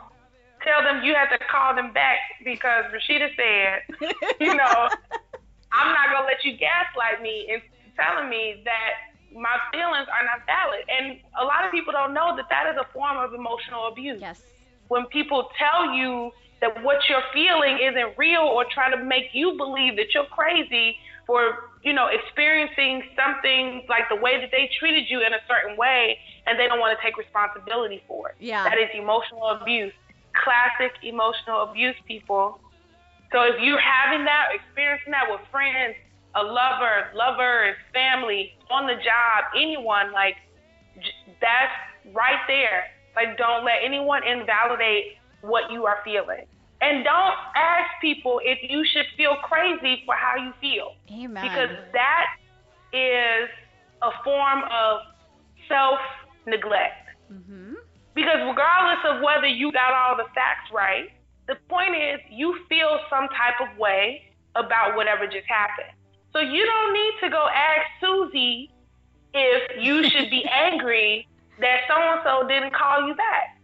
tell 0.63 0.83
them 0.83 1.03
you 1.03 1.15
have 1.15 1.31
to 1.31 1.39
call 1.51 1.75
them 1.75 1.93
back 1.93 2.19
because 2.45 2.85
Rashida 2.93 3.29
said, 3.37 4.11
you 4.41 4.55
know, 4.55 4.89
I'm 5.73 5.93
not 5.93 6.11
going 6.11 6.23
to 6.23 6.27
let 6.27 6.45
you 6.45 6.57
gaslight 6.57 7.23
me 7.23 7.49
and 7.53 7.63
telling 7.97 8.29
me 8.29 8.63
that 8.65 9.09
my 9.35 9.57
feelings 9.73 10.09
are 10.09 10.25
not 10.25 10.47
valid. 10.47 10.85
And 10.89 11.19
a 11.41 11.45
lot 11.45 11.65
of 11.65 11.71
people 11.71 11.93
don't 11.93 12.15
know 12.15 12.37
that 12.37 12.47
that 12.51 12.67
is 12.73 12.77
a 12.81 12.93
form 12.93 13.17
of 13.19 13.35
emotional 13.35 13.89
abuse. 13.89 14.21
Yes. 14.21 14.43
When 14.89 15.07
people 15.07 15.51
tell 15.59 15.93
you 15.95 16.33
that 16.61 16.83
what 16.83 16.99
you're 17.09 17.23
feeling 17.33 17.79
isn't 17.81 18.17
real 18.17 18.43
or 18.43 18.65
try 18.73 18.91
to 18.91 19.03
make 19.03 19.27
you 19.33 19.57
believe 19.57 19.97
that 19.97 20.15
you're 20.15 20.27
crazy 20.27 20.97
for, 21.27 21.68
you 21.83 21.93
know, 21.93 22.09
experiencing 22.09 23.03
something 23.17 23.85
like 23.89 24.09
the 24.09 24.17
way 24.17 24.41
that 24.41 24.51
they 24.51 24.71
treated 24.79 25.05
you 25.09 25.25
in 25.25 25.33
a 25.33 25.39
certain 25.47 25.77
way 25.77 26.19
and 26.47 26.59
they 26.59 26.67
don't 26.67 26.81
want 26.81 26.97
to 26.99 27.05
take 27.05 27.17
responsibility 27.17 28.03
for 28.09 28.31
it. 28.31 28.37
Yeah. 28.41 28.65
That 28.65 28.79
is 28.79 28.89
emotional 28.95 29.47
abuse. 29.61 29.93
Classic 30.45 30.93
emotional 31.03 31.63
abuse, 31.63 31.97
people. 32.07 32.61
So 33.33 33.43
if 33.43 33.61
you're 33.61 33.81
having 33.81 34.25
that, 34.25 34.49
experiencing 34.55 35.13
that 35.13 35.31
with 35.31 35.41
friends, 35.51 35.95
a 36.35 36.43
lover, 36.43 37.09
lovers, 37.15 37.77
family, 37.93 38.55
on 38.71 38.87
the 38.87 38.95
job, 38.95 39.45
anyone, 39.57 40.13
like 40.13 40.37
that's 41.41 41.73
right 42.15 42.41
there. 42.47 42.87
Like 43.15 43.37
don't 43.37 43.65
let 43.65 43.79
anyone 43.85 44.23
invalidate 44.27 45.19
what 45.43 45.71
you 45.71 45.87
are 45.87 45.99
feeling. 46.05 46.47
And 46.81 47.05
don't 47.05 47.35
ask 47.57 47.91
people 48.01 48.41
if 48.45 48.59
you 48.71 48.85
should 48.85 49.07
feel 49.17 49.37
crazy 49.43 50.03
for 50.07 50.15
how 50.15 50.37
you 50.37 50.53
feel. 50.61 50.95
Amen. 51.11 51.43
Because 51.43 51.71
that 51.93 52.27
is 52.93 53.49
a 54.03 54.11
form 54.23 54.63
of 54.71 55.01
self 55.67 55.99
neglect. 56.47 57.09
Mm-hmm. 57.33 57.75
Because 58.15 58.39
regardless 58.47 59.05
of 59.05 59.23
whether 59.23 59.47
you 59.47 59.73
got 59.73 59.93
all 59.93 60.17
the 60.17 60.31
facts 60.35 60.71
right, 60.73 61.11
the 61.47 61.57
point 61.69 61.97
is 61.97 62.21
you 62.31 62.59
feel 62.69 63.01
some 63.11 63.29
type 63.29 63.59
of 63.61 63.77
way 63.79 64.23
about 64.55 64.97
whatever 64.97 65.27
just 65.27 65.47
happened. 65.47 65.93
So 66.33 66.41
you 66.41 66.65
don't 66.65 66.93
need 66.93 67.13
to 67.23 67.31
go 67.31 67.49
ask 67.53 67.87
Susie 68.01 68.71
if 69.35 69.83
you 69.83 70.09
should 70.09 70.31
be 70.31 70.45
angry 70.53 71.27
that 71.61 71.81
so 71.89 71.95
and 71.95 72.21
so 72.23 72.47
didn't 72.47 72.75
call 72.75 73.07
you 73.07 73.15
back. 73.15 73.59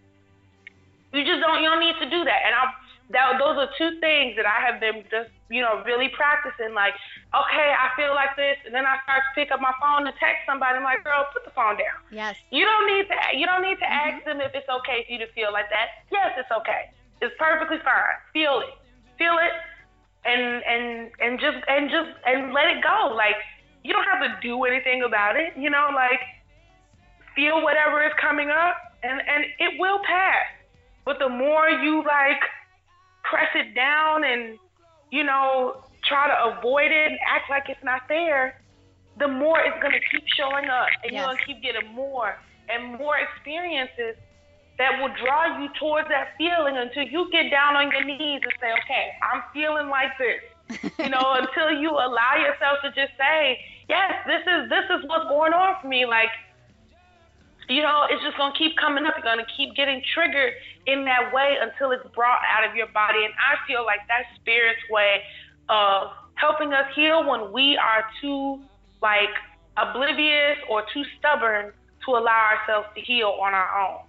You 1.12 1.24
just 1.24 1.40
don't. 1.40 1.62
You 1.62 1.70
don't 1.70 1.80
need 1.80 1.94
to 2.00 2.10
do 2.10 2.24
that. 2.24 2.40
And 2.44 2.54
I, 2.54 2.74
that 3.10 3.36
those 3.38 3.56
are 3.60 3.68
two 3.76 4.00
things 4.00 4.36
that 4.36 4.46
I 4.46 4.64
have 4.64 4.80
been 4.80 5.04
just 5.10 5.30
you 5.50 5.60
know 5.60 5.82
really 5.84 6.08
practicing. 6.08 6.72
Like, 6.72 6.94
okay, 7.34 7.74
I 7.76 7.92
feel 7.96 8.14
like 8.14 8.36
this, 8.36 8.56
and 8.64 8.74
then 8.74 8.86
I 8.86 8.96
start 9.04 9.22
to 9.28 9.32
pick 9.36 9.52
up 9.52 9.60
my 9.60 9.72
phone 9.80 10.06
and 10.06 10.16
text 10.16 10.48
somebody. 10.48 10.76
I'm 10.76 10.84
like, 10.84 11.04
girl, 11.04 11.26
put 11.32 11.44
the 11.44 11.52
phone 11.52 11.76
down. 11.76 12.00
Yes. 12.10 12.36
You 12.50 12.64
don't 12.64 12.86
need 12.88 13.06
to. 13.08 13.16
You 13.36 13.46
don't 13.46 13.62
need 13.62 13.78
to 13.80 13.88
mm-hmm. 13.88 14.08
ask 14.16 14.24
them 14.24 14.40
if 14.40 14.54
it's 14.54 14.68
okay 14.82 15.04
for 15.04 15.12
you 15.12 15.20
to 15.20 15.30
feel 15.32 15.52
like 15.52 15.68
that. 15.68 16.04
Yes, 16.10 16.32
it's 16.38 16.50
okay. 16.50 16.90
It's 17.20 17.34
perfectly 17.38 17.78
fine. 17.84 18.16
Feel 18.32 18.64
it. 18.64 18.74
Feel 19.16 19.38
it 19.38 19.54
and 20.24 20.62
and 20.64 21.10
and 21.20 21.40
just 21.40 21.58
and 21.68 21.90
just 21.90 22.10
and 22.26 22.52
let 22.52 22.66
it 22.68 22.82
go. 22.82 23.12
Like 23.14 23.36
you 23.82 23.92
don't 23.92 24.04
have 24.04 24.22
to 24.22 24.36
do 24.40 24.64
anything 24.64 25.02
about 25.02 25.36
it. 25.36 25.52
You 25.56 25.70
know, 25.70 25.90
like 25.94 26.20
feel 27.36 27.62
whatever 27.62 28.04
is 28.04 28.12
coming 28.20 28.50
up, 28.50 28.76
and 29.02 29.20
and 29.20 29.44
it 29.58 29.78
will 29.78 30.00
pass. 30.06 30.46
But 31.04 31.18
the 31.18 31.28
more 31.28 31.68
you 31.68 32.02
like 32.04 32.40
press 33.34 33.50
it 33.54 33.74
down 33.74 34.22
and 34.22 34.58
you 35.10 35.24
know 35.24 35.82
try 36.04 36.28
to 36.28 36.58
avoid 36.58 36.92
it 36.92 37.10
and 37.10 37.18
act 37.26 37.50
like 37.50 37.64
it's 37.68 37.82
not 37.82 38.02
there, 38.08 38.62
the 39.18 39.26
more 39.26 39.58
it's 39.60 39.80
gonna 39.82 39.98
keep 40.12 40.22
showing 40.36 40.66
up, 40.66 40.86
and 41.02 41.12
yes. 41.12 41.18
you're 41.18 41.26
gonna 41.26 41.46
keep 41.46 41.62
getting 41.62 41.92
more 41.94 42.38
and 42.68 42.96
more 42.98 43.16
experiences 43.18 44.14
that 44.78 45.00
will 45.00 45.12
draw 45.22 45.60
you 45.60 45.68
towards 45.78 46.08
that 46.08 46.34
feeling 46.38 46.76
until 46.76 47.04
you 47.04 47.30
get 47.30 47.50
down 47.50 47.76
on 47.76 47.90
your 47.90 48.04
knees 48.04 48.40
and 48.42 48.52
say, 48.60 48.70
okay, 48.84 49.12
I'm 49.22 49.42
feeling 49.52 49.88
like 49.88 50.10
this. 50.18 50.90
you 50.98 51.10
know, 51.10 51.36
until 51.38 51.70
you 51.78 51.90
allow 51.90 52.34
yourself 52.38 52.78
to 52.82 52.88
just 52.90 53.12
say, 53.18 53.58
yes, 53.88 54.14
this 54.26 54.40
is 54.40 54.68
this 54.70 54.84
is 54.90 55.04
what's 55.06 55.28
going 55.28 55.52
on 55.52 55.76
for 55.80 55.88
me. 55.88 56.06
Like, 56.06 56.30
you 57.68 57.82
know, 57.82 58.06
it's 58.10 58.22
just 58.22 58.36
gonna 58.36 58.54
keep 58.56 58.76
coming 58.76 59.06
up. 59.06 59.14
You're 59.16 59.24
gonna 59.24 59.46
keep 59.56 59.74
getting 59.74 60.02
triggered 60.12 60.54
in 60.86 61.04
that 61.04 61.32
way 61.32 61.56
until 61.60 61.92
it's 61.92 62.06
brought 62.14 62.40
out 62.50 62.68
of 62.68 62.76
your 62.76 62.88
body. 62.88 63.24
And 63.24 63.34
I 63.34 63.56
feel 63.66 63.84
like 63.84 64.00
that 64.08 64.24
spirit's 64.36 64.82
way 64.90 65.22
of 65.68 66.10
helping 66.34 66.72
us 66.72 66.86
heal 66.94 67.28
when 67.28 67.52
we 67.52 67.76
are 67.76 68.04
too 68.20 68.60
like 69.02 69.30
oblivious 69.76 70.58
or 70.68 70.84
too 70.92 71.04
stubborn 71.18 71.72
to 72.04 72.10
allow 72.10 72.56
ourselves 72.56 72.88
to 72.94 73.00
heal 73.00 73.36
on 73.40 73.54
our 73.54 73.80
own 73.80 74.00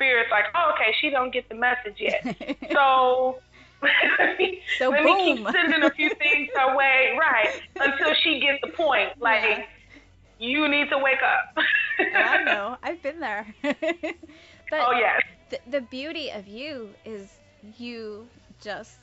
spirit's 0.00 0.30
like, 0.30 0.46
oh, 0.54 0.72
okay, 0.74 0.94
she 0.98 1.10
don't 1.10 1.30
get 1.30 1.46
the 1.50 1.54
message 1.54 1.96
yet. 1.98 2.24
so 2.72 3.38
so 4.78 4.88
let 4.90 5.02
boom. 5.02 5.16
me 5.16 5.36
keep 5.36 5.48
sending 5.50 5.82
a 5.82 5.90
few 5.90 6.10
things 6.14 6.48
her 6.54 6.76
way, 6.76 7.16
right, 7.18 7.60
until 7.78 8.14
she 8.22 8.40
gets 8.40 8.60
the 8.62 8.72
point. 8.72 9.10
Like, 9.20 9.42
yeah. 9.42 9.64
You 10.40 10.68
need 10.68 10.90
to 10.90 10.98
wake 10.98 11.22
up. 11.22 11.64
I 12.14 12.44
know. 12.44 12.76
I've 12.82 13.02
been 13.02 13.20
there. 13.20 13.46
but 13.62 13.76
oh, 14.80 14.92
yes. 14.92 15.22
The, 15.50 15.60
the 15.70 15.80
beauty 15.82 16.30
of 16.30 16.48
you 16.48 16.90
is 17.04 17.38
you 17.78 18.28
just 18.62 18.98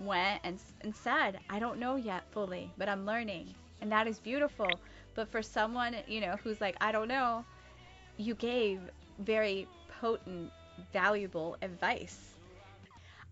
went 0.00 0.40
and, 0.44 0.58
and 0.82 0.94
said, 0.94 1.40
I 1.50 1.58
don't 1.58 1.78
know 1.78 1.96
yet 1.96 2.24
fully, 2.32 2.72
but 2.78 2.88
I'm 2.88 3.06
learning. 3.06 3.54
And 3.80 3.90
that 3.92 4.06
is 4.08 4.18
beautiful. 4.20 4.68
But 5.14 5.30
for 5.30 5.42
someone, 5.42 5.96
you 6.06 6.20
know, 6.20 6.36
who's 6.44 6.60
like, 6.60 6.76
I 6.80 6.92
don't 6.92 7.08
know, 7.08 7.44
you 8.18 8.34
gave 8.34 8.80
very 9.20 9.68
potent, 10.00 10.52
valuable 10.92 11.56
advice. 11.62 12.36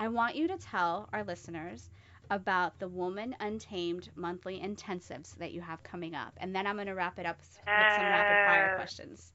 I 0.01 0.09
want 0.09 0.37
you 0.37 0.49
to 0.49 0.59
tell 0.59 1.09
our 1.13 1.25
listeners 1.25 1.91
about 2.31 2.79
the 2.79 2.89
Woman 2.89 3.35
Untamed 3.41 4.11
monthly 4.15 4.61
intensives 4.61 5.37
that 5.39 5.53
you 5.53 5.61
have 5.61 5.83
coming 5.83 6.15
up. 6.15 6.33
And 6.39 6.55
then 6.55 6.67
I'm 6.67 6.77
going 6.77 6.87
to 6.87 6.95
wrap 6.95 7.19
it 7.19 7.27
up 7.27 7.39
with 7.39 7.49
some 7.53 7.63
rapid 7.67 8.51
fire 8.51 8.77
questions. 8.77 9.33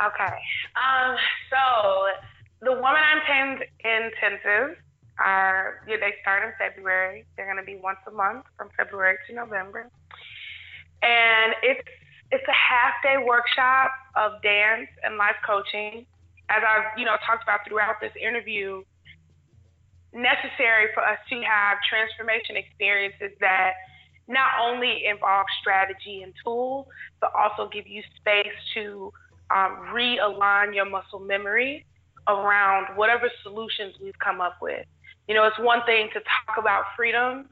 Okay. 0.00 0.34
Um, 0.76 1.16
so 1.50 2.08
the 2.60 2.72
Woman 2.72 3.02
Untamed 3.14 3.64
intensives 3.84 4.76
are, 5.18 5.82
yeah, 5.86 5.96
they 6.00 6.14
start 6.22 6.44
in 6.44 6.52
February. 6.58 7.24
They're 7.36 7.46
going 7.46 7.58
to 7.58 7.64
be 7.64 7.78
once 7.82 7.98
a 8.06 8.10
month 8.10 8.44
from 8.56 8.70
February 8.76 9.16
to 9.28 9.34
November. 9.34 9.90
And 11.02 11.54
it's 11.62 11.88
it's 12.30 12.48
a 12.48 12.52
half 12.52 12.94
day 13.02 13.22
workshop 13.22 13.90
of 14.16 14.40
dance 14.42 14.88
and 15.04 15.18
life 15.18 15.36
coaching. 15.46 16.06
As 16.48 16.62
I've, 16.66 16.98
you 16.98 17.04
know, 17.04 17.16
talked 17.26 17.42
about 17.42 17.60
throughout 17.68 18.00
this 18.00 18.12
interview, 18.20 18.82
necessary 20.12 20.88
for 20.94 21.02
us 21.02 21.18
to 21.30 21.36
have 21.42 21.78
transformation 21.88 22.56
experiences 22.56 23.36
that 23.40 23.72
not 24.28 24.50
only 24.60 25.06
involve 25.06 25.46
strategy 25.60 26.22
and 26.22 26.32
tools, 26.44 26.86
but 27.20 27.32
also 27.34 27.68
give 27.68 27.86
you 27.86 28.02
space 28.20 28.54
to 28.74 29.12
um, 29.50 29.88
realign 29.92 30.74
your 30.74 30.88
muscle 30.88 31.18
memory 31.18 31.84
around 32.28 32.96
whatever 32.96 33.28
solutions 33.42 33.94
we've 34.00 34.18
come 34.18 34.40
up 34.40 34.56
with. 34.62 34.86
You 35.28 35.34
know, 35.34 35.44
it's 35.44 35.58
one 35.58 35.82
thing 35.86 36.08
to 36.12 36.20
talk 36.20 36.58
about 36.58 36.84
freedom 36.96 37.48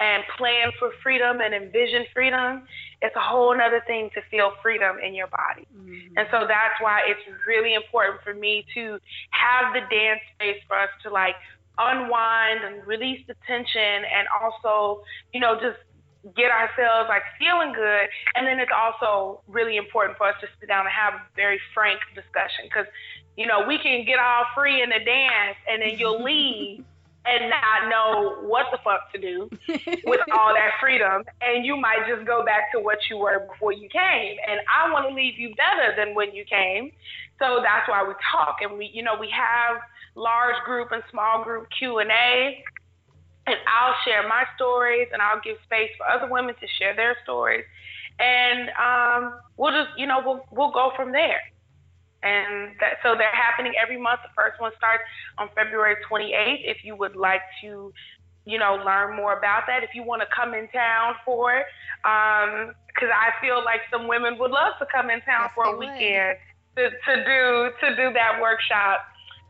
and 0.00 0.24
plan 0.36 0.72
for 0.78 0.90
freedom 1.02 1.40
and 1.40 1.54
envision 1.54 2.06
freedom, 2.14 2.62
it's 3.02 3.14
a 3.16 3.20
whole 3.20 3.52
other 3.52 3.82
thing 3.86 4.08
to 4.14 4.20
feel 4.30 4.52
freedom 4.62 4.96
in 5.04 5.14
your 5.14 5.26
body. 5.26 5.66
Mm-hmm. 5.76 6.16
And 6.16 6.26
so 6.30 6.46
that's 6.48 6.80
why 6.80 7.02
it's 7.06 7.20
really 7.46 7.74
important 7.74 8.20
for 8.24 8.32
me 8.32 8.64
to 8.74 8.98
have 9.30 9.74
the 9.74 9.80
dance 9.94 10.20
space 10.34 10.60
for 10.66 10.78
us 10.78 10.88
to 11.02 11.10
like 11.10 11.36
unwind 11.78 12.64
and 12.64 12.86
release 12.86 13.20
the 13.26 13.34
tension 13.46 14.04
and 14.04 14.26
also, 14.42 15.02
you 15.32 15.40
know, 15.40 15.54
just 15.54 15.78
get 16.36 16.50
ourselves 16.50 17.08
like 17.08 17.22
feeling 17.38 17.72
good. 17.72 18.08
And 18.34 18.46
then 18.46 18.60
it's 18.60 18.72
also 18.74 19.40
really 19.48 19.76
important 19.76 20.18
for 20.18 20.28
us 20.28 20.34
to 20.40 20.48
sit 20.60 20.68
down 20.68 20.86
and 20.86 20.92
have 20.92 21.14
a 21.14 21.22
very 21.34 21.60
frank 21.72 22.00
discussion 22.14 22.64
because, 22.64 22.86
you 23.36 23.46
know, 23.46 23.64
we 23.66 23.78
can 23.78 24.04
get 24.04 24.18
all 24.18 24.44
free 24.54 24.82
in 24.82 24.90
the 24.90 25.02
dance 25.04 25.56
and 25.70 25.82
then 25.82 25.98
you'll 25.98 26.22
leave 26.30 26.84
and 27.26 27.50
not 27.50 27.88
know 27.90 28.48
what 28.48 28.66
the 28.72 28.78
fuck 28.82 29.12
to 29.12 29.20
do 29.20 29.48
with 30.04 30.20
all 30.32 30.54
that 30.54 30.72
freedom. 30.80 31.22
And 31.42 31.64
you 31.64 31.76
might 31.76 32.06
just 32.08 32.26
go 32.26 32.44
back 32.44 32.72
to 32.72 32.80
what 32.80 32.98
you 33.10 33.18
were 33.18 33.46
before 33.50 33.72
you 33.72 33.88
came. 33.88 34.36
And 34.48 34.60
I 34.68 34.90
want 34.90 35.08
to 35.08 35.14
leave 35.14 35.38
you 35.38 35.54
better 35.54 35.94
than 35.96 36.14
when 36.14 36.34
you 36.34 36.44
came. 36.44 36.92
So 37.38 37.60
that's 37.62 37.88
why 37.88 38.02
we 38.06 38.14
talk. 38.32 38.56
And 38.62 38.78
we, 38.78 38.90
you 38.92 39.02
know, 39.02 39.16
we 39.18 39.30
have 39.30 39.82
large 40.14 40.56
group 40.64 40.92
and 40.92 41.02
small 41.10 41.44
group 41.44 41.66
Q&A. 41.78 42.64
And 43.46 43.56
I'll 43.66 43.94
share 44.04 44.26
my 44.28 44.44
stories 44.56 45.08
and 45.12 45.20
I'll 45.20 45.40
give 45.42 45.56
space 45.64 45.90
for 45.98 46.06
other 46.08 46.30
women 46.30 46.54
to 46.54 46.66
share 46.78 46.94
their 46.94 47.16
stories. 47.22 47.64
And 48.18 48.70
um, 48.78 49.40
we'll 49.56 49.72
just, 49.72 49.98
you 49.98 50.06
know, 50.06 50.20
we'll, 50.24 50.44
we'll 50.50 50.72
go 50.72 50.92
from 50.96 51.12
there 51.12 51.40
and 52.22 52.72
that, 52.80 52.98
so 53.02 53.14
they're 53.16 53.34
happening 53.34 53.72
every 53.80 54.00
month. 54.00 54.20
The 54.22 54.34
first 54.34 54.60
one 54.60 54.72
starts 54.76 55.02
on 55.38 55.48
February 55.54 55.96
28th. 56.10 56.60
If 56.64 56.84
you 56.84 56.96
would 56.96 57.16
like 57.16 57.42
to 57.62 57.92
you 58.46 58.58
know, 58.58 58.82
learn 58.84 59.16
more 59.16 59.36
about 59.36 59.64
that. 59.66 59.82
If 59.82 59.90
you 59.94 60.02
want 60.02 60.22
to 60.22 60.28
come 60.34 60.54
in 60.54 60.68
town 60.68 61.14
for 61.24 61.54
it, 61.54 61.66
because 62.02 63.10
um, 63.10 63.14
I 63.14 63.30
feel 63.40 63.62
like 63.64 63.80
some 63.90 64.08
women 64.08 64.38
would 64.38 64.50
love 64.50 64.72
to 64.78 64.86
come 64.90 65.10
in 65.10 65.20
town 65.20 65.48
yes, 65.48 65.52
for 65.54 65.64
a 65.64 65.76
weekend 65.76 66.38
to, 66.76 66.90
to 66.90 67.16
do 67.24 67.70
to 67.80 67.96
do 67.96 68.12
that 68.12 68.40
workshop. 68.40 69.04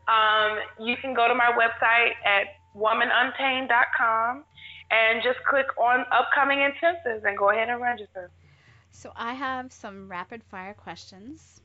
Um, 0.07 0.59
you 0.85 0.97
can 0.97 1.13
go 1.13 1.27
to 1.27 1.35
my 1.35 1.51
website 1.55 2.13
at 2.25 2.47
womanuntamed.com 2.75 4.43
and 4.91 5.23
just 5.23 5.39
click 5.49 5.67
on 5.77 6.05
upcoming 6.11 6.59
intensives 6.59 7.23
and 7.23 7.37
go 7.37 7.49
ahead 7.49 7.69
and 7.69 7.81
register. 7.81 8.29
So 8.91 9.13
I 9.15 9.33
have 9.33 9.71
some 9.71 10.09
rapid 10.09 10.43
fire 10.43 10.73
questions, 10.73 11.60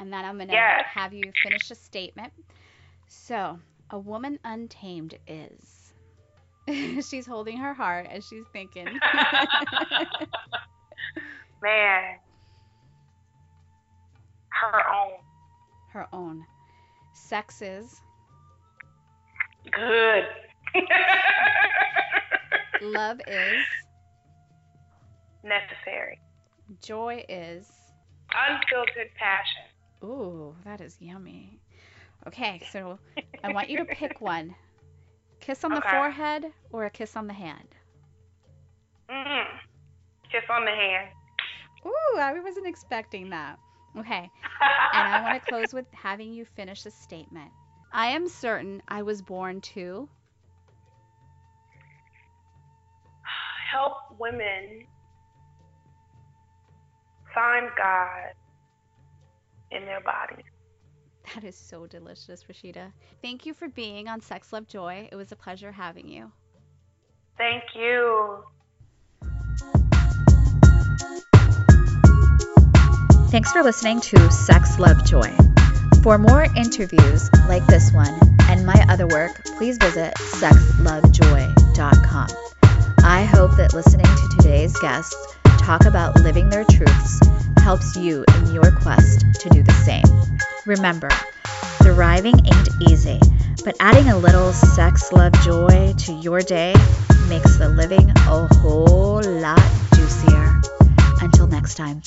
and 0.00 0.12
then 0.12 0.24
I'm 0.24 0.38
gonna 0.38 0.52
yes. 0.52 0.84
have 0.92 1.12
you 1.12 1.30
finish 1.42 1.70
a 1.70 1.74
statement. 1.74 2.32
So, 3.06 3.58
a 3.90 3.98
woman 3.98 4.38
untamed 4.44 5.18
is. 5.28 5.92
she's 7.06 7.26
holding 7.26 7.58
her 7.58 7.74
heart 7.74 8.06
and 8.10 8.24
she's 8.24 8.44
thinking. 8.52 8.86
Man. 11.62 12.16
Her 14.48 14.82
own. 14.94 15.18
Her 15.92 16.08
own. 16.12 16.44
Sex 17.12 17.60
is. 17.60 18.00
Good. 19.70 20.24
Love 22.82 23.20
is. 23.26 23.64
Necessary. 25.44 26.18
Joy 26.82 27.24
is. 27.28 27.70
Unfiltered 28.32 29.10
passion. 29.18 29.69
Ooh, 30.04 30.54
that 30.64 30.80
is 30.80 30.96
yummy. 31.00 31.58
Okay, 32.26 32.60
so 32.72 32.98
I 33.42 33.48
want 33.48 33.70
you 33.70 33.78
to 33.78 33.84
pick 33.84 34.20
one. 34.20 34.54
Kiss 35.40 35.64
on 35.64 35.74
the 35.74 35.78
Okay. 35.78 35.90
forehead 35.90 36.46
or 36.72 36.84
a 36.84 36.90
kiss 36.90 37.16
on 37.16 37.26
the 37.26 37.32
hand? 37.34 37.68
Mm. 39.10 39.44
Kiss 40.32 40.42
on 40.50 40.64
the 40.64 40.70
hand. 40.70 41.10
Ooh, 41.86 42.18
I 42.18 42.38
wasn't 42.40 42.66
expecting 42.66 43.30
that. 43.30 43.58
Okay, 43.98 44.30
and 44.92 45.08
I 45.08 45.16
want 45.16 45.34
to 45.34 45.40
close 45.48 45.72
with 45.72 45.86
having 45.92 46.32
you 46.32 46.44
finish 46.44 46.86
a 46.86 46.90
statement. 46.90 47.50
I 47.92 48.08
am 48.08 48.28
certain 48.28 48.82
I 48.88 49.02
was 49.02 49.22
born 49.22 49.60
to. 49.62 50.08
help 53.72 53.94
women 54.18 54.86
find 57.34 57.68
God 57.76 58.32
in 59.70 59.84
their 59.84 60.00
bodies. 60.00 60.44
That 61.34 61.44
is 61.44 61.56
so 61.56 61.86
delicious, 61.86 62.44
Rashida. 62.44 62.92
Thank 63.22 63.46
you 63.46 63.54
for 63.54 63.68
being 63.68 64.08
on 64.08 64.20
Sex 64.20 64.52
Love 64.52 64.66
Joy. 64.66 65.08
It 65.12 65.16
was 65.16 65.30
a 65.32 65.36
pleasure 65.36 65.70
having 65.70 66.08
you. 66.08 66.32
Thank 67.36 67.62
you. 67.74 68.42
Thanks 73.30 73.52
for 73.52 73.62
listening 73.62 74.00
to 74.00 74.30
Sex 74.30 74.78
Love 74.78 75.04
Joy. 75.04 75.30
For 76.02 76.16
more 76.18 76.44
interviews 76.56 77.30
like 77.48 77.66
this 77.66 77.92
one 77.92 78.18
and 78.48 78.66
my 78.66 78.84
other 78.88 79.06
work, 79.06 79.44
please 79.56 79.78
visit 79.78 80.14
sexlovejoy.com. 80.14 82.28
I 83.04 83.24
hope 83.24 83.56
that 83.56 83.72
listening 83.72 84.06
to 84.06 84.28
today's 84.36 84.76
guests 84.78 85.14
talk 85.60 85.84
about 85.84 86.18
living 86.20 86.48
their 86.48 86.64
truths 86.64 87.20
helps 87.58 87.94
you 87.94 88.24
in 88.36 88.52
your 88.52 88.70
quest 88.80 89.24
to 89.40 89.48
do 89.50 89.62
the 89.62 89.72
same. 89.72 90.02
Remember, 90.66 91.10
thriving 91.82 92.34
ain't 92.46 92.68
easy, 92.90 93.20
but 93.64 93.76
adding 93.78 94.08
a 94.08 94.18
little 94.18 94.52
sex, 94.52 95.12
love, 95.12 95.32
joy 95.42 95.92
to 95.98 96.12
your 96.12 96.40
day 96.40 96.74
makes 97.28 97.56
the 97.56 97.68
living 97.68 98.10
a 98.10 98.54
whole 98.56 99.22
lot 99.22 99.62
juicier. 99.94 100.60
Until 101.20 101.46
next 101.46 101.74
time. 101.74 102.02